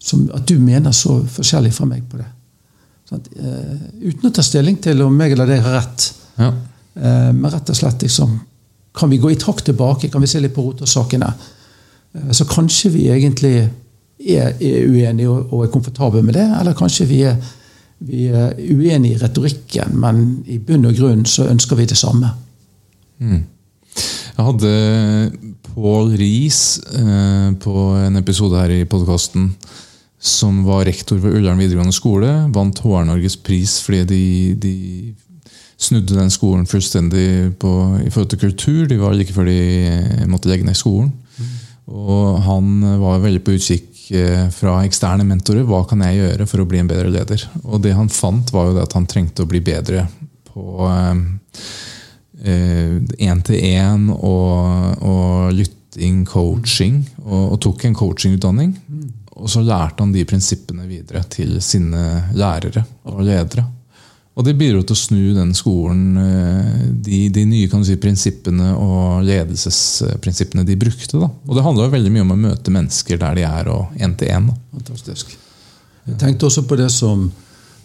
som, 0.03 0.25
at 0.35 0.47
du 0.49 0.57
mener 0.63 0.95
så 0.97 1.19
forskjellig 1.31 1.75
fra 1.77 1.89
meg 1.89 2.07
på 2.09 2.21
det? 2.21 2.29
Sånn, 3.07 3.23
uh, 3.39 3.83
uten 4.03 4.29
å 4.29 4.35
ta 4.35 4.43
stilling 4.43 4.81
til 4.83 5.05
om 5.05 5.15
meg 5.15 5.37
eller 5.37 5.51
deg 5.51 5.63
har 5.63 5.77
rett. 5.79 6.07
Ja. 6.41 6.51
Uh, 6.97 7.31
men 7.37 7.51
rett 7.53 7.71
og 7.71 7.79
slett 7.79 8.03
liksom, 8.03 8.39
kan 8.97 9.11
vi 9.13 9.21
gå 9.21 9.31
i 9.31 9.39
takt 9.41 9.65
tilbake, 9.65 10.09
kan 10.09 10.25
vi 10.25 10.31
se 10.31 10.41
litt 10.41 10.55
på 10.55 10.65
rotårsakene. 10.69 11.33
Eh, 12.15 12.31
så 12.33 12.47
kanskje 12.49 12.93
vi 12.95 13.09
egentlig 13.13 13.55
er, 13.61 14.55
er 14.55 14.89
uenige 14.89 15.31
og, 15.31 15.53
og 15.53 15.67
er 15.67 15.73
komfortable 15.75 16.23
med 16.25 16.39
det, 16.39 16.47
eller 16.61 16.77
kanskje 16.79 17.09
vi 17.11 17.23
er, 17.29 17.37
vi 18.07 18.27
er 18.29 18.55
uenige 18.57 19.17
i 19.17 19.21
retorikken, 19.21 19.97
men 20.01 20.25
i 20.47 20.59
bunn 20.59 20.89
og 20.89 20.97
grunn 20.97 21.27
så 21.29 21.49
ønsker 21.51 21.79
vi 21.79 21.89
det 21.89 21.99
samme. 21.99 22.33
Jeg 24.37 24.45
hadde 24.45 24.73
Pål 25.73 26.17
Riis 26.21 26.79
eh, 26.93 27.51
på 27.61 27.91
en 28.01 28.21
episode 28.21 28.61
her 28.61 28.73
i 28.75 28.85
podkasten 28.89 29.53
som 30.27 30.63
var 30.67 30.87
rektor 30.89 31.21
ved 31.21 31.37
Ullern 31.39 31.61
videregående 31.61 31.95
skole. 31.95 32.31
Vant 32.55 32.81
HR-Norges 32.83 33.37
pris 33.45 33.79
fordi 33.85 34.05
de, 34.09 34.23
de 34.61 34.75
snudde 35.77 36.17
den 36.17 36.33
skolen 36.33 36.67
fullstendig 36.69 37.59
på, 37.61 37.71
i 38.01 38.11
forhold 38.11 38.31
til 38.33 38.43
kultur. 38.47 38.87
De 38.89 38.99
var 39.01 39.17
like 39.17 39.35
før 39.37 39.49
de 39.49 39.59
eh, 39.87 40.27
måtte 40.31 40.51
legge 40.51 40.67
ned 40.67 40.79
skolen. 40.79 41.13
Og 41.87 42.41
han 42.43 42.81
var 42.99 43.21
veldig 43.23 43.43
på 43.47 43.55
utkikk 43.55 44.09
eh, 44.17 44.47
fra 44.55 44.81
eksterne 44.87 45.27
mentorer. 45.29 45.67
Hva 45.69 45.85
kan 45.87 46.03
jeg 46.07 46.23
gjøre 46.23 46.49
for 46.51 46.65
å 46.65 46.69
bli 46.69 46.81
en 46.83 46.91
bedre 46.91 47.13
leder? 47.13 47.45
Og 47.65 47.83
det 47.85 47.95
han 47.95 48.11
fant, 48.11 48.51
var 48.55 48.71
jo 48.71 48.79
det 48.79 48.87
at 48.89 48.97
han 48.99 49.07
trengte 49.11 49.45
å 49.45 49.51
bli 49.51 49.63
bedre 49.65 50.09
på 50.51 50.89
én-til-én 52.47 54.11
og, 54.13 55.05
og 55.05 55.55
lytting, 55.57 56.25
coaching. 56.29 57.01
Og, 57.25 57.43
og 57.55 57.61
tok 57.65 57.87
en 57.87 57.97
coachingutdanning. 57.97 58.75
Og 59.37 59.51
så 59.53 59.61
lærte 59.65 60.01
han 60.03 60.15
de 60.15 60.25
prinsippene 60.29 60.87
videre 60.89 61.23
til 61.33 61.59
sine 61.65 62.33
lærere 62.37 62.87
og 63.13 63.21
ledere. 63.27 63.67
Og 64.37 64.45
det 64.45 64.53
bidro 64.59 64.83
til 64.85 64.93
å 64.93 65.01
snu 65.01 65.21
den 65.33 65.55
skolen, 65.57 66.19
eh, 66.21 66.81
de, 67.07 67.23
de 67.33 67.45
nye 67.49 67.85
si, 67.89 67.95
prinsippene 67.97 68.75
og 68.77 69.25
ledelsesprinsippene 69.25 70.65
de 70.69 70.77
brukte. 70.77 71.17
Da. 71.17 71.31
Og 71.49 71.57
det 71.57 71.65
handler 71.65 71.87
jo 71.87 71.95
veldig 71.95 72.13
mye 72.13 72.25
om 72.27 72.35
å 72.35 72.43
møte 72.43 72.75
mennesker 72.75 73.23
der 73.23 73.39
de 73.39 73.47
er, 73.49 73.71
og 73.73 73.97
én 73.97 74.13
til 74.21 74.35
én. 74.35 74.51
Fantastisk. 74.77 75.33
Jeg 76.05 76.19
tenkte 76.21 76.51
også 76.51 76.67
på 76.69 76.77
det 76.77 76.91
som, 76.93 77.25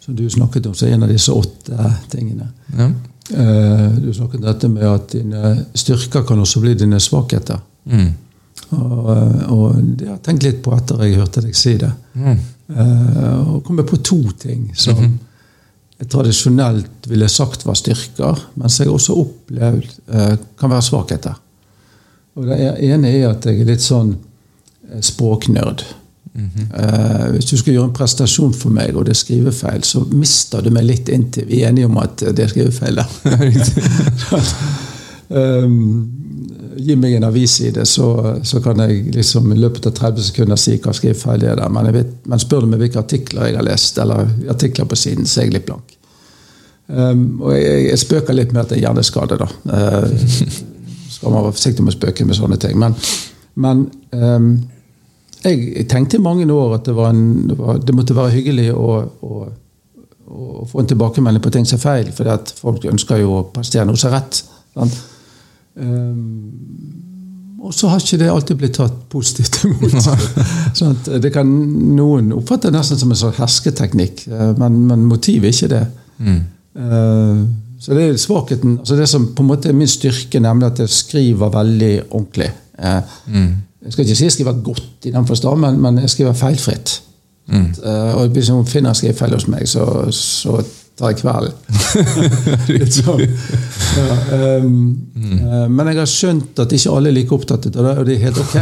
som 0.03 0.17
du 0.17 0.25
snakket 0.29 0.67
om, 0.67 0.75
så 0.75 0.91
en 0.91 1.07
av 1.07 1.13
disse 1.13 1.31
åtte 1.31 1.93
tingene. 2.11 2.49
Ja. 2.75 2.89
Eh, 3.31 3.87
du 4.03 4.11
snakket 4.11 4.41
om 4.41 4.45
dette 4.49 4.73
med 4.75 4.89
at 4.91 5.15
dine 5.15 5.55
styrker 5.71 6.27
kan 6.27 6.43
også 6.43 6.65
bli 6.67 6.75
dine 6.83 6.99
svakheter. 6.99 7.63
Mm. 7.87 8.11
Og, 8.75 9.07
og, 9.07 9.65
det 9.79 10.11
har 10.11 10.17
jeg 10.17 10.23
tenkt 10.27 10.43
litt 10.49 10.63
på 10.67 10.75
etter 10.75 11.07
jeg 11.07 11.15
hørte 11.15 11.47
deg 11.47 11.55
si 11.55 11.79
det. 11.79 11.95
Mm. 12.19 12.47
Og 12.75 13.59
kommer 13.67 13.87
på 13.87 14.03
to 14.03 14.19
ting 14.35 14.73
som 14.75 14.99
mm 14.99 15.05
-hmm 15.05 15.19
tradisjonelt 16.09 17.07
ville 17.09 17.29
sagt 17.29 17.65
var 17.65 17.77
styrker, 17.77 18.39
mens 18.59 18.79
jeg 18.79 18.89
også 18.89 19.15
opplevd 19.21 19.87
eh, 20.13 20.35
kan 20.59 20.73
være 20.73 20.85
svakheter. 20.87 21.39
Og 22.35 22.47
Det 22.47 22.59
ene 22.87 23.11
er 23.11 23.29
at 23.29 23.45
jeg 23.45 23.61
er 23.61 23.69
litt 23.73 23.83
sånn 23.83 24.15
eh, 24.15 25.01
språknerd. 25.01 25.83
Mm 26.33 26.49
-hmm. 26.55 27.31
hvis 27.31 27.45
du 27.45 27.57
skal 27.57 27.73
gjøre 27.73 27.85
en 27.85 27.93
prestasjon 27.93 28.53
for 28.53 28.69
meg, 28.69 28.95
og 28.95 29.05
det 29.05 29.11
er 29.11 29.19
skrivefeil, 29.19 29.83
så 29.83 29.99
mister 30.11 30.61
du 30.61 30.69
meg 30.69 30.83
litt 30.83 31.09
inntil 31.09 31.45
vi 31.45 31.61
er 31.61 31.69
enige 31.69 31.85
om 31.85 31.97
at 31.97 32.19
det 32.19 32.39
er 32.39 32.47
skrivefeil 32.47 32.95
der. 32.95 33.07
um, 35.63 36.21
gi 36.77 36.95
meg 36.99 37.15
en 37.17 37.27
avisside, 37.27 37.85
så, 37.85 38.07
så, 38.43 38.61
kan 38.63 38.79
jeg 38.83 39.13
liksom 39.15 39.51
i 39.53 39.59
løpet 39.59 39.87
av 39.89 39.95
30 39.97 40.27
sekunder 40.29 40.59
si 40.59 40.77
hva 40.81 40.93
skrivefeil 40.95 41.41
det 41.43 41.51
er 41.51 41.59
der. 41.59 41.71
Men, 41.73 41.89
vet, 41.95 42.13
men, 42.25 42.41
spør 42.41 42.65
du 42.65 42.71
meg 42.71 42.83
hvilke 42.83 43.01
artikler 43.01 43.49
jeg 43.49 43.57
har 43.59 43.67
lest, 43.67 43.99
eller 44.01 44.29
artikler 44.51 44.89
på 44.89 44.99
siden, 44.99 45.27
så 45.27 45.41
er 45.41 45.49
jeg 45.49 45.55
litt 45.57 45.67
blank. 45.69 45.95
Um, 46.91 47.23
og 47.39 47.55
jeg, 47.55 47.85
jeg, 47.87 48.01
spøker 48.01 48.35
litt 48.35 48.51
med 48.51 48.65
at 48.65 48.73
det 48.73 48.79
er 48.79 48.85
hjerneskade, 48.87 49.39
da. 49.39 49.47
Uh, 49.65 50.11
skal 51.11 51.33
man 51.33 51.45
være 51.45 51.55
forsiktig 51.55 51.85
med 51.85 51.93
å 51.93 51.97
spøke 51.97 52.27
med 52.27 52.39
sånne 52.39 52.59
ting. 52.61 52.77
Men, 52.81 52.97
men 53.61 53.85
um, 54.11 54.51
jeg 55.41 55.87
tenkte 55.89 56.19
i 56.19 56.23
mange 56.23 56.47
år 56.53 56.77
at 56.77 56.87
det, 56.87 56.95
en, 57.07 57.23
det, 57.49 57.57
var, 57.59 57.79
det 57.81 57.95
måtte 57.97 58.17
være 58.17 58.35
hyggelig 58.35 58.67
å, 58.75 58.99
å, 59.25 59.45
å, 60.27 60.67
få 60.69 60.83
en 60.83 60.91
tilbakemelding 60.91 61.43
på 61.43 61.53
ting 61.53 61.65
som 61.67 61.79
er 61.79 61.85
feil, 61.85 62.11
for 62.15 62.53
folk 62.59 62.85
ønsker 62.91 63.23
jo 63.23 63.39
å 63.39 63.47
prestere 63.53 63.87
noe 63.89 63.99
som 63.99 64.11
er 64.11 64.19
rett. 64.19 64.43
Um, 65.75 67.01
og 67.61 67.73
så 67.77 67.91
har 67.91 68.01
ikke 68.01 68.17
det 68.17 68.29
alltid 68.31 68.57
blitt 68.57 68.77
tatt 68.79 68.95
positivt 69.11 69.59
imot. 69.67 69.93
sånn 70.77 70.95
det 71.21 71.29
kan 71.33 71.49
Noen 71.95 72.31
oppfatte 72.33 72.71
nesten 72.73 72.97
som 72.99 73.13
en 73.13 73.19
sånn 73.19 73.35
hersketeknikk, 73.37 74.25
eh, 74.31 74.53
men, 74.57 74.79
men 74.89 75.03
motivet 75.05 75.51
er 75.51 75.53
ikke 75.53 75.69
det. 75.75 75.83
Mm. 76.25 76.39
Eh, 76.81 77.43
så 77.81 77.97
det 77.97 78.03
er 78.05 78.17
svakheten 78.21 78.75
altså 78.77 78.95
Det 78.95 79.07
som 79.09 79.23
på 79.35 79.41
en 79.41 79.49
måte 79.49 79.71
er 79.71 79.77
min 79.77 79.89
styrke, 79.89 80.41
nemlig 80.41 80.67
at 80.71 80.81
jeg 80.83 80.93
skriver 80.93 81.53
veldig 81.53 81.93
ordentlig. 82.09 82.49
Eh, 82.79 83.15
mm. 83.27 83.53
Jeg 83.85 83.93
skal 83.93 84.05
ikke 84.05 84.17
si 84.17 84.27
jeg 84.27 84.35
skriver 84.37 84.59
godt 84.65 85.09
i 85.09 85.13
den 85.13 85.29
forstand, 85.29 85.61
men, 85.61 85.79
men 85.81 86.01
jeg 86.03 86.13
skriver 86.13 86.37
feilfritt. 86.37 86.99
Mm. 87.51 87.71
Uh, 87.83 88.11
og 88.21 88.35
hvis 88.35 88.51
noen 88.51 88.67
finner 88.69 88.93
skrivefeil 88.95 89.33
hos 89.33 89.47
meg, 89.49 89.65
så, 89.67 89.83
så 90.13 90.59
tar 91.01 91.15
kveld 91.17 91.51
kvelden. 91.57 92.91
sånn. 92.97 93.23
ja, 93.97 94.17
um, 94.61 94.75
mm. 95.15 95.39
uh, 95.41 95.67
men 95.69 95.91
jeg 95.91 95.99
har 95.99 96.09
skjønt 96.09 96.61
at 96.63 96.75
ikke 96.77 96.93
alle 96.95 97.11
er 97.11 97.17
like 97.17 97.35
opptatt 97.35 97.67
av 97.71 97.87
det, 97.87 97.95
og 97.99 98.07
det 98.07 98.15
er 98.15 98.25
helt 98.27 98.41
ok. 98.41 98.55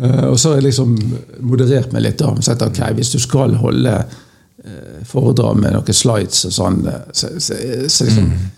uh, 0.00 0.24
og 0.32 0.38
så 0.38 0.52
har 0.52 0.60
jeg 0.60 0.68
liksom 0.70 0.96
moderert 1.50 1.94
meg 1.94 2.06
litt. 2.06 2.18
da, 2.22 2.32
sett, 2.44 2.62
ok, 2.62 2.82
Hvis 2.98 3.12
du 3.14 3.20
skal 3.22 3.56
holde 3.60 3.94
uh, 4.00 4.98
foredrag 5.08 5.60
med 5.60 5.76
noen 5.76 6.00
slides 6.02 6.46
og 6.50 6.58
sånn. 6.58 6.82
Så, 7.12 7.34
så, 7.38 7.60
så 7.88 8.08
liksom, 8.08 8.30
mm. 8.30 8.50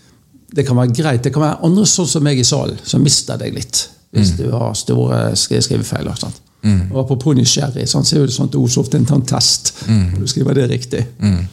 Det 0.56 0.64
kan 0.64 0.78
være 0.78 0.94
greit. 0.94 1.24
Det 1.24 1.34
kan 1.34 1.42
være 1.42 1.62
andre 1.66 1.84
sånn 1.90 2.08
som 2.08 2.24
meg 2.24 2.38
i 2.40 2.46
salen, 2.46 2.78
som 2.86 3.02
mister 3.04 3.40
deg 3.40 3.56
litt. 3.56 3.82
Hvis 4.14 4.32
mm. 4.32 4.36
du 4.38 4.52
har 4.54 4.76
store 4.78 5.18
skrivefeil. 5.36 6.08
Sant? 6.16 6.38
Mm. 6.66 6.92
Og 6.92 7.00
Apropos 7.02 7.36
nysgjerrig, 7.36 7.84
så 7.88 8.00
er 8.00 8.24
det 8.26 8.34
sånn 8.34 8.48
at 8.48 8.56
ord 8.58 8.72
så 8.72 8.82
ofte 8.82 8.98
en 8.98 9.26
test. 9.26 9.74
Mm. 9.86 10.16
du 10.20 10.26
skriver 10.30 10.56
det 10.56 10.70
riktig. 10.70 11.02
Mm. 11.20 11.44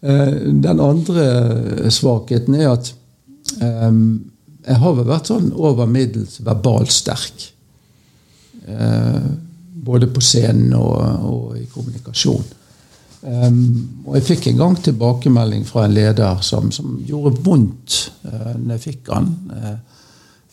Eh, 0.00 0.34
den 0.64 0.80
andre 0.80 1.90
svakheten 1.92 2.56
er 2.56 2.72
at 2.72 2.94
jeg 3.60 4.76
har 4.78 4.92
vel 4.94 5.08
vært 5.08 5.30
sånn 5.30 5.48
over 5.56 5.88
middels 5.90 6.38
verbalt 6.44 6.92
sterk. 6.94 7.48
Uh, 8.70 9.24
både 9.80 10.06
på 10.12 10.22
scenen 10.22 10.74
og, 10.76 10.98
og 11.26 11.58
i 11.58 11.64
kommunikasjon. 11.72 12.44
Um, 13.20 13.56
og 14.06 14.14
jeg 14.16 14.26
fikk 14.30 14.46
en 14.50 14.60
gang 14.60 14.76
tilbakemelding 14.80 15.66
fra 15.68 15.84
en 15.84 15.96
leder 15.96 16.40
som, 16.44 16.70
som 16.72 16.94
gjorde 17.04 17.42
vondt 17.44 17.96
uh, 18.24 18.54
når 18.56 18.76
jeg 18.76 18.84
fikk 18.88 19.14
han, 19.14 19.32
Uh, 19.50 19.78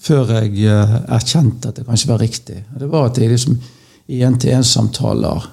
før 0.08 0.30
jeg 0.38 0.68
uh, 0.70 0.92
erkjente 1.16 1.72
at 1.72 1.80
det 1.80 1.86
kanskje 1.88 2.10
var 2.12 2.20
riktig. 2.22 2.58
Det 2.80 2.88
var 2.92 3.08
at 3.10 3.18
jeg 3.20 3.32
liksom 3.32 3.56
i 4.14 4.20
én-til-én-samtaler 4.24 5.48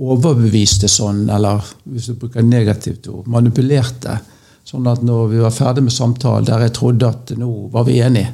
overbeviste 0.00 0.88
sånn, 0.88 1.26
eller 1.28 1.64
hvis 1.84 2.10
du 2.10 2.18
bruker 2.20 2.44
negativt 2.46 3.08
ord, 3.12 3.26
manipulerte. 3.28 4.18
Sånn 4.64 4.86
at 4.88 5.02
når 5.04 5.26
vi 5.32 5.40
var 5.42 5.52
ferdig 5.52 5.84
med 5.84 5.92
samtalen 5.92 6.46
der 6.48 6.64
jeg 6.66 6.76
trodde 6.78 7.10
at 7.10 7.32
nå 7.36 7.50
var 7.72 7.84
vi 7.88 7.98
enige, 8.00 8.32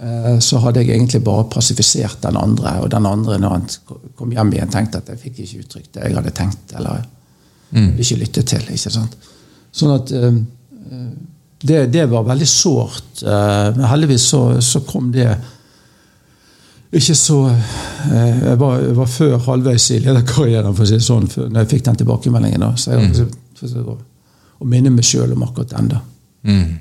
Eh, 0.00 0.38
så 0.40 0.58
hadde 0.58 0.80
jeg 0.80 0.96
egentlig 0.96 1.20
bare 1.24 1.44
passifisert 1.52 2.22
den 2.24 2.36
andre. 2.40 2.78
Og 2.82 2.90
den 2.90 3.06
andre, 3.06 3.38
når 3.38 3.56
han 3.56 3.66
kom 4.16 4.32
hjem 4.32 4.54
igjen, 4.54 4.72
tenkte 4.72 5.02
at 5.02 5.10
jeg 5.12 5.20
fikk 5.20 5.42
ikke 5.44 5.64
uttrykt 5.66 5.92
det 5.94 6.06
jeg 6.06 6.16
hadde 6.16 6.34
tenkt. 6.36 6.72
Eller 6.78 7.04
mm. 7.70 7.92
ikke 8.00 8.20
lyttet 8.22 8.50
til. 8.54 8.64
ikke 8.72 8.94
sant? 8.94 9.16
Sånn 9.72 9.94
at 9.94 10.14
eh, 10.16 10.40
det, 11.62 11.84
det 11.94 12.06
var 12.10 12.26
veldig 12.26 12.48
sårt. 12.48 13.22
Eh, 13.22 13.68
men 13.76 13.90
heldigvis 13.92 14.30
så, 14.32 14.42
så 14.64 14.82
kom 14.88 15.12
det 15.14 15.28
ikke 16.92 17.14
så 17.16 17.38
Jeg 18.12 18.56
var, 18.60 18.80
jeg 18.82 18.94
var 18.98 19.08
før 19.08 19.36
halvveis 19.46 19.90
i 19.94 20.00
lederkarrieren, 20.04 20.74
for 20.76 20.84
å 20.84 20.88
si 20.90 20.98
det 20.98 21.06
sånn, 21.06 21.28
når 21.38 21.62
jeg 21.62 21.70
fikk 21.70 21.84
den 21.86 22.00
tilbakemeldingen. 22.02 22.64
da, 22.64 22.72
Så 22.76 22.92
jeg 22.92 23.12
mm. 23.14 23.92
å 24.60 24.68
minne 24.68 24.90
meg 24.92 25.06
sjøl 25.06 25.32
om 25.32 25.44
akkurat 25.46 25.72
den. 25.72 25.92
da. 25.94 26.00
Mm. 26.42 26.80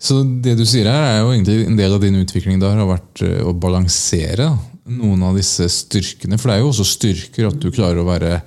Så 0.00 0.22
det 0.44 0.56
du 0.56 0.64
sier 0.68 0.88
her, 0.88 1.06
er 1.06 1.18
jo 1.20 1.32
egentlig 1.34 1.66
en 1.68 1.76
del 1.78 1.94
av 1.94 2.00
din 2.02 2.16
utvikling 2.22 2.60
der 2.60 2.78
har 2.80 2.88
vært 2.88 3.22
eh, 3.26 3.40
å 3.44 3.52
balansere 3.52 4.48
noen 4.90 5.22
av 5.28 5.36
disse 5.36 5.68
styrkene. 5.70 6.38
For 6.40 6.50
det 6.50 6.56
er 6.56 6.64
jo 6.64 6.70
også 6.72 6.86
styrker 6.88 7.50
at 7.50 7.60
du 7.60 7.68
klarer 7.74 8.00
å 8.00 8.08
være 8.08 8.40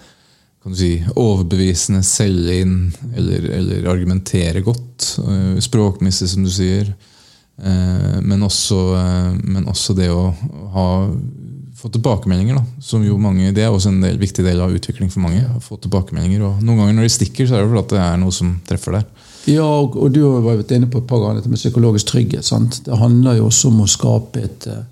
kan 0.63 0.71
du 0.71 0.79
si, 0.79 0.93
overbevisende, 1.19 1.99
selge 2.07 2.61
inn 2.63 2.77
eller, 3.19 3.49
eller 3.51 3.89
argumentere 3.91 4.61
godt. 4.63 5.17
Eh, 5.19 5.57
språkmessig, 5.61 6.29
som 6.31 6.45
du 6.45 6.51
sier. 6.53 6.93
Eh, 7.61 8.19
men 8.21 8.43
også, 8.43 8.79
men 9.43 9.67
også 9.69 9.95
det 9.97 10.09
å 10.09 10.29
ha 10.73 10.87
få 11.83 11.89
tilbakemeldinger. 11.89 12.55
da, 12.55 12.65
som 12.79 13.03
jo 13.03 13.17
mange, 13.17 13.51
Det 13.51 13.63
er 13.63 13.69
også 13.69 13.89
en 13.89 14.01
del, 14.01 14.17
viktig 14.17 14.43
del 14.45 14.61
av 14.61 14.71
utvikling 14.71 15.11
for 15.11 15.19
mange. 15.19 15.43
å 15.43 15.59
få 15.61 15.77
tilbakemeldinger, 15.81 16.41
og 16.41 16.63
Noen 16.63 16.77
ganger 16.77 16.93
når 16.93 17.03
de 17.03 17.09
stikker, 17.17 17.47
så 17.47 17.55
er 17.55 17.63
det 17.63 17.71
fordi 17.71 17.89
det 17.89 17.99
er 17.99 18.17
noe 18.17 18.31
som 18.31 18.61
treffer 18.65 18.91
der. 18.93 19.05
Ja, 19.45 19.65
og, 19.65 19.97
og 19.97 20.13
du 20.13 20.21
har 20.23 20.41
vært 20.41 20.71
inne 20.71 20.87
på 20.87 21.01
et 21.01 21.07
par 21.07 21.19
ganger 21.19 21.41
dette 21.41 21.51
med 21.51 21.59
psykologisk 21.59 22.07
trygghet. 22.07 22.45
Sant? 22.45 22.79
Det 22.85 22.95
handler 22.95 23.35
jo 23.37 23.49
også 23.49 23.67
om 23.67 23.81
å 23.83 23.89
skape 23.91 24.39
et, 24.39 24.67
eh, 24.67 24.85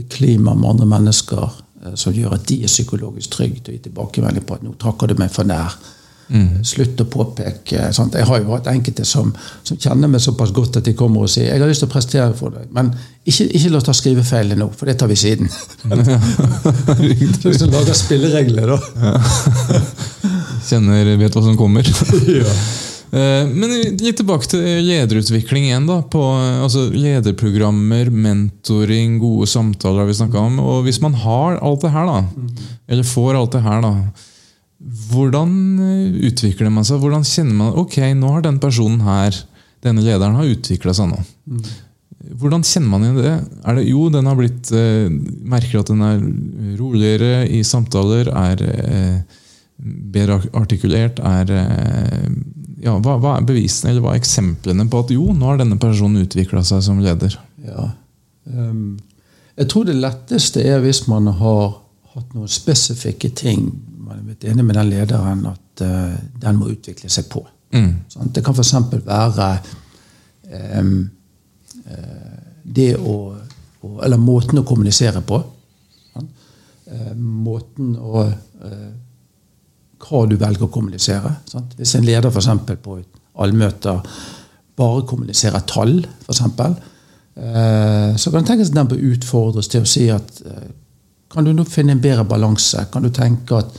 et 0.00 0.08
klima 0.08 0.54
med 0.56 0.70
andre 0.70 0.86
mennesker 0.86 1.44
eh, 1.84 1.94
som 1.94 2.16
gjør 2.16 2.38
at 2.38 2.46
de 2.48 2.62
er 2.62 2.72
psykologisk 2.72 3.36
trygge 3.36 3.60
til 3.60 3.74
å 3.74 3.76
gi 3.76 3.84
tilbakemelding 3.90 4.46
på 4.48 4.54
at 4.56 4.64
'nå 4.64 4.76
trakker 4.80 5.08
du 5.08 5.14
meg 5.20 5.30
for 5.30 5.44
nær'. 5.44 5.76
Mm. 6.28 6.60
Slutt 6.66 7.00
å 7.00 7.06
påpeke. 7.08 7.86
Sant? 7.96 8.16
Jeg 8.18 8.26
har 8.28 8.42
jo 8.42 8.52
hatt 8.52 8.66
enkelte 8.68 9.04
som, 9.08 9.30
som, 9.64 9.78
kjenner 9.80 10.10
meg 10.12 10.20
såpass 10.20 10.52
godt 10.56 10.76
at 10.80 10.88
de 10.88 10.92
kommer 10.96 11.24
og 11.24 11.30
sier 11.32 11.48
'jeg 11.48 11.60
har 11.62 11.70
lyst 11.70 11.82
til 11.84 11.88
å 11.88 11.92
prestere 11.92 12.34
for 12.36 12.48
deg', 12.52 12.68
men 12.72 12.92
ikke, 13.24 13.48
ikke 13.48 13.70
la 13.70 13.76
oss 13.80 13.88
ta 13.88 13.94
skrivefeilene 13.96 14.60
nå, 14.60 14.68
for 14.76 14.86
det 14.86 14.98
tar 14.98 15.08
vi 15.08 15.16
siden. 15.16 15.48
så 17.60 17.66
lager 17.70 17.94
spilleregler, 17.96 18.74
da. 18.74 18.78
Kjenner, 20.68 21.16
vet 21.16 21.32
hva 21.32 21.42
som 21.42 21.56
kommer. 21.56 21.84
ja. 22.42 22.52
Eh, 23.08 23.48
men 23.48 23.72
litt 23.96 24.18
tilbake 24.20 24.44
til 24.50 24.60
lederutvikling 24.84 25.70
igjen. 25.70 25.86
da, 25.88 26.02
på 26.02 26.20
altså 26.36 26.90
Lederprogrammer, 26.92 28.10
mentoring, 28.12 29.16
gode 29.22 29.48
samtaler 29.48 30.04
har 30.04 30.10
vi 30.10 30.18
snakka 30.18 30.44
om. 30.44 30.58
og 30.60 30.84
Hvis 30.84 31.00
man 31.00 31.16
har 31.16 31.56
alt 31.62 31.86
det 31.86 31.94
her, 31.94 32.08
da, 32.08 32.18
eller 32.88 33.08
får 33.08 33.38
alt 33.38 33.56
det 33.56 33.64
her, 33.64 33.80
da, 33.84 33.94
hvordan 34.78 35.52
eh, 35.82 36.18
utvikler 36.30 36.70
man 36.70 36.86
seg? 36.86 37.00
Hvordan 37.02 37.26
kjenner 37.26 37.56
man 37.58 37.78
ok, 37.82 37.98
nå 38.14 38.32
har 38.36 38.46
den 38.46 38.60
personen 38.62 39.02
her, 39.06 39.36
denne 39.84 40.04
lederen, 40.04 40.38
har 40.38 40.50
utvikla 40.52 40.94
seg 40.94 41.10
nå. 41.10 41.18
Hvordan 42.38 42.64
kjenner 42.66 42.92
man 42.92 43.06
igjen 43.06 43.18
det? 43.18 43.34
Er 43.64 43.78
det 43.78 43.88
jo, 43.88 44.06
den 44.12 44.28
har 44.30 44.38
blitt 44.38 44.70
eh, 44.74 45.10
Merker 45.48 45.82
at 45.82 45.90
den 45.90 46.04
er 46.06 46.22
roligere 46.78 47.44
i 47.50 47.62
samtaler, 47.66 48.30
er 48.30 48.62
eh, 48.68 49.42
bedre 49.78 50.40
artikulert, 50.58 51.22
er 51.22 51.52
eh, 51.54 52.30
ja, 52.82 52.94
hva, 53.02 53.16
hva, 53.18 53.36
er 53.36 53.46
bevisene 53.46 53.92
eller 53.92 54.04
hva 54.04 54.14
er 54.14 54.22
eksemplene 54.22 54.86
på 54.90 55.02
at 55.02 55.12
jo, 55.14 55.30
nå 55.34 55.50
har 55.50 55.60
denne 55.60 55.78
personen 55.82 56.22
utvikla 56.22 56.62
seg 56.66 56.82
som 56.86 57.02
leder? 57.02 57.34
Ja. 57.66 57.90
Um, 58.46 58.98
jeg 59.58 59.70
tror 59.72 59.86
det 59.88 59.98
letteste 59.98 60.62
er 60.62 60.82
hvis 60.84 61.04
man 61.10 61.26
har 61.40 61.80
hatt 62.14 62.34
noen 62.34 62.50
spesifikke 62.50 63.30
ting 63.34 63.72
man 64.08 64.18
er 64.18 64.24
blitt 64.24 64.46
enig 64.48 64.64
med 64.64 64.78
den 64.78 64.88
lederen 64.88 65.44
at 65.50 65.82
uh, 65.84 66.16
den 66.40 66.58
må 66.58 66.70
utvikle 66.72 67.10
seg 67.12 67.28
på. 67.32 67.42
Mm. 67.74 67.92
Sånn, 68.08 68.32
det 68.32 68.42
kan 68.44 68.56
f.eks. 68.56 68.72
være 69.04 69.48
um, 70.80 70.94
uh, 71.84 72.38
det 72.64 72.94
å, 72.96 73.16
å, 73.84 73.90
Eller 74.04 74.20
måten 74.20 74.62
å 74.62 74.66
kommunisere 74.68 75.20
på. 75.28 75.42
Sånn. 76.14 76.28
Uh, 76.88 77.14
måten 77.16 77.96
å 77.96 78.28
Hva 79.98 80.18
du 80.30 80.36
velger 80.38 80.68
å 80.68 80.72
kommunisere. 80.72 81.30
Sånn? 81.50 81.66
Hvis 81.76 81.96
en 81.98 82.06
leder 82.06 82.30
for 82.32 82.62
på 82.82 83.00
et 83.00 83.22
allmøte 83.38 83.96
bare 84.78 85.02
kommuniserer 85.10 85.64
tall, 85.66 85.98
f.eks., 86.24 86.42
så 88.18 88.30
kan 88.32 88.42
det 88.42 88.48
tenkes 88.48 88.70
at 88.72 88.74
den 88.74 88.88
bør 88.90 89.02
utfordres 89.12 89.68
til 89.70 89.84
å 89.84 89.90
si 89.90 90.08
at 90.10 90.40
kan 91.30 91.46
du 91.46 91.52
nå 91.54 91.62
finne 91.70 91.94
en 91.94 92.02
bedre 92.02 92.24
balanse? 92.26 92.86
Kan 92.90 93.04
du 93.06 93.12
tenke 93.14 93.60
at 93.60 93.76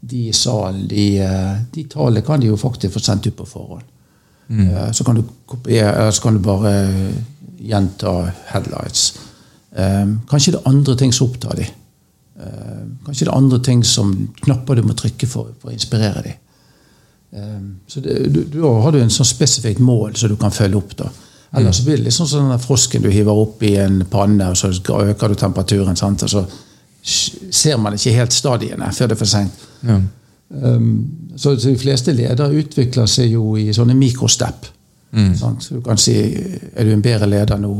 de 0.00 0.28
i 0.28 0.32
salen, 0.32 0.86
de, 0.88 1.18
eh, 1.20 1.56
de 1.74 1.84
tallene 1.84 2.24
kan 2.26 2.40
de 2.40 2.48
jo 2.48 2.56
faktisk 2.56 2.94
få 2.94 3.02
sendt 3.04 3.26
ut 3.26 3.36
på 3.36 3.46
forhånd. 3.48 3.82
Mm. 4.48 4.68
Eh, 4.68 4.92
så, 4.92 5.04
kan 5.04 5.18
du 5.18 5.22
kopiere, 5.46 6.12
så 6.12 6.22
kan 6.22 6.34
du 6.34 6.40
bare 6.44 6.72
gjenta 7.60 8.32
headlights. 8.46 9.18
Eh, 9.76 10.06
kanskje 10.30 10.56
det 10.56 10.60
er 10.60 10.70
andre 10.70 10.96
ting 10.96 11.12
som 11.12 11.28
opptar 11.28 11.56
de. 11.60 11.68
Kanskje 13.04 13.26
det 13.26 13.28
er 13.28 13.36
andre 13.36 13.58
ting 13.60 13.82
som 13.84 14.12
knapper 14.40 14.78
du 14.78 14.86
må 14.88 14.94
trykke 14.96 15.26
for, 15.28 15.50
for 15.60 15.68
å 15.68 15.74
inspirere 15.74 16.22
de. 16.24 16.30
Så 17.86 18.00
det, 18.00 18.14
du, 18.32 18.38
da 18.54 18.70
har 18.80 18.94
du 18.94 19.02
en 19.02 19.12
sånn 19.12 19.28
spesifikt 19.28 19.82
mål 19.84 20.16
som 20.16 20.32
du 20.32 20.38
kan 20.40 20.54
følge 20.54 20.78
opp. 20.80 20.94
da. 20.96 21.10
Ellers 21.52 21.82
mm. 21.82 21.84
blir 21.84 21.98
det 21.98 22.06
litt 22.06 22.16
sånn 22.16 22.30
som 22.30 22.48
den 22.48 22.62
frosken 22.62 23.04
du 23.04 23.10
hiver 23.12 23.36
opp 23.42 23.60
i 23.66 23.74
en 23.82 24.00
panne, 24.08 24.48
og 24.48 24.56
så 24.56 24.72
øker 24.72 25.28
du 25.28 25.36
temperaturen. 25.36 26.00
Sant? 26.00 26.24
og 26.24 26.32
så 26.32 26.46
ser 27.02 27.78
man 27.80 27.96
ikke 27.96 28.16
helt 28.16 28.34
stadiene 28.34 28.90
før 28.92 29.10
det 29.10 29.16
er 29.16 29.20
for 29.20 29.30
seint. 29.30 29.62
Ja. 29.86 30.00
Um, 30.50 31.30
så, 31.36 31.54
de 31.54 31.76
fleste 31.78 32.12
ledere 32.12 32.50
utvikler 32.58 33.06
seg 33.08 33.30
jo 33.36 33.54
i 33.58 33.70
sånne 33.74 33.94
mikrostep. 33.96 34.66
Mm. 35.14 35.32
Så 35.38 35.76
du 35.76 35.80
kan 35.82 35.98
si 35.98 36.14
er 36.18 36.86
du 36.86 36.92
en 36.92 37.02
bedre 37.02 37.28
leder 37.30 37.58
nå, 37.58 37.72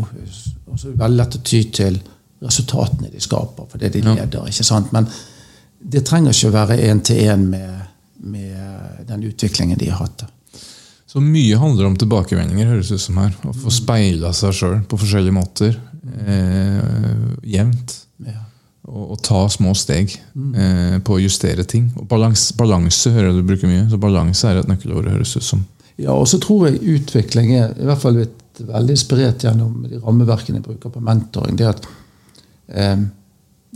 så 0.74 0.88
er 0.88 0.94
det 0.94 1.02
veldig 1.02 1.20
lett 1.20 1.36
å 1.38 1.42
ty 1.46 1.60
til 1.74 2.00
resultatene 2.40 3.10
de 3.12 3.20
skaper, 3.22 3.68
for 3.68 3.82
det 3.82 3.92
de 3.94 4.02
ja. 4.04 4.16
leder. 4.22 4.48
ikke 4.48 4.66
sant? 4.66 4.92
Men 4.96 5.08
det 5.80 6.04
trenger 6.06 6.34
ikke 6.34 6.50
å 6.50 6.56
være 6.56 6.78
én-til-én 6.88 7.46
med, 7.50 7.88
med, 8.32 8.58
den 9.08 9.24
utviklingen 9.28 9.78
de 9.78 9.90
har 9.90 10.04
hatt. 10.04 10.24
Så 11.10 11.18
mye 11.22 11.58
handler 11.58 11.88
om 11.88 11.96
tilbakevendinger, 11.98 12.70
høres 12.70 12.92
ut 12.94 13.02
som 13.02 13.18
her. 13.18 13.34
Å 13.50 13.54
få 13.64 13.72
speila 13.74 14.30
seg 14.36 14.54
sjøl 14.54 14.76
på 14.86 14.98
forskjellige 15.00 15.34
måter. 15.34 15.74
Eh, 16.22 17.40
jevnt. 17.50 17.96
Ja 18.28 18.44
å, 18.91 19.16
ta 19.22 19.45
små 19.49 19.74
steg 19.78 20.12
mm. 20.34 20.55
eh, 20.55 20.97
på 21.05 21.16
å 21.16 21.22
justere 21.22 21.64
ting. 21.68 21.91
Og 21.99 22.09
balans, 22.11 22.51
balanse 22.59 23.12
hører 23.14 23.30
jeg 23.30 23.38
du 23.38 23.47
bruker 23.47 23.70
mye, 23.70 23.86
så 23.91 24.01
balanse 24.01 24.49
er 24.49 24.61
et 24.61 24.70
nøkkelord. 24.70 25.11
høres 25.11 25.36
ut 25.36 25.47
som. 25.47 25.64
Ja, 26.01 26.14
og 26.14 26.26
så 26.28 26.41
tror 26.43 26.68
jeg 26.68 26.82
utvikling 26.97 27.55
er 27.59 27.74
i 27.76 27.86
hvert 27.88 28.03
fall 28.03 28.18
blitt 28.18 28.62
veldig 28.66 28.97
inspirert 28.97 29.45
gjennom 29.45 29.86
de 29.88 30.01
rammeverkene 30.01 30.61
jeg 30.61 30.66
bruker 30.66 30.93
på 30.93 31.03
mentoring. 31.05 31.59
Det, 31.59 31.68
at, 31.70 31.86
eh, 32.68 33.05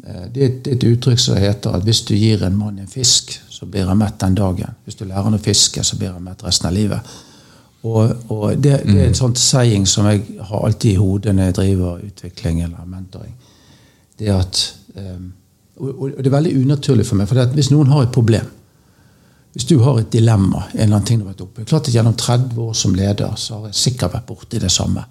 eh 0.05 0.25
det 0.35 0.47
er 0.47 0.73
et 0.75 0.89
uttrykk 0.89 1.21
som 1.21 1.39
heter 1.41 1.79
at 1.79 1.87
hvis 1.87 2.05
du 2.09 2.15
gir 2.17 2.43
en 2.45 2.59
mann 2.59 2.81
en 2.83 2.91
fisk, 2.91 3.37
så 3.51 3.67
blir 3.71 3.87
han 3.87 4.01
mett 4.01 4.19
den 4.21 4.35
dagen. 4.35 4.75
Hvis 4.85 4.99
du 4.99 5.07
lærer 5.07 5.29
han 5.29 5.39
å 5.39 5.43
fiske, 5.43 5.85
så 5.85 6.01
blir 6.01 6.13
han 6.13 6.25
mett 6.25 6.43
resten 6.45 6.69
av 6.69 6.75
livet. 6.75 7.15
Og, 7.85 8.31
og 8.33 8.45
det, 8.57 8.79
det, 8.87 8.97
er 8.97 9.11
et 9.11 9.13
mm. 9.13 9.19
sånt 9.19 9.39
saying 9.39 9.85
som 9.87 10.09
jeg 10.09 10.25
har 10.41 10.65
alltid 10.65 10.95
i 10.95 11.01
hodet 11.01 11.35
når 11.37 11.51
jeg 11.51 11.57
driver 11.59 12.07
utvikling 12.07 12.63
eller 12.65 12.87
mentoring. 12.89 13.35
Det 14.19 14.31
at 14.33 14.63
Ehm, 14.65 14.84
og 14.95 16.13
det 16.15 16.29
er 16.29 16.35
veldig 16.37 16.55
unaturlig 16.63 17.07
for 17.07 17.19
meg. 17.19 17.29
for 17.29 17.55
Hvis 17.57 17.73
noen 17.73 17.91
har 17.91 18.05
et 18.05 18.15
problem, 18.15 18.47
hvis 19.55 19.67
du 19.71 19.79
har 19.83 19.99
et 19.99 20.11
dilemma 20.11 20.65
en 20.73 20.81
eller 20.81 20.97
annen 20.97 21.07
ting 21.07 21.21
du 21.21 21.25
har 21.25 21.33
vært 21.35 21.45
oppe, 21.47 21.65
klart 21.65 21.89
at 21.89 21.95
Gjennom 21.95 22.17
30 22.19 22.59
år 22.59 22.73
som 22.75 22.95
leder 22.95 23.37
så 23.39 23.61
har 23.61 23.69
jeg 23.71 23.79
sikkert 23.79 24.17
vært 24.17 24.27
borti 24.27 24.59
det 24.63 24.71
samme. 24.71 25.05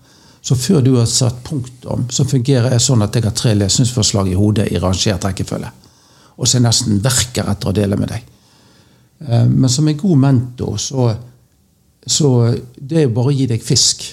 Så 0.44 0.58
før 0.60 0.82
du 0.84 0.98
har 0.98 1.08
satt 1.08 1.40
punktum, 1.48 2.04
så 2.12 2.26
fungerer 2.28 2.76
jeg 2.76 2.84
sånn 2.84 3.06
at 3.06 3.16
jeg 3.16 3.24
har 3.24 3.36
tre 3.36 3.54
lesningsforslag 3.56 4.34
i 4.34 4.36
hodet 4.36 4.68
i 4.72 4.82
rangert 4.84 5.24
rekkefølge. 5.24 5.70
Og 6.36 6.48
så 6.48 6.58
jeg 6.58 6.66
nesten 6.66 7.00
verker 7.04 7.48
etter 7.48 7.72
å 7.72 7.76
dele 7.76 8.00
med 8.00 8.12
deg. 8.12 8.26
Ehm, 9.30 9.54
men 9.56 9.72
som 9.72 9.88
en 9.88 10.02
god 10.02 10.20
mentor 10.20 10.76
så, 10.82 11.08
så 12.04 12.34
det 12.76 13.00
er 13.00 13.08
jo 13.08 13.16
bare 13.16 13.32
å 13.32 13.38
gi 13.38 13.48
deg 13.54 13.64
fisk 13.64 14.04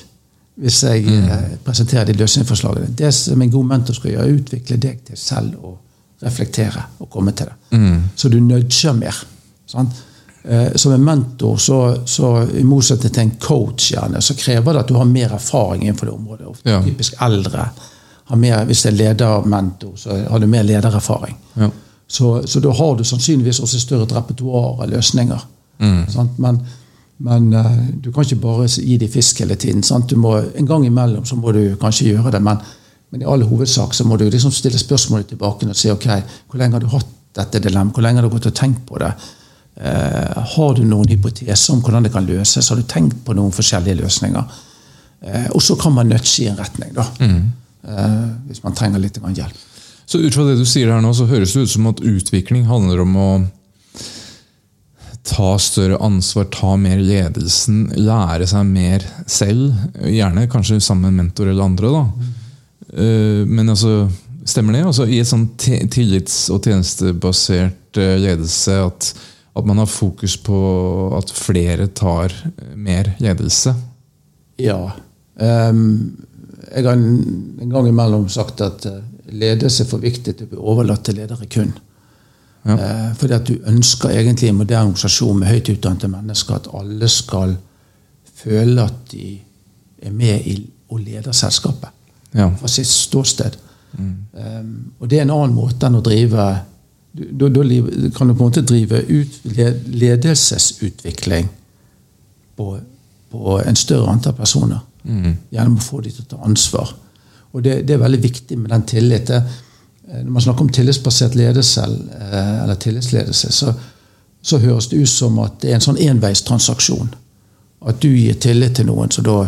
hvis 0.60 0.82
jeg 0.84 1.04
mm. 1.06 1.28
Eh, 1.30 1.44
presenterer 1.64 2.04
de 2.04 2.18
løsningsforslagene. 2.20 2.92
Det 2.98 3.14
som 3.14 3.42
en 3.42 3.50
god 3.50 3.66
mentor 3.66 3.96
skal 3.96 4.12
gjøre, 4.12 4.26
er 4.26 4.34
å 4.34 4.40
utvikle 4.42 4.76
deg 4.80 5.00
til 5.08 5.18
selv 5.18 5.64
å 5.64 5.74
reflektere 6.20 6.82
og 7.00 7.08
komme 7.10 7.32
til 7.32 7.48
det. 7.48 7.76
Mm. 7.78 8.00
Så 8.16 8.28
du 8.28 8.36
nudger 8.44 8.96
mer. 8.96 9.22
Sant? 9.70 10.02
Eh, 10.42 10.74
som 10.74 10.92
en 10.92 11.04
mentor, 11.04 11.56
så, 11.56 11.78
så, 12.04 12.32
i 12.56 12.64
motsetning 12.64 13.12
til 13.12 13.22
en 13.22 13.32
coach, 13.40 13.92
gjerne, 13.94 14.20
så 14.24 14.36
krever 14.36 14.76
det 14.76 14.84
at 14.84 14.92
du 14.92 14.98
har 15.00 15.08
mer 15.08 15.32
erfaring 15.36 15.86
innenfor 15.86 16.10
det 16.10 16.16
området. 16.16 16.50
Ofte 16.52 16.74
ja. 16.74 16.82
Typisk 16.84 17.16
eldre. 17.24 17.68
Mer, 18.40 18.64
hvis 18.68 18.84
det 18.84 18.92
er 18.92 18.98
ledermentor, 18.98 19.96
så 19.98 20.16
har 20.30 20.38
du 20.38 20.46
mer 20.46 20.62
ledererfaring. 20.62 21.34
Ja. 21.58 21.70
Så, 22.06 22.34
så, 22.46 22.60
da 22.60 22.72
har 22.74 22.94
du 22.98 23.04
sannsynligvis 23.04 23.60
også 23.62 23.80
større 23.80 24.06
repertoar 24.10 24.82
av 24.82 24.90
løsninger. 24.90 25.48
Mm. 25.80 26.04
Men 26.36 26.60
men 27.20 27.50
uh, 27.52 27.72
du 28.00 28.10
kan 28.12 28.24
ikke 28.24 28.40
bare 28.40 28.68
gi 28.70 28.96
dem 29.00 29.10
fisk 29.12 29.42
hele 29.42 29.56
tiden. 29.60 29.84
Må, 30.20 30.36
en 30.56 30.68
gang 30.68 30.86
imellom 30.86 31.26
så 31.28 31.36
må 31.36 31.52
du 31.52 31.76
kanskje 31.80 32.14
gjøre 32.14 32.32
det, 32.32 32.40
men, 32.44 32.62
men 33.12 33.24
i 33.24 33.28
all 33.28 33.44
hovedsak 33.44 33.94
så 33.96 34.06
må 34.08 34.16
du 34.16 34.24
liksom 34.28 34.54
stille 34.54 34.80
spørsmålet 34.80 35.32
tilbake 35.34 35.68
og 35.68 35.76
si 35.76 35.92
ok, 35.92 36.08
hvor 36.48 36.62
lenge 36.62 36.78
har 36.78 36.84
du 36.84 36.88
hatt 36.94 37.12
dette 37.36 37.60
dilemmaet? 37.62 37.94
Hvor 37.94 38.06
lenge 38.06 38.22
har 38.22 38.28
du 38.28 38.32
gått 38.32 38.48
og 38.50 38.56
tenkt 38.56 38.82
på 38.88 38.98
det? 39.02 39.12
Uh, 39.80 40.40
har 40.54 40.74
du 40.76 40.82
noen 40.88 41.12
hypoteser 41.12 41.76
om 41.76 41.84
hvordan 41.84 42.08
det 42.08 42.14
kan 42.14 42.26
løses? 42.28 42.72
Har 42.72 42.80
du 42.80 42.88
tenkt 42.88 43.20
på 43.26 43.36
noen 43.36 43.52
forskjellige 43.54 44.00
løsninger? 44.00 44.60
Uh, 45.20 45.48
og 45.52 45.60
så 45.64 45.76
kan 45.80 45.94
man 45.96 46.08
nudge 46.08 46.40
i 46.40 46.48
en 46.48 46.58
retning, 46.60 46.94
da. 46.96 47.08
Mm. 47.20 47.40
hvis 48.46 48.60
man 48.60 48.74
trenger 48.76 49.00
litt 49.00 49.16
hjelp. 49.16 49.56
Så 50.04 50.18
ut 50.18 50.34
fra 50.34 50.44
det 50.44 50.58
du 50.58 50.66
sier 50.68 50.90
her 50.92 51.00
nå, 51.00 51.14
så 51.16 51.24
høres 51.24 51.54
det 51.54 51.62
ut 51.64 51.70
som 51.72 51.86
at 51.88 52.02
utvikling 52.04 52.66
handler 52.68 53.00
om 53.00 53.16
å 53.16 53.28
ta 55.26 55.58
større 55.60 55.98
ansvar, 56.00 56.48
ta 56.52 56.74
mer 56.80 57.00
ledelsen, 57.02 57.84
lære 57.96 58.46
seg 58.48 58.66
mer 58.66 59.04
selv. 59.28 59.74
Gjerne 60.00 60.48
kanskje 60.50 60.80
sammen 60.80 61.10
med 61.10 61.24
mentor 61.24 61.50
eller 61.50 61.68
andre. 61.68 61.92
da. 61.94 62.04
Mm. 62.10 63.50
Men 63.50 63.68
altså, 63.70 64.08
stemmer 64.44 64.72
det? 64.72 64.86
Altså, 64.86 65.06
I 65.06 65.20
et 65.22 65.28
sånn 65.28 65.48
tillits- 65.58 66.48
og 66.52 66.64
tjenestebasert 66.64 68.00
eh, 68.00 68.16
ledelse 68.22 68.78
at, 68.86 69.10
at, 69.54 69.64
man 69.68 69.82
har 69.82 69.90
fokus 69.90 70.36
på 70.42 70.58
at 71.18 71.30
flere 71.34 71.90
tar 71.94 72.32
eh, 72.32 72.74
mer 72.74 73.12
ledelse? 73.22 73.74
Ja. 74.60 74.80
Jeg 75.40 76.84
har 76.84 76.92
en, 76.92 77.70
gang 77.70 77.86
imellom 77.88 78.26
sagt 78.28 78.60
at 78.64 78.84
ledelse 79.30 79.84
er 79.84 79.88
for 79.88 80.02
viktig 80.02 80.34
til 80.34 80.48
å 80.48 80.50
bli 80.50 80.60
overlatt 80.72 81.06
til 81.06 81.20
ledere 81.20 81.48
kun. 81.48 81.72
Ja. 82.64 82.76
Eh, 82.76 83.12
fordi 83.16 83.34
at 83.34 83.48
du 83.48 83.54
ønsker 83.66 84.12
egentlig 84.12 84.50
en 84.50 84.58
moderne 84.58 84.90
organisasjon 84.90 85.38
med 85.38 85.48
høyt 85.48 85.70
utdannede 85.72 86.10
mennesker 86.12 86.58
at 86.58 86.68
alle 86.76 87.08
skal 87.08 87.54
føle 88.42 88.84
at 88.84 88.98
de 89.12 89.38
er 90.02 90.12
med 90.12 90.46
i 90.48 90.58
og 90.90 91.00
leder 91.00 91.32
selskapet 91.32 91.88
ja. 92.34 92.48
fra 92.58 92.68
sitt 92.68 92.88
ståsted. 92.88 93.56
Mm. 93.98 94.16
Um, 94.32 94.92
og 94.98 95.10
det 95.10 95.18
er 95.18 95.26
en 95.26 95.34
annen 95.34 95.56
måte 95.56 95.88
enn 95.88 95.98
å 95.98 96.04
drive 96.04 96.50
Da, 97.10 97.48
da 97.50 97.62
kan 98.14 98.28
du 98.28 98.36
på 98.38 98.44
en 98.44 98.50
måte 98.52 98.62
drive 98.62 99.00
ut, 99.08 99.40
ledelsesutvikling 99.42 101.48
på, 102.54 102.66
på, 103.32 103.56
en 103.58 103.76
større 103.76 104.12
antall 104.12 104.36
personer. 104.38 104.78
Mm. 105.02 105.32
Gjennom 105.50 105.80
å 105.80 105.82
få 105.82 106.04
dem 106.04 106.14
til 106.14 106.22
å 106.22 106.28
ta 106.30 106.38
ansvar. 106.46 106.92
Og 107.50 107.64
det, 107.66 107.80
det 107.88 107.96
er 107.96 108.04
veldig 108.04 108.22
viktig 108.22 108.58
med 108.60 108.70
den 108.70 108.86
tilliten. 108.92 109.42
Eh, 110.10 110.24
når 110.24 110.30
man 110.30 110.42
snakker 110.42 110.60
om 110.60 110.68
tillitsbasert 110.68 111.34
ledelse, 111.34 111.82
eh, 112.20 112.62
eller 112.62 112.74
tillitsledelse, 112.74 113.52
så, 113.52 113.72
så, 114.42 114.58
høres 114.58 114.88
det 114.88 114.96
ut 114.96 115.08
som 115.08 115.38
at 115.38 115.60
det 115.62 115.70
er 115.70 115.78
en 115.78 115.86
sånn 115.88 116.00
enveistransaksjon. 116.00 117.14
At 117.86 118.00
du 118.02 118.10
gir 118.10 118.36
tillit 118.40 118.76
til 118.76 118.90
noen, 118.90 119.10
så 119.10 119.24
da 119.24 119.38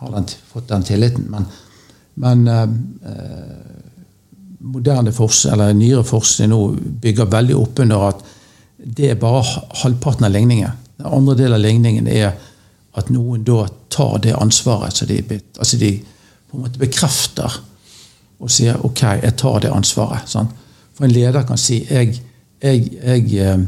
har 0.00 0.14
den 0.14 0.28
fått 0.52 0.68
den 0.68 0.84
tilliten. 0.86 1.26
Men, 1.30 1.48
men 2.14 2.48
eh, 2.48 2.72
moderne 4.64 5.12
forskning, 5.12 5.52
eller 5.52 5.76
nyere 5.76 6.04
forskning 6.06 6.52
nå 6.52 6.60
bygger 7.02 7.30
veldig 7.30 7.56
opp 7.58 7.84
under 7.84 8.08
at 8.10 8.24
det 8.84 9.10
er 9.10 9.20
bare 9.20 9.44
halvparten 9.82 10.26
av 10.26 10.34
ligningen. 10.34 10.82
Den 10.98 11.06
andre 11.08 11.36
delen 11.38 11.56
av 11.56 11.64
ligningen 11.64 12.08
er 12.10 12.34
at 12.94 13.08
noen 13.10 13.44
da 13.46 13.64
tar 13.90 14.18
det 14.22 14.34
ansvaret. 14.36 14.94
Så 14.94 15.06
de, 15.08 15.22
altså 15.58 15.78
de 15.80 15.96
på 16.50 16.58
en 16.58 16.66
måte 16.66 16.82
bekrefter 16.82 17.56
og 18.40 18.50
sier 18.50 18.80
ok, 18.84 19.02
jeg 19.22 19.36
tar 19.40 19.60
det 19.64 19.72
ansvaret. 19.72 20.28
Sant? 20.28 20.50
For 20.94 21.06
en 21.06 21.14
leder 21.14 21.46
kan 21.46 21.58
si 21.58 21.80
jeg, 21.90 22.14
jeg, 22.62 22.88
jeg, 23.02 23.24
eh, 23.42 23.64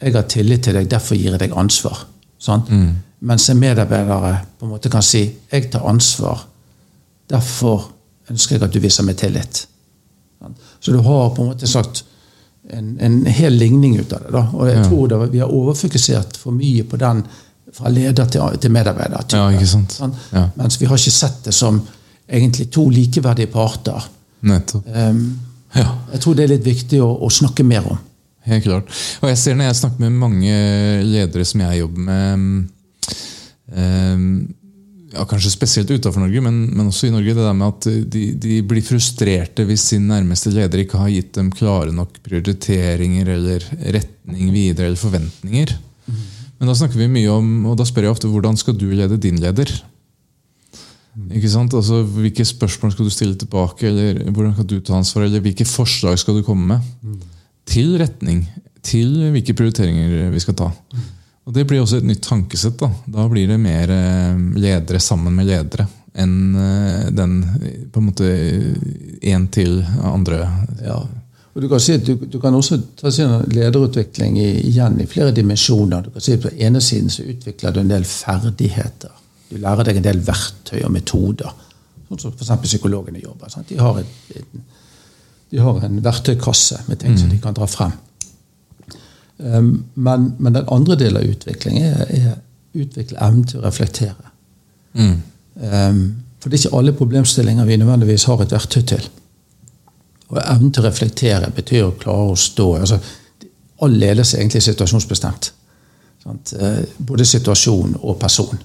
jeg 0.00 0.14
har 0.14 0.26
tillit 0.28 0.64
til 0.64 0.76
deg, 0.78 0.90
derfor 0.90 1.16
gir 1.18 1.32
jeg 1.32 1.42
deg 1.42 1.56
ansvar. 1.56 2.04
Sant? 2.38 2.70
Mm. 2.70 2.90
Mens 3.28 3.48
en 3.50 3.58
medarbeider 3.58 4.44
på 4.58 4.66
en 4.66 4.74
måte 4.76 4.90
kan 4.92 5.02
si 5.02 5.24
jeg 5.50 5.70
tar 5.72 5.86
ansvar, 5.88 6.44
derfor 7.30 7.90
ønsker 8.30 8.56
jeg 8.56 8.68
at 8.68 8.74
du 8.74 8.80
viser 8.82 9.06
meg 9.06 9.18
tillit. 9.18 9.64
Så 10.80 10.92
du 10.94 11.00
har 11.02 11.34
på 11.34 11.42
en 11.42 11.50
måte 11.50 11.66
sagt 11.66 12.04
en, 12.70 12.94
en 13.00 13.26
hel 13.26 13.56
ligning 13.58 13.98
ut 13.98 14.12
av 14.12 14.22
det. 14.22 14.32
Da. 14.32 14.44
Og 14.54 14.68
jeg 14.68 14.78
ja. 14.78 14.84
tror 14.86 15.10
det, 15.10 15.20
vi 15.32 15.42
har 15.42 15.52
overfokusert 15.54 16.36
for 16.38 16.54
mye 16.54 16.84
på 16.86 17.00
den 17.00 17.24
fra 17.74 17.90
leder 17.92 18.28
til, 18.30 18.58
til 18.60 18.72
medarbeider. 18.72 19.24
Ja, 19.32 19.64
sant? 19.66 19.98
Ja. 20.32 20.48
Mens 20.56 20.78
vi 20.80 20.86
har 20.88 21.00
ikke 21.00 21.14
sett 21.14 21.42
det 21.44 21.54
som 21.56 21.80
egentlig 22.28 22.68
to 22.74 22.88
likeverdige 22.92 23.50
parter. 23.52 24.04
Um, 24.44 25.22
ja. 25.74 25.88
Jeg 26.12 26.20
tror 26.22 26.36
det 26.36 26.44
er 26.44 26.54
litt 26.54 26.66
viktig 26.66 27.00
å, 27.02 27.08
å, 27.24 27.30
snakke 27.32 27.66
mer 27.66 27.88
om. 27.88 27.98
Helt 28.48 28.64
klart. 28.64 28.92
Og 29.22 29.32
jeg 29.32 29.40
ser 29.40 29.58
når 29.58 29.70
jeg 29.70 29.80
snakker 29.82 30.04
med 30.04 30.20
mange 30.20 30.54
ledere 31.04 31.44
som 31.48 31.64
jeg 31.66 31.82
jobber 31.82 32.04
med 32.06 32.46
um, 33.74 34.38
ja, 35.12 35.24
Kanskje 35.28 35.52
spesielt 35.52 35.90
utenfor 35.90 36.22
Norge, 36.22 36.40
men, 36.44 36.62
men, 36.68 36.88
også 36.88 37.08
i 37.08 37.12
Norge. 37.12 37.34
det 37.34 37.44
der 37.44 37.56
med 37.56 37.68
at 37.68 37.88
de, 38.12 38.24
de, 38.36 38.60
blir 38.68 38.84
frustrerte 38.84 39.64
hvis 39.68 39.88
sin 39.92 40.08
nærmeste 40.08 40.52
leder 40.52 40.84
ikke 40.84 41.00
har 41.00 41.12
gitt 41.12 41.34
dem 41.36 41.50
klare 41.52 41.92
nok 41.96 42.20
prioriteringer 42.24 43.32
eller 43.36 43.68
retning 43.96 44.52
videre 44.54 44.90
eller 44.90 45.00
forventninger. 45.00 45.74
Mm. 46.08 46.24
Men 46.58 46.70
da 46.70 46.76
snakker 46.76 47.00
vi 47.00 47.12
mye 47.12 47.30
om, 47.32 47.52
og 47.70 47.78
da 47.80 47.86
spør 47.88 48.08
jeg 48.08 48.16
ofte 48.16 48.32
hvordan 48.32 48.60
skal 48.60 48.76
du 48.76 48.88
lede 48.92 49.20
din 49.20 49.40
leder? 49.40 49.72
Ikke 51.34 51.50
sant? 51.50 51.74
Altså, 51.74 52.02
Hvilke 52.02 52.44
spørsmål 52.46 52.92
skal 52.94 53.08
du 53.08 53.10
stille 53.14 53.36
tilbake, 53.38 53.88
eller 53.88 54.30
hvordan 54.30 54.54
kan 54.54 54.66
du 54.66 54.78
ta 54.80 54.96
ansvar, 54.98 55.26
eller 55.26 55.42
hvilke 55.44 55.66
forslag 55.68 56.18
skal 56.18 56.38
du 56.38 56.46
komme 56.46 56.66
med? 56.76 56.80
Mm. 57.02 57.20
Til 57.68 57.98
retning, 58.00 58.42
til 58.82 59.30
hvilke 59.34 59.54
prioriteringer 59.54 60.30
vi 60.32 60.40
skal 60.40 60.56
ta. 60.58 60.70
Mm. 60.94 61.06
Og 61.48 61.54
Det 61.54 61.66
blir 61.66 61.80
også 61.80 61.96
et 61.96 62.08
nytt 62.08 62.22
tankesett. 62.22 62.76
Da, 62.80 62.90
da 63.06 63.28
blir 63.28 63.48
det 63.48 63.60
mer 63.60 63.90
eh, 63.90 64.40
ledere 64.60 65.00
sammen 65.00 65.34
med 65.34 65.48
ledere 65.48 65.88
enn 66.18 66.56
eh, 66.56 67.06
den 67.14 67.38
på 67.92 68.00
en 68.00 68.08
måte 68.08 68.28
én 69.22 69.46
til 69.54 69.78
andre. 70.02 70.42
Ja. 70.82 70.98
Og 71.54 71.62
du 71.62 71.68
kan, 71.70 71.80
si 71.82 71.96
at 71.96 72.04
du, 72.06 72.14
du 72.30 72.38
kan 72.38 72.54
også 72.54 72.78
ta 73.00 73.10
lederutvikling 73.50 74.36
i, 74.38 74.50
igjen 74.68 75.00
i 75.02 75.08
flere 75.10 75.32
dimensjoner. 75.34 76.04
Du 76.06 76.12
kan 76.14 76.22
si 76.22 76.36
at 76.36 76.44
På 76.44 76.52
ene 76.54 76.80
siden 76.84 77.10
så 77.10 77.24
utvikler 77.26 77.74
du 77.74 77.80
en 77.80 77.90
del 77.90 78.04
ferdigheter 78.06 79.14
du 79.48 79.56
lærer 79.56 79.88
deg 79.88 79.98
en 79.98 80.04
del 80.04 80.20
verktøy 80.26 80.82
og 80.82 80.92
metoder. 80.92 81.54
Sånn 82.08 82.20
som 82.20 82.34
f.eks. 82.34 82.52
psykologene 82.64 83.20
jobber. 83.22 83.50
Sant? 83.52 83.68
De 83.68 83.78
har, 83.80 84.00
et, 84.00 84.44
de 85.52 85.60
har, 85.62 85.80
en 85.84 85.98
verktøykasse 86.04 86.82
med 86.88 87.00
ting 87.00 87.14
mm. 87.14 87.18
som 87.22 87.32
de 87.32 87.40
kan 87.42 87.56
dra 87.56 87.68
frem. 87.68 87.96
Um, 89.38 89.84
men, 89.94 90.32
men, 90.38 90.56
den 90.56 90.68
andre 90.74 90.96
delen 90.98 91.20
av 91.20 91.28
utvikling 91.28 91.78
er, 91.84 92.00
er 92.10 92.30
utvikle 92.78 93.20
evnen 93.22 93.44
til 93.48 93.60
å 93.60 93.66
reflektere. 93.68 94.32
Mm. 94.98 95.20
Um, 95.62 96.00
for 96.38 96.50
det 96.50 96.58
er 96.58 96.64
ikke 96.64 96.80
alle 96.80 96.96
problemstillinger 96.96 97.68
vi 97.68 97.78
nødvendigvis 97.78 98.26
har 98.30 98.42
et 98.42 98.54
verktøy 98.54 98.82
til. 98.88 99.06
Og 100.28 100.40
evnen 100.42 100.72
til 100.74 100.84
å 100.84 100.88
reflektere 100.88 101.52
betyr 101.54 101.86
å 101.86 101.94
klare 102.00 102.34
å 102.34 102.36
stå 102.38 102.68
altså, 102.80 103.00
All 103.78 103.92
ledelse 103.94 104.34
er 104.34 104.40
egentlig 104.42 104.64
situasjonsbestemt. 104.66 105.52
Sant? 106.24 106.50
Uh, 106.58 106.82
både 106.98 107.26
situasjon 107.28 107.94
og 108.00 108.16
person. 108.18 108.58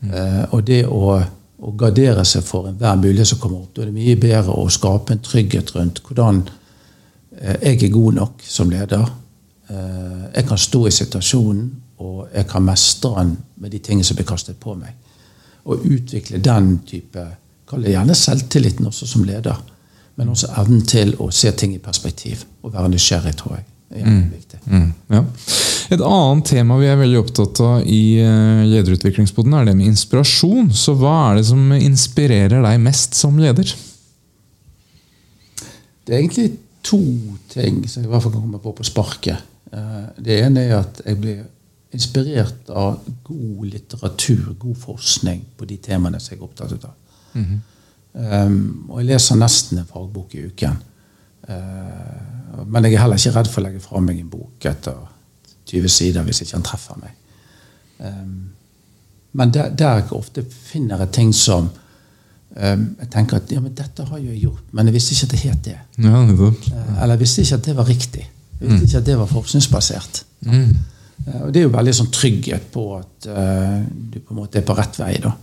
Mm. 0.00 0.12
og 0.56 0.62
det 0.64 0.78
å, 0.88 1.16
å, 1.60 1.70
gardere 1.76 2.22
seg 2.24 2.44
for 2.46 2.70
enhver 2.70 2.96
mulighet 2.96 3.28
som 3.28 3.40
kommer 3.42 3.58
opp, 3.58 3.74
da 3.76 3.82
er 3.82 3.90
det 3.90 3.98
mye 3.98 4.16
bedre 4.16 4.54
å 4.56 4.70
skape 4.72 5.12
en 5.12 5.20
trygghet 5.20 5.74
rundt 5.74 6.00
hvordan 6.06 6.38
uh, 6.46 7.56
jeg 7.60 7.82
er 7.82 7.92
god 7.92 8.16
nok 8.16 8.46
som 8.48 8.72
leder. 8.72 9.04
Uh, 9.68 10.24
jeg 10.32 10.46
kan 10.48 10.62
stå 10.64 10.86
i 10.88 10.94
situasjonen, 10.96 11.66
og 12.00 12.30
jeg 12.32 12.48
kan 12.48 12.64
mestre 12.64 13.12
den 13.18 13.34
med 13.60 13.76
de 13.76 13.82
tingene 13.84 14.08
som 14.08 14.16
blir 14.16 14.28
kastet 14.30 14.56
på 14.56 14.72
meg. 14.78 14.96
Og 15.68 15.84
utvikle 15.84 16.40
den 16.40 16.78
type 16.88 17.26
Kall 17.70 17.84
det 17.86 17.92
gjerne 17.92 18.16
selvtilliten 18.18 18.88
også 18.88 19.06
som 19.06 19.22
leder. 19.22 19.58
Men 20.18 20.32
også 20.32 20.48
evnen 20.58 20.82
til 20.90 21.14
å 21.22 21.28
se 21.30 21.52
ting 21.54 21.76
i 21.76 21.82
perspektiv 21.82 22.42
og 22.64 22.72
være 22.74 22.90
nysgjerrig, 22.90 23.36
tror 23.38 23.60
jeg. 23.60 23.69
Er 23.90 24.06
mm. 24.06 24.24
viktig. 24.36 24.60
Mm. 24.66 24.88
Ja. 25.10 25.24
Et 25.90 26.02
annet 26.06 26.46
tema 26.46 26.78
vi 26.78 26.86
er 26.86 26.98
veldig 27.00 27.18
opptatt 27.18 27.60
av 27.66 27.86
i 27.90 28.22
lederutviklingsboden, 28.70 29.56
er 29.58 29.66
det 29.66 29.74
med 29.74 29.90
inspirasjon. 29.90 30.68
Så 30.70 30.94
hva 31.00 31.14
er 31.30 31.40
det 31.40 31.46
som 31.48 31.72
inspirerer 31.74 32.62
deg 32.62 32.82
mest 32.84 33.18
som 33.18 33.40
leder? 33.42 33.72
Det 36.06 36.14
er 36.14 36.22
egentlig 36.22 36.52
to 36.86 37.00
ting 37.50 37.82
som 37.88 38.02
jeg 38.02 38.08
i 38.08 38.12
hvert 38.12 38.24
fall 38.24 38.34
kan 38.34 38.44
komme 38.44 38.62
på 38.62 38.72
på 38.76 38.86
sparket. 38.86 39.48
Eh, 39.72 40.04
det 40.18 40.40
ene 40.42 40.64
er 40.66 40.78
at 40.80 41.02
jeg 41.04 41.18
blir 41.20 41.42
inspirert 41.94 42.70
av 42.70 43.00
god 43.26 43.66
litteratur, 43.66 44.54
god 44.58 44.78
forskning 44.78 45.42
på 45.58 45.66
de 45.70 45.78
temaene 45.82 46.20
som 46.22 46.34
jeg 46.34 46.40
er 46.40 46.46
opptatt 46.46 46.84
av. 46.84 46.94
Mm 47.32 47.44
-hmm. 47.44 47.60
um, 48.46 48.86
og 48.90 49.00
jeg 49.00 49.06
leser 49.06 49.36
nesten 49.36 49.78
en 49.78 49.86
fagbok 49.86 50.34
i 50.34 50.46
uken. 50.46 50.76
Uh, 51.48 52.39
men 52.66 52.86
jeg 52.86 52.96
er 52.96 53.04
heller 53.04 53.20
ikke 53.20 53.34
redd 53.36 53.50
for 53.50 53.62
å 53.62 53.66
legge 53.66 53.82
fra 53.84 54.00
meg 54.04 54.20
en 54.20 54.30
bok 54.30 54.66
etter 54.70 54.96
20 55.70 55.92
sider 55.92 56.26
hvis 56.26 56.42
ikke 56.44 56.58
han 56.58 56.66
treffer 56.66 56.98
meg. 57.00 57.14
Um, 58.00 58.50
men 59.38 59.52
der, 59.54 59.70
der 59.76 60.00
jeg 60.00 60.12
ofte 60.16 60.42
finner 60.50 61.04
jeg 61.04 61.12
ting 61.14 61.34
som 61.36 61.68
um, 61.70 62.86
jeg 62.98 63.10
tenker 63.12 63.38
at 63.38 63.52
ja, 63.52 63.60
men 63.62 63.74
dette 63.76 64.06
har 64.08 64.22
jeg 64.22 64.40
gjort, 64.42 64.64
men 64.74 64.90
jeg 64.90 64.96
visste 64.96 65.14
ikke 65.14 65.28
at 65.28 65.34
det 65.34 65.42
het 65.44 65.60
det. 65.68 65.76
Ja, 66.06 66.22
det 66.26 66.38
uh, 66.38 67.02
eller 67.02 67.14
jeg 67.14 67.22
visste 67.24 67.44
ikke 67.44 67.60
at 67.60 67.68
det 67.68 67.76
var 67.76 67.90
riktig. 67.90 68.24
Jeg 68.24 68.64
visste 68.64 68.80
mm. 68.80 68.88
ikke 68.88 69.02
at 69.02 69.10
det 69.10 69.18
var 69.20 69.30
forskningsbasert. 69.30 70.24
Mm. 70.48 70.72
Uh, 71.26 71.38
og 71.44 71.52
Det 71.52 71.62
er 71.62 71.68
jo 71.68 71.76
veldig 71.76 71.94
sånn 72.00 72.10
trygghet 72.14 72.66
på 72.74 72.88
at 72.96 73.30
uh, 73.30 73.78
du 73.86 74.18
på 74.18 74.34
en 74.34 74.40
måte 74.42 74.60
er 74.60 74.66
på 74.66 74.76
rett 74.78 74.98
vei. 74.98 75.14
da. 75.22 75.36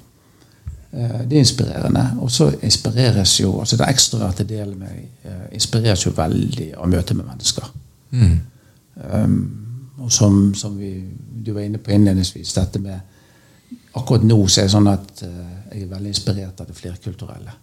Det 0.98 1.36
er 1.36 1.44
inspirerende. 1.44 2.04
Og 2.26 2.32
så 2.32 2.48
inspireres 2.66 3.36
jo 3.40 3.52
altså 3.60 3.78
Den 3.78 3.90
ekstroverte 3.92 4.44
delen 4.50 4.80
meg 4.80 5.28
inspireres 5.54 6.06
jo 6.06 6.14
veldig 6.18 6.72
av 6.78 6.90
møtet 6.90 7.18
med 7.18 7.28
mennesker. 7.28 7.68
Mm. 8.12 8.40
Um, 9.14 9.68
og 9.98 10.12
som, 10.12 10.56
som 10.56 10.78
vi, 10.80 11.04
du 11.46 11.52
var 11.54 11.62
inne 11.62 11.78
på 11.78 11.92
innledningsvis, 11.92 12.54
dette 12.54 12.82
med 12.82 13.00
Akkurat 13.98 14.24
nå 14.24 14.36
så 14.48 14.62
er 14.62 14.68
det 14.68 14.72
sånn 14.72 14.88
at 14.92 15.22
uh, 15.26 15.54
jeg 15.74 15.84
er 15.84 15.90
veldig 15.90 16.12
inspirert 16.12 16.60
av 16.62 16.68
det 16.70 16.76
flerkulturelle. 16.78 17.54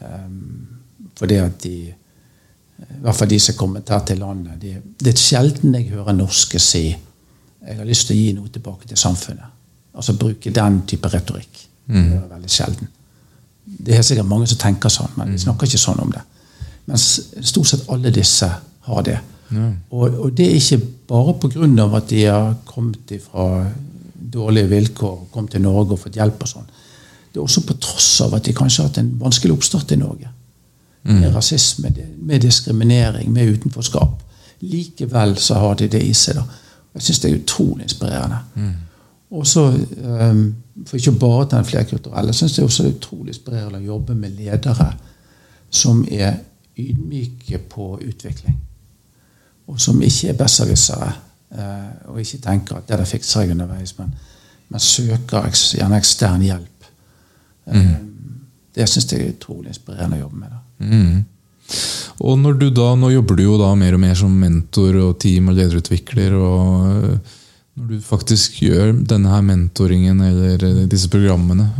Um, 0.00 0.78
fordi 1.18 1.36
at 1.38 1.58
de 1.62 1.74
i 2.82 3.02
hvert 3.04 3.14
fall 3.14 3.30
de 3.30 3.38
som 3.38 3.54
kommer 3.58 3.84
her 3.86 4.00
til 4.08 4.18
landet 4.18 4.56
de, 4.58 4.72
Det 4.98 5.12
er 5.12 5.20
sjelden 5.20 5.76
jeg 5.76 5.92
hører 5.92 6.16
norske 6.16 6.58
si 6.58 6.86
jeg 7.62 7.76
har 7.78 7.86
lyst 7.86 8.08
til 8.08 8.16
å 8.16 8.18
gi 8.18 8.32
noe 8.34 8.50
tilbake 8.50 8.88
til 8.90 8.98
samfunnet. 8.98 9.52
Altså 9.94 10.16
bruke 10.18 10.50
den 10.50 10.80
type 10.88 11.08
retorikk. 11.12 11.60
Mm. 11.86 12.10
Det 12.10 12.18
er 12.18 12.28
veldig 12.34 12.50
sjelden. 12.50 12.90
Det 13.64 13.96
er 13.96 14.02
sikkert 14.06 14.28
mange 14.30 14.46
som 14.50 14.58
tenker 14.58 14.92
sånn, 14.92 15.12
men 15.16 15.32
vi 15.32 15.38
mm. 15.38 15.44
snakker 15.44 15.68
ikke 15.68 15.82
sånn 15.82 16.02
om 16.02 16.12
det. 16.12 16.22
Mens 16.90 17.06
stort 17.46 17.70
sett 17.70 17.88
alle 17.92 18.10
disse 18.14 18.48
har 18.88 19.06
det. 19.06 19.18
Og, 19.52 20.14
og, 20.18 20.28
det 20.36 20.46
er 20.46 20.54
ikke 20.56 20.78
bare 21.08 21.34
pga. 21.40 21.96
at 21.96 22.10
de 22.10 22.24
har 22.24 22.54
kommet 22.64 23.12
fra 23.24 23.66
dårlige 24.32 24.68
vilkår, 24.68 25.26
kommet 25.32 25.50
til 25.50 25.60
Norge 25.62 25.92
og 25.92 25.98
fått 25.98 26.16
hjelp 26.16 26.42
og 26.42 26.48
sånn. 26.48 26.70
Det 27.32 27.40
er 27.40 27.42
også 27.42 27.64
på 27.66 27.76
tross 27.80 28.20
av 28.24 28.34
at 28.34 28.44
de 28.44 28.54
kanskje 28.56 28.82
har 28.82 28.88
hatt 28.88 29.00
en 29.02 29.12
vanskelig 29.20 29.54
oppstart 29.56 29.92
i 29.92 30.00
Norge. 30.00 30.30
Mm. 31.04 31.18
Med 31.20 31.34
rasisme, 31.34 31.92
med 32.22 32.40
diskriminering, 32.40 33.32
med 33.32 33.56
utenforskap. 33.56 34.20
Likevel 34.60 35.36
så 35.38 35.58
har 35.60 35.74
de 35.80 35.88
det 35.88 36.02
i 36.06 36.12
seg. 36.14 36.38
da. 36.38 36.44
Jeg 36.94 37.02
syns 37.06 37.20
det 37.20 37.30
er 37.30 37.38
utrolig 37.40 37.88
inspirerende. 37.88 38.38
Mm. 38.54 38.74
Og 39.32 39.46
så, 39.48 39.66
um, 39.72 40.42
For 40.86 40.96
ikke 40.96 41.12
bare 41.20 41.46
til 41.46 41.56
den 41.56 41.68
flerkulturelle, 41.68 42.32
syns 42.32 42.58
jeg 42.58 42.64
også 42.64 42.82
det 42.82 42.90
er 42.90 42.96
utrolig 42.96 43.32
inspirerende 43.32 43.78
å 43.78 43.90
jobbe 43.94 44.14
med 44.14 44.36
ledere 44.36 44.90
som 45.70 46.02
er 46.10 46.40
ydmyke 46.80 47.58
på 47.68 47.94
utvikling 48.00 48.56
og 49.72 49.80
som 49.80 50.00
ikke 50.02 50.32
er 50.32 50.38
besserwissere. 50.38 51.10
Eh, 51.52 51.90
og 52.10 52.20
ikke 52.20 52.40
tenker 52.44 52.78
at 52.78 52.88
det 52.88 53.00
der 53.00 53.08
fikser 53.08 53.44
jeg 53.44 53.54
underveis, 53.54 53.94
men, 53.98 54.12
men 54.72 54.82
søker 54.82 55.48
gjerne 55.48 56.00
ekstern 56.00 56.44
hjelp. 56.44 56.88
Mm. 57.72 58.08
Det 58.74 58.88
syns 58.88 59.12
jeg 59.12 59.20
er 59.20 59.34
utrolig 59.36 59.70
inspirerende 59.72 60.18
å 60.18 60.24
jobbe 60.24 60.40
med. 60.40 60.56
Mm. 60.82 61.20
Og 62.26 62.38
når 62.40 62.56
du 62.58 62.66
da, 62.74 62.88
Nå 62.98 63.12
jobber 63.12 63.38
du 63.38 63.44
jo 63.44 63.54
da 63.60 63.70
mer 63.78 63.94
og 63.94 64.02
mer 64.02 64.16
som 64.18 64.32
mentor 64.34 64.98
og 65.00 65.12
team- 65.22 65.48
og 65.52 65.56
lederutvikler. 65.56 66.34
og 66.36 66.88
eh, 67.12 67.38
Når 67.72 67.88
du 67.88 68.00
faktisk 68.04 68.58
gjør 68.66 68.90
denne 69.08 69.30
her 69.32 69.44
mentoringen 69.46 70.20
eller 70.20 70.84
disse 70.92 71.08
programmene, 71.08 71.70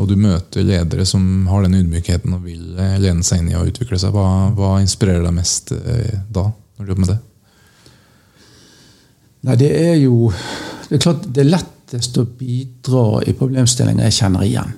og 0.00 0.06
du 0.08 0.14
møter 0.16 0.64
ledere 0.64 1.04
som 1.04 1.44
har 1.50 1.66
den 1.66 1.76
ydmykheten 1.82 2.32
og 2.32 2.46
vil 2.46 2.62
lene 3.02 3.20
seg 3.26 3.42
inn 3.42 3.50
i 3.52 3.58
å 3.58 3.66
utvikle 3.68 3.98
seg, 4.00 4.16
hva, 4.16 4.48
hva 4.56 4.78
inspirerer 4.80 5.26
deg 5.26 5.36
mest 5.36 5.74
da? 6.32 6.46
når 6.48 6.80
du 6.80 6.92
jobber 6.94 7.04
med 7.04 7.12
det? 7.12 7.18
Nei, 9.46 9.56
det 9.60 9.70
er 9.78 9.94
jo 10.00 10.30
Det 10.88 10.96
er 10.96 11.02
klart 11.02 11.26
det 11.34 11.42
er 11.42 11.50
lettest 11.50 12.18
å 12.18 12.26
bidra 12.26 13.22
i 13.26 13.34
problemstillinger 13.36 14.06
jeg 14.06 14.18
kjenner 14.20 14.46
igjen. 14.46 14.72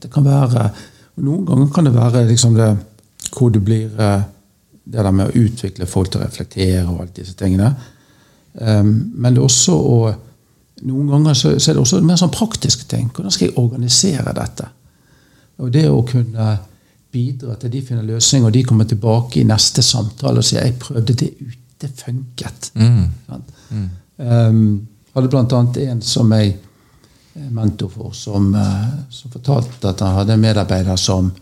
Det 0.00 0.10
kan 0.10 0.26
være, 0.26 0.68
Noen 1.22 1.44
ganger 1.46 1.68
kan 1.74 1.86
det 1.86 1.94
være 1.94 2.24
liksom 2.26 2.56
det, 2.58 2.70
hvor 3.34 3.50
du 3.54 3.60
blir 3.62 3.90
eh, 4.00 4.22
Det 4.84 5.02
der 5.02 5.14
med 5.14 5.30
å 5.30 5.44
utvikle 5.44 5.86
folk 5.88 6.10
til 6.10 6.20
å 6.20 6.26
reflektere 6.26 6.84
og 6.90 7.04
alt 7.04 7.14
disse 7.16 7.36
tingene. 7.38 7.70
Um, 8.54 9.12
men 9.14 9.34
det 9.34 9.40
er 9.42 9.48
også 9.48 9.74
å 9.74 9.98
noen 10.84 11.08
ganger 11.08 11.36
så, 11.38 11.54
så 11.58 11.70
er 11.70 11.76
det 11.76 11.82
også 11.82 12.00
mer 12.04 12.18
sånn 12.20 12.32
praktiske 12.34 12.86
ting. 12.90 13.08
Hvordan 13.14 13.32
skal 13.32 13.48
jeg 13.48 13.58
organisere 13.60 14.34
dette? 14.36 14.68
Og 15.62 15.70
det 15.72 15.84
å 15.88 16.02
kunne 16.06 16.48
bidra 17.14 17.54
til 17.60 17.72
de 17.72 17.82
finner 17.86 18.06
løsninger, 18.06 18.48
og 18.48 18.56
de 18.56 18.64
kommer 18.66 18.88
tilbake 18.90 19.40
i 19.40 19.46
neste 19.48 19.84
samtale 19.86 20.42
og 20.42 20.46
sier 20.46 20.64
'jeg 20.64 20.78
prøvde 20.82 21.14
det 21.14 21.30
ut, 21.40 21.58
det 21.80 21.90
funket'. 21.96 22.70
Mm. 22.74 23.12
Mm. 23.70 23.90
Um, 24.18 24.88
hadde 25.14 25.28
bl.a. 25.28 25.90
en 25.90 26.02
som 26.02 26.32
jeg 26.32 26.56
er 27.34 27.50
mentor 27.50 27.88
for, 27.88 28.12
som, 28.12 28.54
uh, 28.54 28.88
som, 29.10 29.30
fortalte 29.30 29.88
at 29.88 30.00
han 30.00 30.14
hadde 30.14 30.34
en 30.34 30.40
medarbeider 30.40 30.96
som 30.96 31.32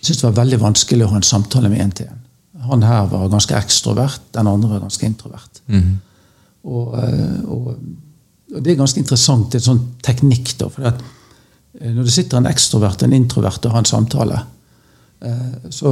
syntes 0.00 0.20
det 0.20 0.28
var 0.28 0.44
veldig 0.44 0.60
vanskelig 0.60 1.04
å 1.04 1.08
ha 1.08 1.16
en 1.16 1.22
samtale 1.22 1.68
med 1.68 1.80
en 1.80 1.90
til 1.90 2.06
en. 2.06 2.22
Han 2.70 2.82
her 2.82 3.06
var 3.06 3.28
ganske 3.28 3.54
ekstrovert, 3.54 4.20
den 4.34 4.46
andre 4.46 4.68
var 4.68 4.80
ganske 4.80 5.06
introvert. 5.06 5.62
Mm. 5.66 6.00
Og, 6.66 6.96
uh, 6.98 7.38
og, 7.52 7.68
og, 8.52 8.58
det 8.62 8.72
er 8.72 8.80
ganske 8.80 9.00
interessant, 9.02 9.48
det 9.52 9.60
er 9.60 9.64
en 9.64 9.70
sånn 9.70 9.84
teknikk. 10.04 10.56
da, 10.60 10.70
for 10.72 10.90
at 10.90 11.00
uh, 11.02 11.88
Når 11.88 12.02
det 12.02 12.14
sitter 12.14 12.40
en 12.40 12.50
ekstrovert 12.50 13.02
og 13.02 13.08
en 13.08 13.18
introvert 13.20 13.66
og 13.66 13.76
har 13.76 13.84
en 13.84 13.94
samtale, 13.94 14.44
så, 15.72 15.90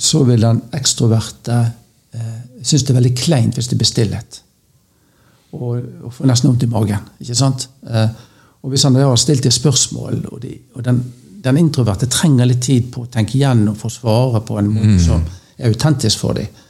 så 0.00 0.22
vil 0.24 0.40
den 0.40 0.62
ekstroverte 0.72 1.58
synes 2.64 2.86
det 2.86 2.94
er 2.94 2.96
veldig 2.96 3.12
kleint 3.18 3.58
hvis 3.58 3.68
det 3.68 3.76
blir 3.76 3.90
stillhet 3.90 4.38
og, 5.54 5.82
og 6.04 6.14
får 6.14 6.28
nesten 6.28 6.50
vondt 6.50 6.66
i 6.66 6.70
magen. 6.70 7.10
ikke 7.20 7.36
sant? 7.38 7.68
Eh, 7.86 8.08
og 8.64 8.72
Hvis 8.72 8.84
han 8.86 8.96
har 8.96 9.16
stilt 9.20 9.46
et 9.46 9.52
spørsmål, 9.52 10.26
og, 10.32 10.38
de, 10.42 10.54
og 10.74 10.84
den, 10.84 11.00
den, 11.44 11.58
introverte 11.60 12.08
trenger 12.10 12.48
litt 12.48 12.62
tid 12.64 12.90
på 12.92 13.04
å 13.04 13.10
tenke 13.12 13.36
igjennom 13.36 13.76
for 13.76 13.92
å 13.92 13.96
svare 13.98 14.40
på 14.46 14.58
en 14.58 14.70
måte 14.72 14.94
mm. 14.96 15.02
som 15.04 15.24
er 15.58 15.68
autentisk 15.68 16.22
for 16.24 16.38
dem, 16.38 16.48
eh, 16.48 16.63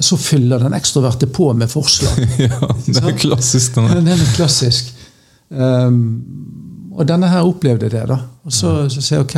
så 0.00 0.16
fyller 0.16 0.62
den 0.62 0.72
ekstroverte 0.72 1.26
på 1.28 1.50
med 1.52 1.68
forslag. 1.68 2.22
ja, 2.46 2.70
det 2.86 3.02
er 3.02 3.16
klassisk. 3.18 3.74
Den 3.76 4.08
er, 4.08 4.22
klassisk. 4.36 4.88
Um, 5.50 5.98
og 6.94 7.04
denne 7.08 7.28
her 7.28 7.44
opplevde 7.44 7.90
det. 7.92 8.06
da. 8.08 8.18
Og 8.44 8.52
så, 8.52 8.72
så 8.88 9.02
sier 9.02 9.18
jeg 9.18 9.26
ok, 9.26 9.36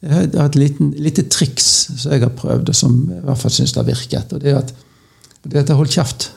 jeg 0.00 0.32
har 0.32 0.46
et 0.48 0.56
liten, 0.56 0.94
lite 0.96 1.26
triks 1.28 1.66
som 2.00 2.14
jeg 2.14 2.24
har 2.24 2.32
prøvd, 2.36 2.72
og 2.72 2.76
som 2.76 2.94
jeg 3.10 3.20
i 3.20 3.26
hvert 3.26 3.42
fall 3.42 3.52
syns 3.52 3.76
har 3.76 3.88
virket. 3.88 4.32
og 4.32 4.40
det 4.40 4.54
er 4.54 4.62
at, 4.62 4.74
det 5.44 5.70
er 5.70 5.74
'hold 5.74 5.88
kjeft. 5.88 6.30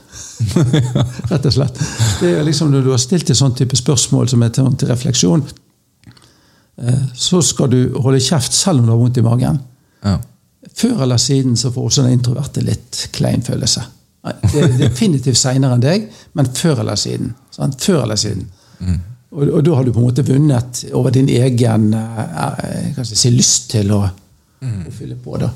Rett 1.32 1.46
og 1.46 1.54
slett. 1.54 1.80
Det 2.20 2.30
er 2.38 2.44
liksom 2.44 2.72
Når 2.72 2.82
du 2.82 2.90
har 2.92 2.98
stilt 2.98 3.30
et 3.30 3.38
sånn 3.38 3.56
type 3.56 3.76
spørsmål 3.76 4.30
som 4.30 4.44
er 4.44 4.50
til, 4.50 4.68
til 4.76 4.88
refleksjon, 4.88 5.44
eh, 6.78 7.02
så 7.14 7.42
skal 7.42 7.70
du 7.72 8.00
holde 8.00 8.20
kjeft 8.20 8.54
selv 8.54 8.80
om 8.80 8.86
du 8.86 8.92
har 8.92 9.00
vondt 9.00 9.18
i 9.18 9.26
magen. 9.26 9.60
Ja. 10.04 10.20
Før 10.74 11.04
eller 11.04 11.20
siden 11.20 11.58
så 11.60 11.72
får 11.72 11.90
også 11.90 12.06
den 12.06 12.18
introverte 12.18 12.64
litt 12.64 13.08
klein 13.16 13.44
følelse. 13.44 13.84
Det 14.24 14.62
er 14.62 14.78
definitivt 14.80 15.38
seinere 15.38 15.76
enn 15.76 15.84
deg, 15.84 16.06
men 16.38 16.48
før 16.56 16.80
eller 16.86 17.00
siden. 17.00 17.34
Sant? 17.52 17.82
Før 17.84 18.06
eller 18.06 18.20
siden. 18.20 18.46
Mm. 18.80 19.02
Og, 19.34 19.44
og, 19.50 19.60
da 19.66 19.76
har 19.76 19.84
du 19.84 19.92
på 19.92 20.00
en 20.00 20.08
måte 20.08 20.26
vunnet 20.28 20.84
over 20.94 21.12
din 21.12 21.30
egen 21.30 21.90
eh, 21.98 23.04
si, 23.04 23.32
lyst 23.34 23.72
til 23.74 23.92
å, 23.92 24.04
mm. 24.62 24.82
å, 24.88 24.94
fylle 24.94 25.18
på. 25.20 25.36
da. 25.42 25.50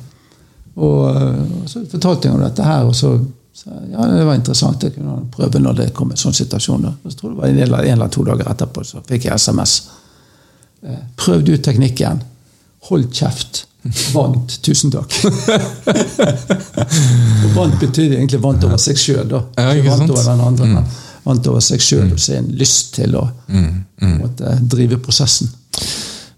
Og, 0.77 1.03
og 1.07 1.69
så 1.69 1.85
fortalte 1.89 2.27
jeg 2.27 2.35
om 2.35 2.43
dette 2.43 2.65
her, 2.65 2.87
og 2.89 2.95
så 2.97 3.15
så 3.57 3.71
ja, 3.89 4.03
det 4.05 4.25
var 4.25 4.35
interessant. 4.37 4.83
Jeg 4.85 4.93
kunne 4.93 5.15
prøve 5.33 5.57
når 5.57 5.77
det 5.79 5.85
kom 5.97 6.11
en 6.13 6.19
sånn 6.21 6.35
situasjon. 6.37 6.83
Da. 6.85 6.91
Så 7.09 7.17
tror 7.17 7.31
jeg 7.31 7.37
det 7.37 7.39
var 7.39 7.47
en 7.49 7.61
eller, 7.63 7.87
en 7.87 7.95
eller 7.95 8.11
to 8.13 8.25
dager 8.27 8.51
etterpå 8.51 8.83
så 8.85 9.01
fikk 9.07 9.25
jeg 9.25 9.41
SMS. 9.41 9.73
prøv 11.17 11.41
du 11.41 11.55
ut 11.55 11.63
teknikken. 11.65 12.21
Hold 12.91 13.07
kjeft. 13.09 13.63
Vant. 14.13 14.57
Tusen 14.65 14.93
takk. 14.93 15.13
og 17.43 17.49
vant 17.55 17.77
betyr 17.81 18.17
egentlig 18.17 18.41
vant 18.43 18.63
over 18.67 18.81
seg 18.81 18.99
sjøl, 18.99 19.27
da. 19.31 19.43
Ja, 19.57 19.75
ikke 19.75 19.93
vant 19.93 20.11
over 20.11 20.25
den 20.27 20.43
andre, 20.49 20.69
mm. 20.73 20.99
vant 21.27 21.49
over 21.51 21.63
seg 21.63 21.83
sjøl 21.83 22.11
og 22.11 22.21
sin 22.21 22.41
en 22.41 22.51
lyst 22.59 22.95
til 22.97 23.17
å 23.19 23.25
mm. 23.47 23.71
Mm. 24.03 24.17
Måtte, 24.21 24.57
drive 24.69 24.99
prosessen. 25.01 25.49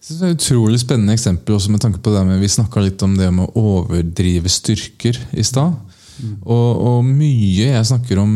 Det 0.10 0.16
er 0.18 0.32
et 0.32 0.40
utrolig 0.40 0.80
spennende 0.82 1.14
eksempel 1.14 1.54
også 1.58 1.70
med 1.70 1.84
tanke 1.84 2.00
på 2.02 2.10
det 2.14 2.24
med 2.26 2.40
Vi 2.42 2.48
snakka 2.50 2.82
litt 2.82 3.04
om 3.06 3.14
det 3.18 3.28
med 3.30 3.46
å 3.46 3.66
overdrive 3.76 4.50
styrker 4.50 5.20
i 5.38 5.46
stad. 5.46 5.76
Og, 6.20 6.70
og, 6.84 7.06
mye 7.06 7.70
jeg 7.70 7.88
snakker 7.88 8.20
om 8.20 8.34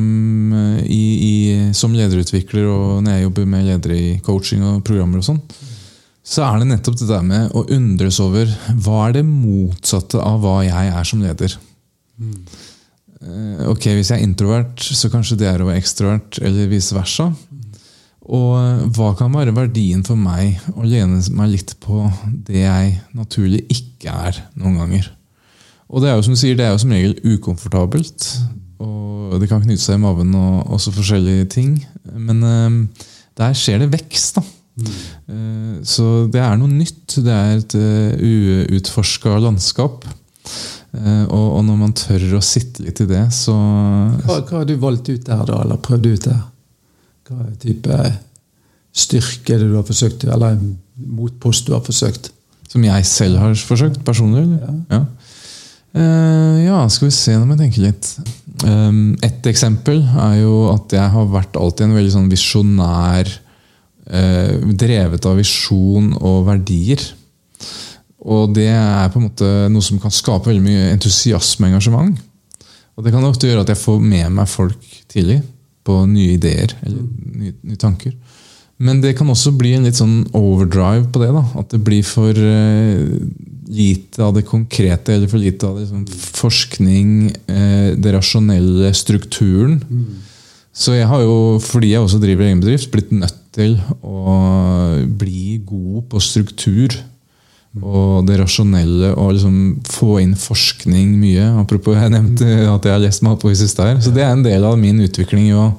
eh, 0.55 0.83
i, 0.87 1.03
i, 1.27 1.33
som 1.75 1.95
lederutvikler 1.95 2.67
og 2.69 3.03
når 3.03 3.17
jeg 3.17 3.25
jobber 3.25 3.49
med 3.49 3.67
ledere 3.67 3.97
i 3.97 4.11
coaching 4.23 4.63
og 4.63 4.83
programmer, 4.87 5.19
og 5.19 5.27
sånn, 5.27 5.41
så 6.23 6.45
er 6.47 6.61
det 6.61 6.69
nettopp 6.69 6.99
det 7.01 7.09
der 7.09 7.23
med 7.27 7.51
å 7.51 7.65
undres 7.75 8.19
over 8.23 8.47
hva 8.79 9.07
er 9.09 9.17
det 9.17 9.25
motsatte 9.27 10.21
av 10.23 10.39
hva 10.43 10.61
jeg 10.63 10.93
er 10.93 11.07
som 11.07 11.23
leder. 11.23 11.57
Mm. 12.15 12.37
Ok, 13.71 13.87
Hvis 13.95 14.11
jeg 14.11 14.19
er 14.19 14.25
introvert, 14.25 14.79
så 14.83 15.11
kanskje 15.11 15.37
det 15.39 15.47
er 15.47 15.63
å 15.63 15.67
være 15.69 15.79
ekstrovert, 15.79 16.39
eller 16.43 16.71
vice 16.71 16.95
versa. 16.95 17.29
Og 18.23 18.49
eh, 18.55 18.83
hva 18.95 19.11
kan 19.19 19.33
være 19.35 19.55
verdien 19.55 20.03
for 20.07 20.19
meg 20.19 20.59
å 20.75 20.85
lene 20.87 21.19
meg 21.35 21.53
litt 21.57 21.75
på 21.83 22.05
det 22.47 22.63
jeg 22.63 22.95
naturlig 23.15 23.63
ikke 23.71 24.15
er 24.29 24.39
noen 24.59 24.79
ganger? 24.79 25.09
Og 25.91 26.03
det 26.03 26.09
er 26.09 26.17
jo 26.17 26.25
som 26.25 26.35
du 26.35 26.39
sier, 26.39 26.55
det 26.57 26.65
er 26.65 26.71
jo 26.73 26.81
som 26.81 26.93
regel 26.95 27.17
ukomfortabelt. 27.35 28.29
Og 28.83 29.35
det 29.41 29.49
kan 29.51 29.61
knytte 29.63 29.83
seg 29.83 29.99
i 29.99 30.03
maven 30.03 30.31
og 30.39 30.71
også 30.75 30.93
forskjellige 30.95 31.49
ting. 31.53 31.75
Men 32.15 32.41
uh, 32.43 33.05
der 33.39 33.55
skjer 33.57 33.83
det 33.83 33.91
vekst, 33.93 34.39
da. 34.39 34.62
Mm. 34.73 34.89
Uh, 35.29 35.75
så 35.85 36.25
det 36.33 36.41
er 36.41 36.57
noe 36.57 36.71
nytt. 36.71 37.17
Det 37.21 37.33
er 37.33 37.57
et 37.59 37.75
uh, 37.77 38.73
uutforska 38.73 39.37
landskap. 39.43 40.07
Uh, 40.93 41.25
og, 41.33 41.61
når 41.65 41.79
man 41.79 41.95
tør 41.97 42.37
å 42.37 42.43
sitte 42.43 42.85
litt 42.85 43.01
i 43.01 43.09
det, 43.09 43.23
så 43.33 43.53
Hva, 43.53 44.41
hva 44.43 44.59
har 44.59 44.67
du 44.69 44.75
valgt 44.81 45.09
ut 45.09 45.25
der, 45.25 45.41
da? 45.47 45.63
Eller 45.63 45.81
prøvd 45.81 46.09
ut 46.11 46.27
der? 46.29 46.43
Hva 47.29 47.49
type 47.61 47.99
styrke 48.93 49.57
det 49.57 49.71
du 49.71 49.77
har 49.79 49.87
forsøkt, 49.87 50.27
eller 50.29 50.59
motpost 50.93 51.65
du 51.65 51.73
har 51.73 51.81
forsøkt? 51.85 52.29
Som 52.69 52.85
jeg 52.85 53.05
selv 53.09 53.39
har 53.41 53.55
forsøkt 53.57 54.03
personlig? 54.05 54.45
Ja. 54.61 54.73
ja. 54.97 55.03
Ja, 55.93 56.77
skal 56.89 57.05
vi 57.05 57.13
se, 57.13 57.35
nå 57.37 57.45
må 57.45 57.53
jeg 57.53 57.67
tenke 57.67 57.83
litt. 57.83 58.07
Et 59.25 59.49
eksempel 59.49 59.99
er 60.01 60.39
jo 60.39 60.53
at 60.71 60.93
jeg 60.95 61.11
har 61.15 61.27
vært 61.29 61.57
alltid 61.59 61.85
en 61.85 61.97
veldig 61.97 62.13
sånn 62.15 62.31
visjonær 62.31 63.29
Drevet 64.03 65.25
av 65.29 65.37
visjon 65.39 66.09
og 66.19 66.41
verdier. 66.49 66.99
Og 68.23 68.53
det 68.55 68.69
er 68.71 69.09
på 69.11 69.19
en 69.19 69.27
måte 69.27 69.49
noe 69.71 69.83
som 69.83 69.99
kan 69.99 70.13
skape 70.13 70.49
veldig 70.49 70.63
mye 70.63 70.91
entusiasme 70.93 71.67
og 71.67 71.73
engasjement. 71.73 72.21
Og 72.93 73.05
det 73.05 73.13
kan 73.13 73.25
ofte 73.25 73.49
gjøre 73.49 73.65
at 73.65 73.73
jeg 73.73 73.81
får 73.81 73.99
med 74.03 74.35
meg 74.37 74.49
folk 74.51 74.93
tidlig 75.11 75.41
på 75.83 75.97
nye 76.07 76.37
ideer 76.37 76.75
eller 76.85 77.03
nye, 77.03 77.55
nye 77.65 77.79
tanker. 77.79 78.13
Men 78.83 79.01
det 79.03 79.15
kan 79.17 79.29
også 79.29 79.53
bli 79.55 79.73
en 79.77 79.87
litt 79.87 79.99
sånn 79.99 80.23
overdrive 80.35 81.07
på 81.13 81.21
det. 81.21 81.31
da, 81.35 81.43
At 81.59 81.73
det 81.73 81.81
blir 81.85 82.03
for 82.07 82.31
uh, 82.35 83.19
lite 83.73 84.23
av 84.23 84.33
det 84.37 84.45
konkrete 84.47 85.15
eller 85.15 85.31
for 85.31 85.41
lite 85.41 85.67
av 85.67 85.79
det, 85.79 85.87
sånn, 85.91 86.07
forskning, 86.39 87.11
uh, 87.51 87.91
det 87.99 88.15
rasjonelle, 88.15 88.91
strukturen. 88.97 89.79
Mm. 89.83 90.23
Så 90.73 90.97
jeg 90.97 91.07
har 91.09 91.21
jo, 91.21 91.59
fordi 91.63 91.93
jeg 91.93 92.03
også 92.03 92.21
driver 92.21 92.47
egen 92.47 92.63
bedrift, 92.63 92.91
blitt 92.93 93.13
nødt 93.13 93.42
til 93.53 93.77
å 94.01 94.37
bli 95.19 95.59
god 95.65 96.07
på 96.11 96.21
struktur. 96.23 96.95
Og 97.81 98.25
det 98.27 98.37
rasjonelle 98.37 99.15
og 99.17 99.31
liksom 99.33 99.55
få 99.89 100.19
inn 100.21 100.35
forskning 100.37 101.15
mye. 101.17 101.47
Apropos 101.63 101.97
jeg 101.97 102.13
nevnte 102.13 102.45
at 102.69 102.85
jeg 102.85 102.93
har 102.93 103.01
lest 103.01 103.23
meg 103.25 103.33
opp 103.33 103.47
på 103.47 103.53
siste 103.57 103.87
her. 103.87 103.97
Så 104.03 104.13
det 104.13 104.21
er 104.25 104.35
en 104.35 104.45
del 104.45 104.65
av 104.67 104.77
min 104.77 105.01
utvikling. 105.01 105.49
å 105.57 105.71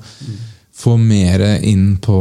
få 0.75 0.97
mer 0.99 1.41
inn 1.62 1.97
på 2.03 2.16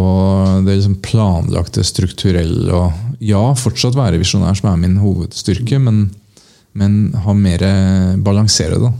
det 0.65 0.77
liksom 0.77 0.99
planlagte, 1.03 1.83
strukturelle. 1.83 2.69
og 2.69 3.17
ja, 3.23 3.41
fortsatt 3.57 3.97
være 3.97 4.19
visjonær, 4.21 4.55
som 4.59 4.69
er 4.71 4.81
min 4.81 4.99
hovedstyrke, 5.01 5.79
men, 5.81 6.05
men 6.73 7.13
ha 7.25 7.33
mer 7.37 7.63
balansere 8.25 8.79
det. 8.81 8.91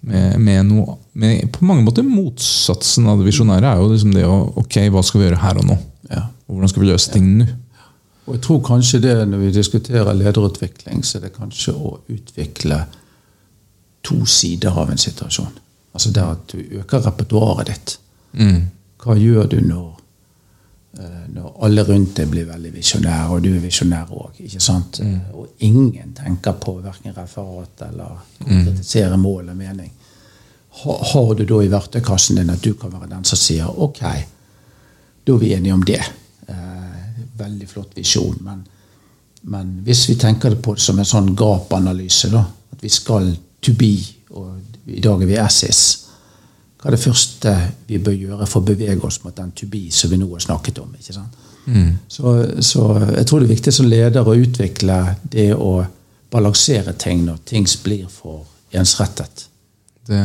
Med, 0.00 0.36
med 0.40 0.66
noe, 0.68 0.96
med, 1.12 1.46
på 1.52 1.64
mange 1.68 1.84
måter 1.84 2.04
motsatsen 2.04 3.08
av 3.08 3.20
det 3.20 3.28
visjonære 3.28 3.68
er 3.68 3.80
jo 3.80 3.88
liksom 3.90 4.14
det 4.16 4.24
å 4.28 4.36
Ok, 4.62 4.78
hva 4.92 5.02
skal 5.04 5.20
vi 5.20 5.26
gjøre 5.26 5.40
her 5.42 5.60
og 5.60 5.66
nå? 5.68 5.76
Ja. 6.10 6.26
Og 6.48 6.56
hvordan 6.56 6.72
skal 6.72 6.84
vi 6.84 6.90
løse 6.90 7.12
ting 7.12 7.28
nå? 7.40 7.48
Og 8.28 8.36
jeg 8.36 8.42
tror 8.46 8.60
kanskje 8.64 9.00
det 9.02 9.14
Når 9.26 9.40
vi 9.42 9.52
diskuterer 9.54 10.16
lederutvikling, 10.16 11.04
så 11.04 11.18
er 11.18 11.26
det 11.26 11.34
kanskje 11.36 11.74
å 11.74 11.94
utvikle 12.12 12.82
to 14.06 14.22
sider 14.24 14.76
av 14.80 14.92
en 14.92 15.00
situasjon. 15.00 15.56
Altså 15.92 16.12
det 16.14 16.24
at 16.24 16.52
du 16.52 16.78
øker 16.80 17.04
repertoaret 17.04 17.68
ditt. 17.68 17.96
Mm. 18.32 18.70
Hva 19.00 19.16
gjør 19.20 19.50
du 19.50 19.58
når 19.64 19.99
Eh, 19.99 19.99
når 20.90 21.52
alle 21.64 21.84
rundt 21.86 22.16
deg 22.18 22.30
blir 22.32 22.48
veldig 22.48 22.72
visjonære, 22.74 23.28
og 23.30 23.44
du 23.44 23.52
er 23.54 23.62
visjonær 23.62 24.10
òg. 24.10 24.40
Mm. 24.42 25.20
Og 25.38 25.62
ingen 25.66 26.14
tenker 26.18 26.56
på 26.58 26.74
verken 26.82 27.14
referat 27.14 27.84
eller 27.86 28.18
konkretisere 28.40 29.16
mm. 29.16 29.22
mål 29.22 29.52
og 29.52 29.56
mening. 29.56 29.92
Har 30.82 31.34
du 31.34 31.44
da 31.44 31.62
i 31.62 31.70
verktøykassen 31.70 32.40
din 32.40 32.50
at 32.50 32.62
du 32.64 32.74
kan 32.74 32.92
være 32.92 33.10
den 33.10 33.24
som 33.24 33.38
sier 33.38 33.70
ok, 33.70 34.02
da 35.26 35.34
er 35.34 35.38
vi 35.38 35.54
enige 35.54 35.74
om 35.74 35.82
det. 35.86 36.02
Eh, 36.48 37.22
veldig 37.38 37.68
flott 37.68 37.96
visjon. 37.96 38.38
Men, 38.44 38.62
men 39.42 39.72
hvis 39.86 40.08
vi 40.08 40.18
tenker 40.18 40.54
det 40.54 40.62
på 40.62 40.74
det 40.74 40.82
som 40.82 40.98
en 40.98 41.08
sånn 41.08 41.34
gapanalyse, 41.38 42.30
da, 42.32 42.44
at 42.72 42.82
vi 42.82 42.90
skal 42.92 43.30
to 43.62 43.74
be, 43.78 43.94
og 44.34 44.90
i 44.90 45.02
dag 45.02 45.22
er 45.22 45.30
vi 45.30 45.38
assis, 45.38 45.82
hva 46.80 46.88
er 46.88 46.96
det 46.96 47.02
første 47.02 47.54
vi 47.88 47.98
bør 48.00 48.16
gjøre 48.16 48.46
for 48.48 48.62
å 48.62 48.68
bevege 48.70 49.04
oss 49.04 49.20
mot 49.24 49.36
den 49.36 49.52
tubi 49.56 49.90
som 49.92 50.10
vi 50.12 50.18
nå 50.20 50.30
har 50.32 50.44
snakket 50.44 50.80
om? 50.80 50.94
ikke 50.96 51.16
sant? 51.16 51.36
Mm. 51.66 51.90
Så, 52.08 52.32
så, 52.64 52.84
jeg 53.18 53.26
tror 53.28 53.42
det 53.42 53.50
er 53.50 53.54
viktig 53.54 53.74
som 53.76 53.88
leder 53.88 54.26
å 54.26 54.36
utvikle 54.36 55.00
det 55.22 55.50
å 55.54 55.74
balansere 56.32 56.94
ting 56.96 57.26
når 57.26 57.42
ting 57.44 57.68
blir 57.84 58.06
for 58.08 58.46
ensrettet. 58.72 59.44
Det 60.08 60.22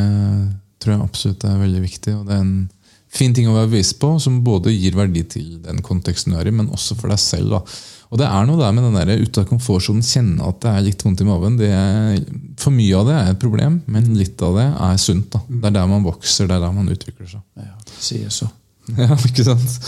tror 0.80 0.96
jeg 0.96 1.04
absolutt 1.04 1.44
er 1.44 1.60
veldig 1.60 1.82
viktig. 1.84 2.16
og 2.16 2.30
det 2.30 2.38
er 2.38 2.46
en 2.46 2.56
fin 3.16 3.34
ting 3.36 3.48
å 3.50 3.56
være 3.56 3.72
bevisst 3.72 3.98
på, 4.02 4.14
som 4.22 4.42
både 4.46 4.74
gir 4.74 4.98
verdi 4.98 5.24
til 5.32 5.60
den 5.64 5.82
konteksten 5.86 6.34
du 6.34 6.40
er 6.40 6.50
i, 6.50 6.56
men 6.56 6.72
også 6.74 6.98
for 7.00 7.12
deg 7.12 7.22
selv. 7.22 7.56
da. 7.56 7.62
Og 8.12 8.20
det 8.22 8.28
er 8.28 8.46
noe 8.48 8.60
der 8.60 8.76
med 8.76 8.86
den 8.86 9.00
der 9.00 9.24
ute 9.24 9.42
av 9.42 9.48
komfortsonen, 9.50 10.04
kjenne 10.06 10.46
at 10.46 10.60
det 10.64 10.72
er 10.72 10.86
litt 10.90 11.06
vondt 11.06 11.24
i 11.24 11.28
magen. 11.28 11.58
Er, 11.66 12.20
for 12.62 12.76
mye 12.76 13.00
av 13.00 13.10
det 13.10 13.16
er 13.18 13.32
et 13.34 13.42
problem, 13.42 13.80
men 13.92 14.14
litt 14.20 14.42
av 14.46 14.60
det 14.60 14.68
er 14.90 15.02
sunt. 15.02 15.32
da. 15.34 15.42
Det 15.50 15.72
er 15.72 15.80
der 15.80 15.90
man 15.92 16.06
vokser, 16.06 16.50
det 16.50 16.60
er 16.60 16.68
der 16.68 16.76
man 16.76 16.92
utvikler 16.92 17.32
seg. 17.32 17.44
Ja, 17.60 17.74
sier 18.00 18.32
så. 18.34 18.52
Ja, 19.02 19.16
ikke 19.18 19.46
sant? 19.48 19.80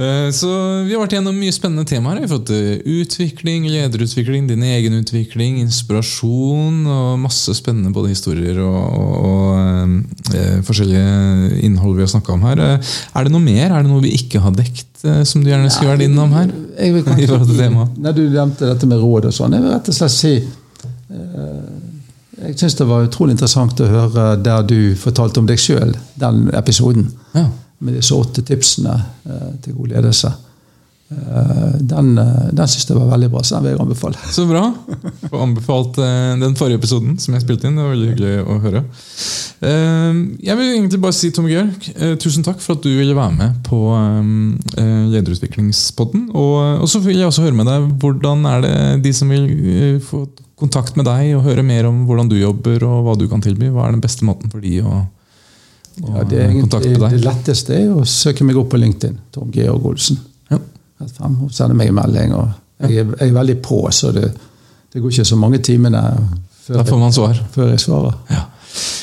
Eh, 0.00 0.28
så 0.32 0.48
Vi 0.86 0.94
har 0.94 1.02
vært 1.02 1.16
gjennom 1.16 1.36
mye 1.36 1.52
spennende 1.54 1.84
temaer. 1.88 2.20
Vi 2.20 2.28
har 2.28 2.32
fått 2.32 2.52
eh, 2.54 2.80
utvikling, 3.00 3.66
lederutvikling, 3.68 4.46
din 4.48 4.62
egen 4.64 4.96
utvikling, 5.00 5.58
inspirasjon 5.64 6.86
og 6.86 7.18
masse 7.20 7.54
spennende 7.58 7.92
både 7.94 8.14
historier 8.14 8.60
og, 8.64 8.78
og, 9.00 9.26
og 9.30 10.36
eh, 10.36 10.60
forskjellige 10.66 11.60
innhold 11.66 11.98
vi 11.98 12.06
har 12.06 12.12
snakka 12.14 12.36
om 12.36 12.46
her. 12.48 12.62
Er 12.78 13.26
det 13.26 13.34
noe 13.34 13.44
mer? 13.44 13.68
Er 13.68 13.84
det 13.84 13.90
noe 13.90 14.04
vi 14.04 14.14
ikke 14.16 14.42
har 14.44 14.56
dekt 14.56 14.86
som 15.00 15.40
du 15.40 15.48
gjerne 15.48 15.70
skulle 15.72 15.94
vært 15.94 16.04
innom 16.04 16.32
her? 16.36 16.50
Jeg 16.76 16.96
vil 16.96 17.04
kanskje, 17.08 17.70
når 18.00 18.16
du 18.16 18.24
nevnte 18.28 18.68
dette 18.68 18.88
med 18.88 19.00
råd 19.00 19.30
og 19.30 19.36
sånn, 19.36 19.56
jeg 19.56 19.64
vil 19.64 19.74
rett 19.74 19.92
og 19.92 19.96
slett 19.96 20.16
si 20.16 20.34
jeg 22.40 22.54
syns 22.56 22.76
det 22.78 22.86
var 22.88 23.04
utrolig 23.04 23.34
interessant 23.34 23.80
å 23.84 23.88
høre 23.90 24.26
der 24.40 24.62
du 24.64 24.94
fortalte 24.96 25.42
om 25.42 25.48
deg 25.48 25.60
sjøl, 25.60 25.90
den 26.20 26.46
episoden. 26.56 27.10
Ja 27.34 27.48
med 27.80 27.96
disse 27.96 28.16
åtte 28.16 28.44
tipsene 28.46 28.94
eh, 29.24 29.50
til 29.64 29.76
god 29.78 29.92
ledelse. 29.94 30.30
Eh, 31.10 31.76
den, 31.90 32.10
eh, 32.18 32.50
den 32.52 32.68
syns 32.70 32.86
jeg 32.86 32.98
var 32.98 33.08
veldig 33.14 33.30
bra, 33.32 33.42
så 33.42 33.56
den 33.56 33.66
vil 33.66 33.72
jeg 33.72 33.80
anbefale. 33.82 34.20
Så 34.36 34.44
bra. 34.48 34.66
Få 35.30 35.40
anbefalt 35.42 35.96
den 35.96 36.56
forrige 36.58 36.80
episoden 36.82 37.16
som 37.22 37.34
jeg 37.34 37.44
spilte 37.44 37.68
inn. 37.68 37.78
Det 37.78 37.86
var 37.86 37.94
veldig 37.94 38.10
hyggelig 38.12 38.34
å 38.44 38.58
høre. 38.66 38.84
Jeg 39.60 40.56
vil 40.56 40.70
egentlig 40.70 41.00
bare 41.02 41.16
si 41.16 41.28
Tom 41.36 41.48
Georg, 41.50 41.88
tusen 42.22 42.44
takk 42.46 42.62
for 42.64 42.78
at 42.78 42.84
du 42.86 42.88
ville 42.94 43.16
være 43.16 43.34
med 43.36 43.58
på 43.66 43.80
Lederutviklingspodden. 44.80 46.30
Og 46.32 46.86
så 46.88 47.02
vil 47.04 47.18
jeg 47.18 47.28
også 47.28 47.44
høre 47.44 47.58
med 47.58 47.68
deg, 47.68 47.90
hvordan 48.00 48.46
er 48.48 48.64
det 48.64 48.76
de 49.04 49.12
som 49.16 49.28
vil 49.28 50.00
få 50.04 50.24
kontakt 50.60 50.96
med 50.96 51.08
deg 51.08 51.34
og 51.36 51.44
høre 51.44 51.64
mer 51.64 51.88
om 51.88 52.04
hvordan 52.08 52.28
du 52.30 52.38
jobber 52.38 52.84
og 52.88 53.04
hva 53.04 53.16
du 53.20 53.26
kan 53.28 53.44
tilby, 53.44 53.68
hva 53.72 53.86
er 53.86 53.96
den 53.96 54.04
beste 54.04 54.26
måten 54.28 54.52
for 54.52 54.64
de 54.64 54.80
å 54.80 55.02
ja, 55.96 56.24
det, 56.24 56.38
er 56.38 56.50
egentlig, 56.50 56.94
det 57.02 57.22
letteste 57.24 57.76
er 57.76 57.90
å 57.92 58.04
søke 58.08 58.46
meg 58.46 58.58
opp 58.60 58.70
på 58.72 58.80
LinkedIn. 58.80 59.18
Tom 59.34 59.50
Georg 59.54 59.90
Olsen. 59.90 60.20
Ja. 60.50 60.60
Sende 61.08 61.74
meg 61.74 61.90
en 61.90 61.98
melding. 61.98 62.36
og 62.36 62.48
jeg 62.80 63.02
er, 63.02 63.10
jeg 63.18 63.28
er, 63.28 63.34
veldig 63.36 63.58
på, 63.64 63.82
så 63.92 64.12
det, 64.16 64.30
det 64.92 65.02
går 65.02 65.12
ikke 65.12 65.28
så 65.28 65.36
mange 65.36 65.60
timene 65.64 66.00
før, 66.64 66.80
jeg, 66.80 67.44
før 67.52 67.74
jeg 67.74 67.82
svarer. 67.82 68.16
Ja. 68.32 68.46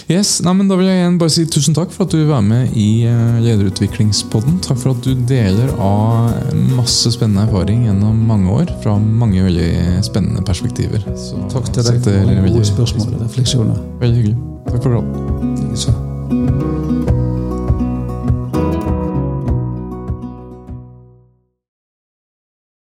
Yes, 0.08 0.38
nei, 0.40 0.54
Da 0.70 0.78
vil 0.80 0.88
jeg 0.88 1.02
igjen 1.02 1.18
bare 1.20 1.34
si 1.36 1.44
tusen 1.52 1.76
takk 1.76 1.92
for 1.92 2.08
at 2.08 2.16
du 2.16 2.22
være 2.30 2.46
med 2.46 2.78
i 2.80 3.04
uh, 3.12 3.42
Lederutviklingspodden. 3.44 4.62
Takk 4.64 4.80
for 4.80 4.96
at 4.96 5.04
du 5.04 5.26
deler 5.28 5.74
av 5.84 6.32
masse 6.78 7.12
spennende 7.12 7.44
erfaring 7.50 7.84
gjennom 7.90 8.24
mange 8.30 8.58
år 8.62 8.74
fra 8.86 8.96
mange 8.98 9.44
veldig 9.50 10.00
spennende 10.08 10.46
perspektiver. 10.48 11.04
Så, 11.20 11.44
takk 11.52 11.72
til 11.76 11.92
deg 11.92 12.04
for 12.08 12.36
gode 12.48 12.68
spørsmål 12.72 13.16
og 13.18 13.24
refleksjoner. 13.28 13.88
Veldig 14.04 14.22
hyggelig. 14.24 14.38
Takk 14.70 14.86
for 14.86 14.94
praten. 14.96 16.07
Música 16.30 17.17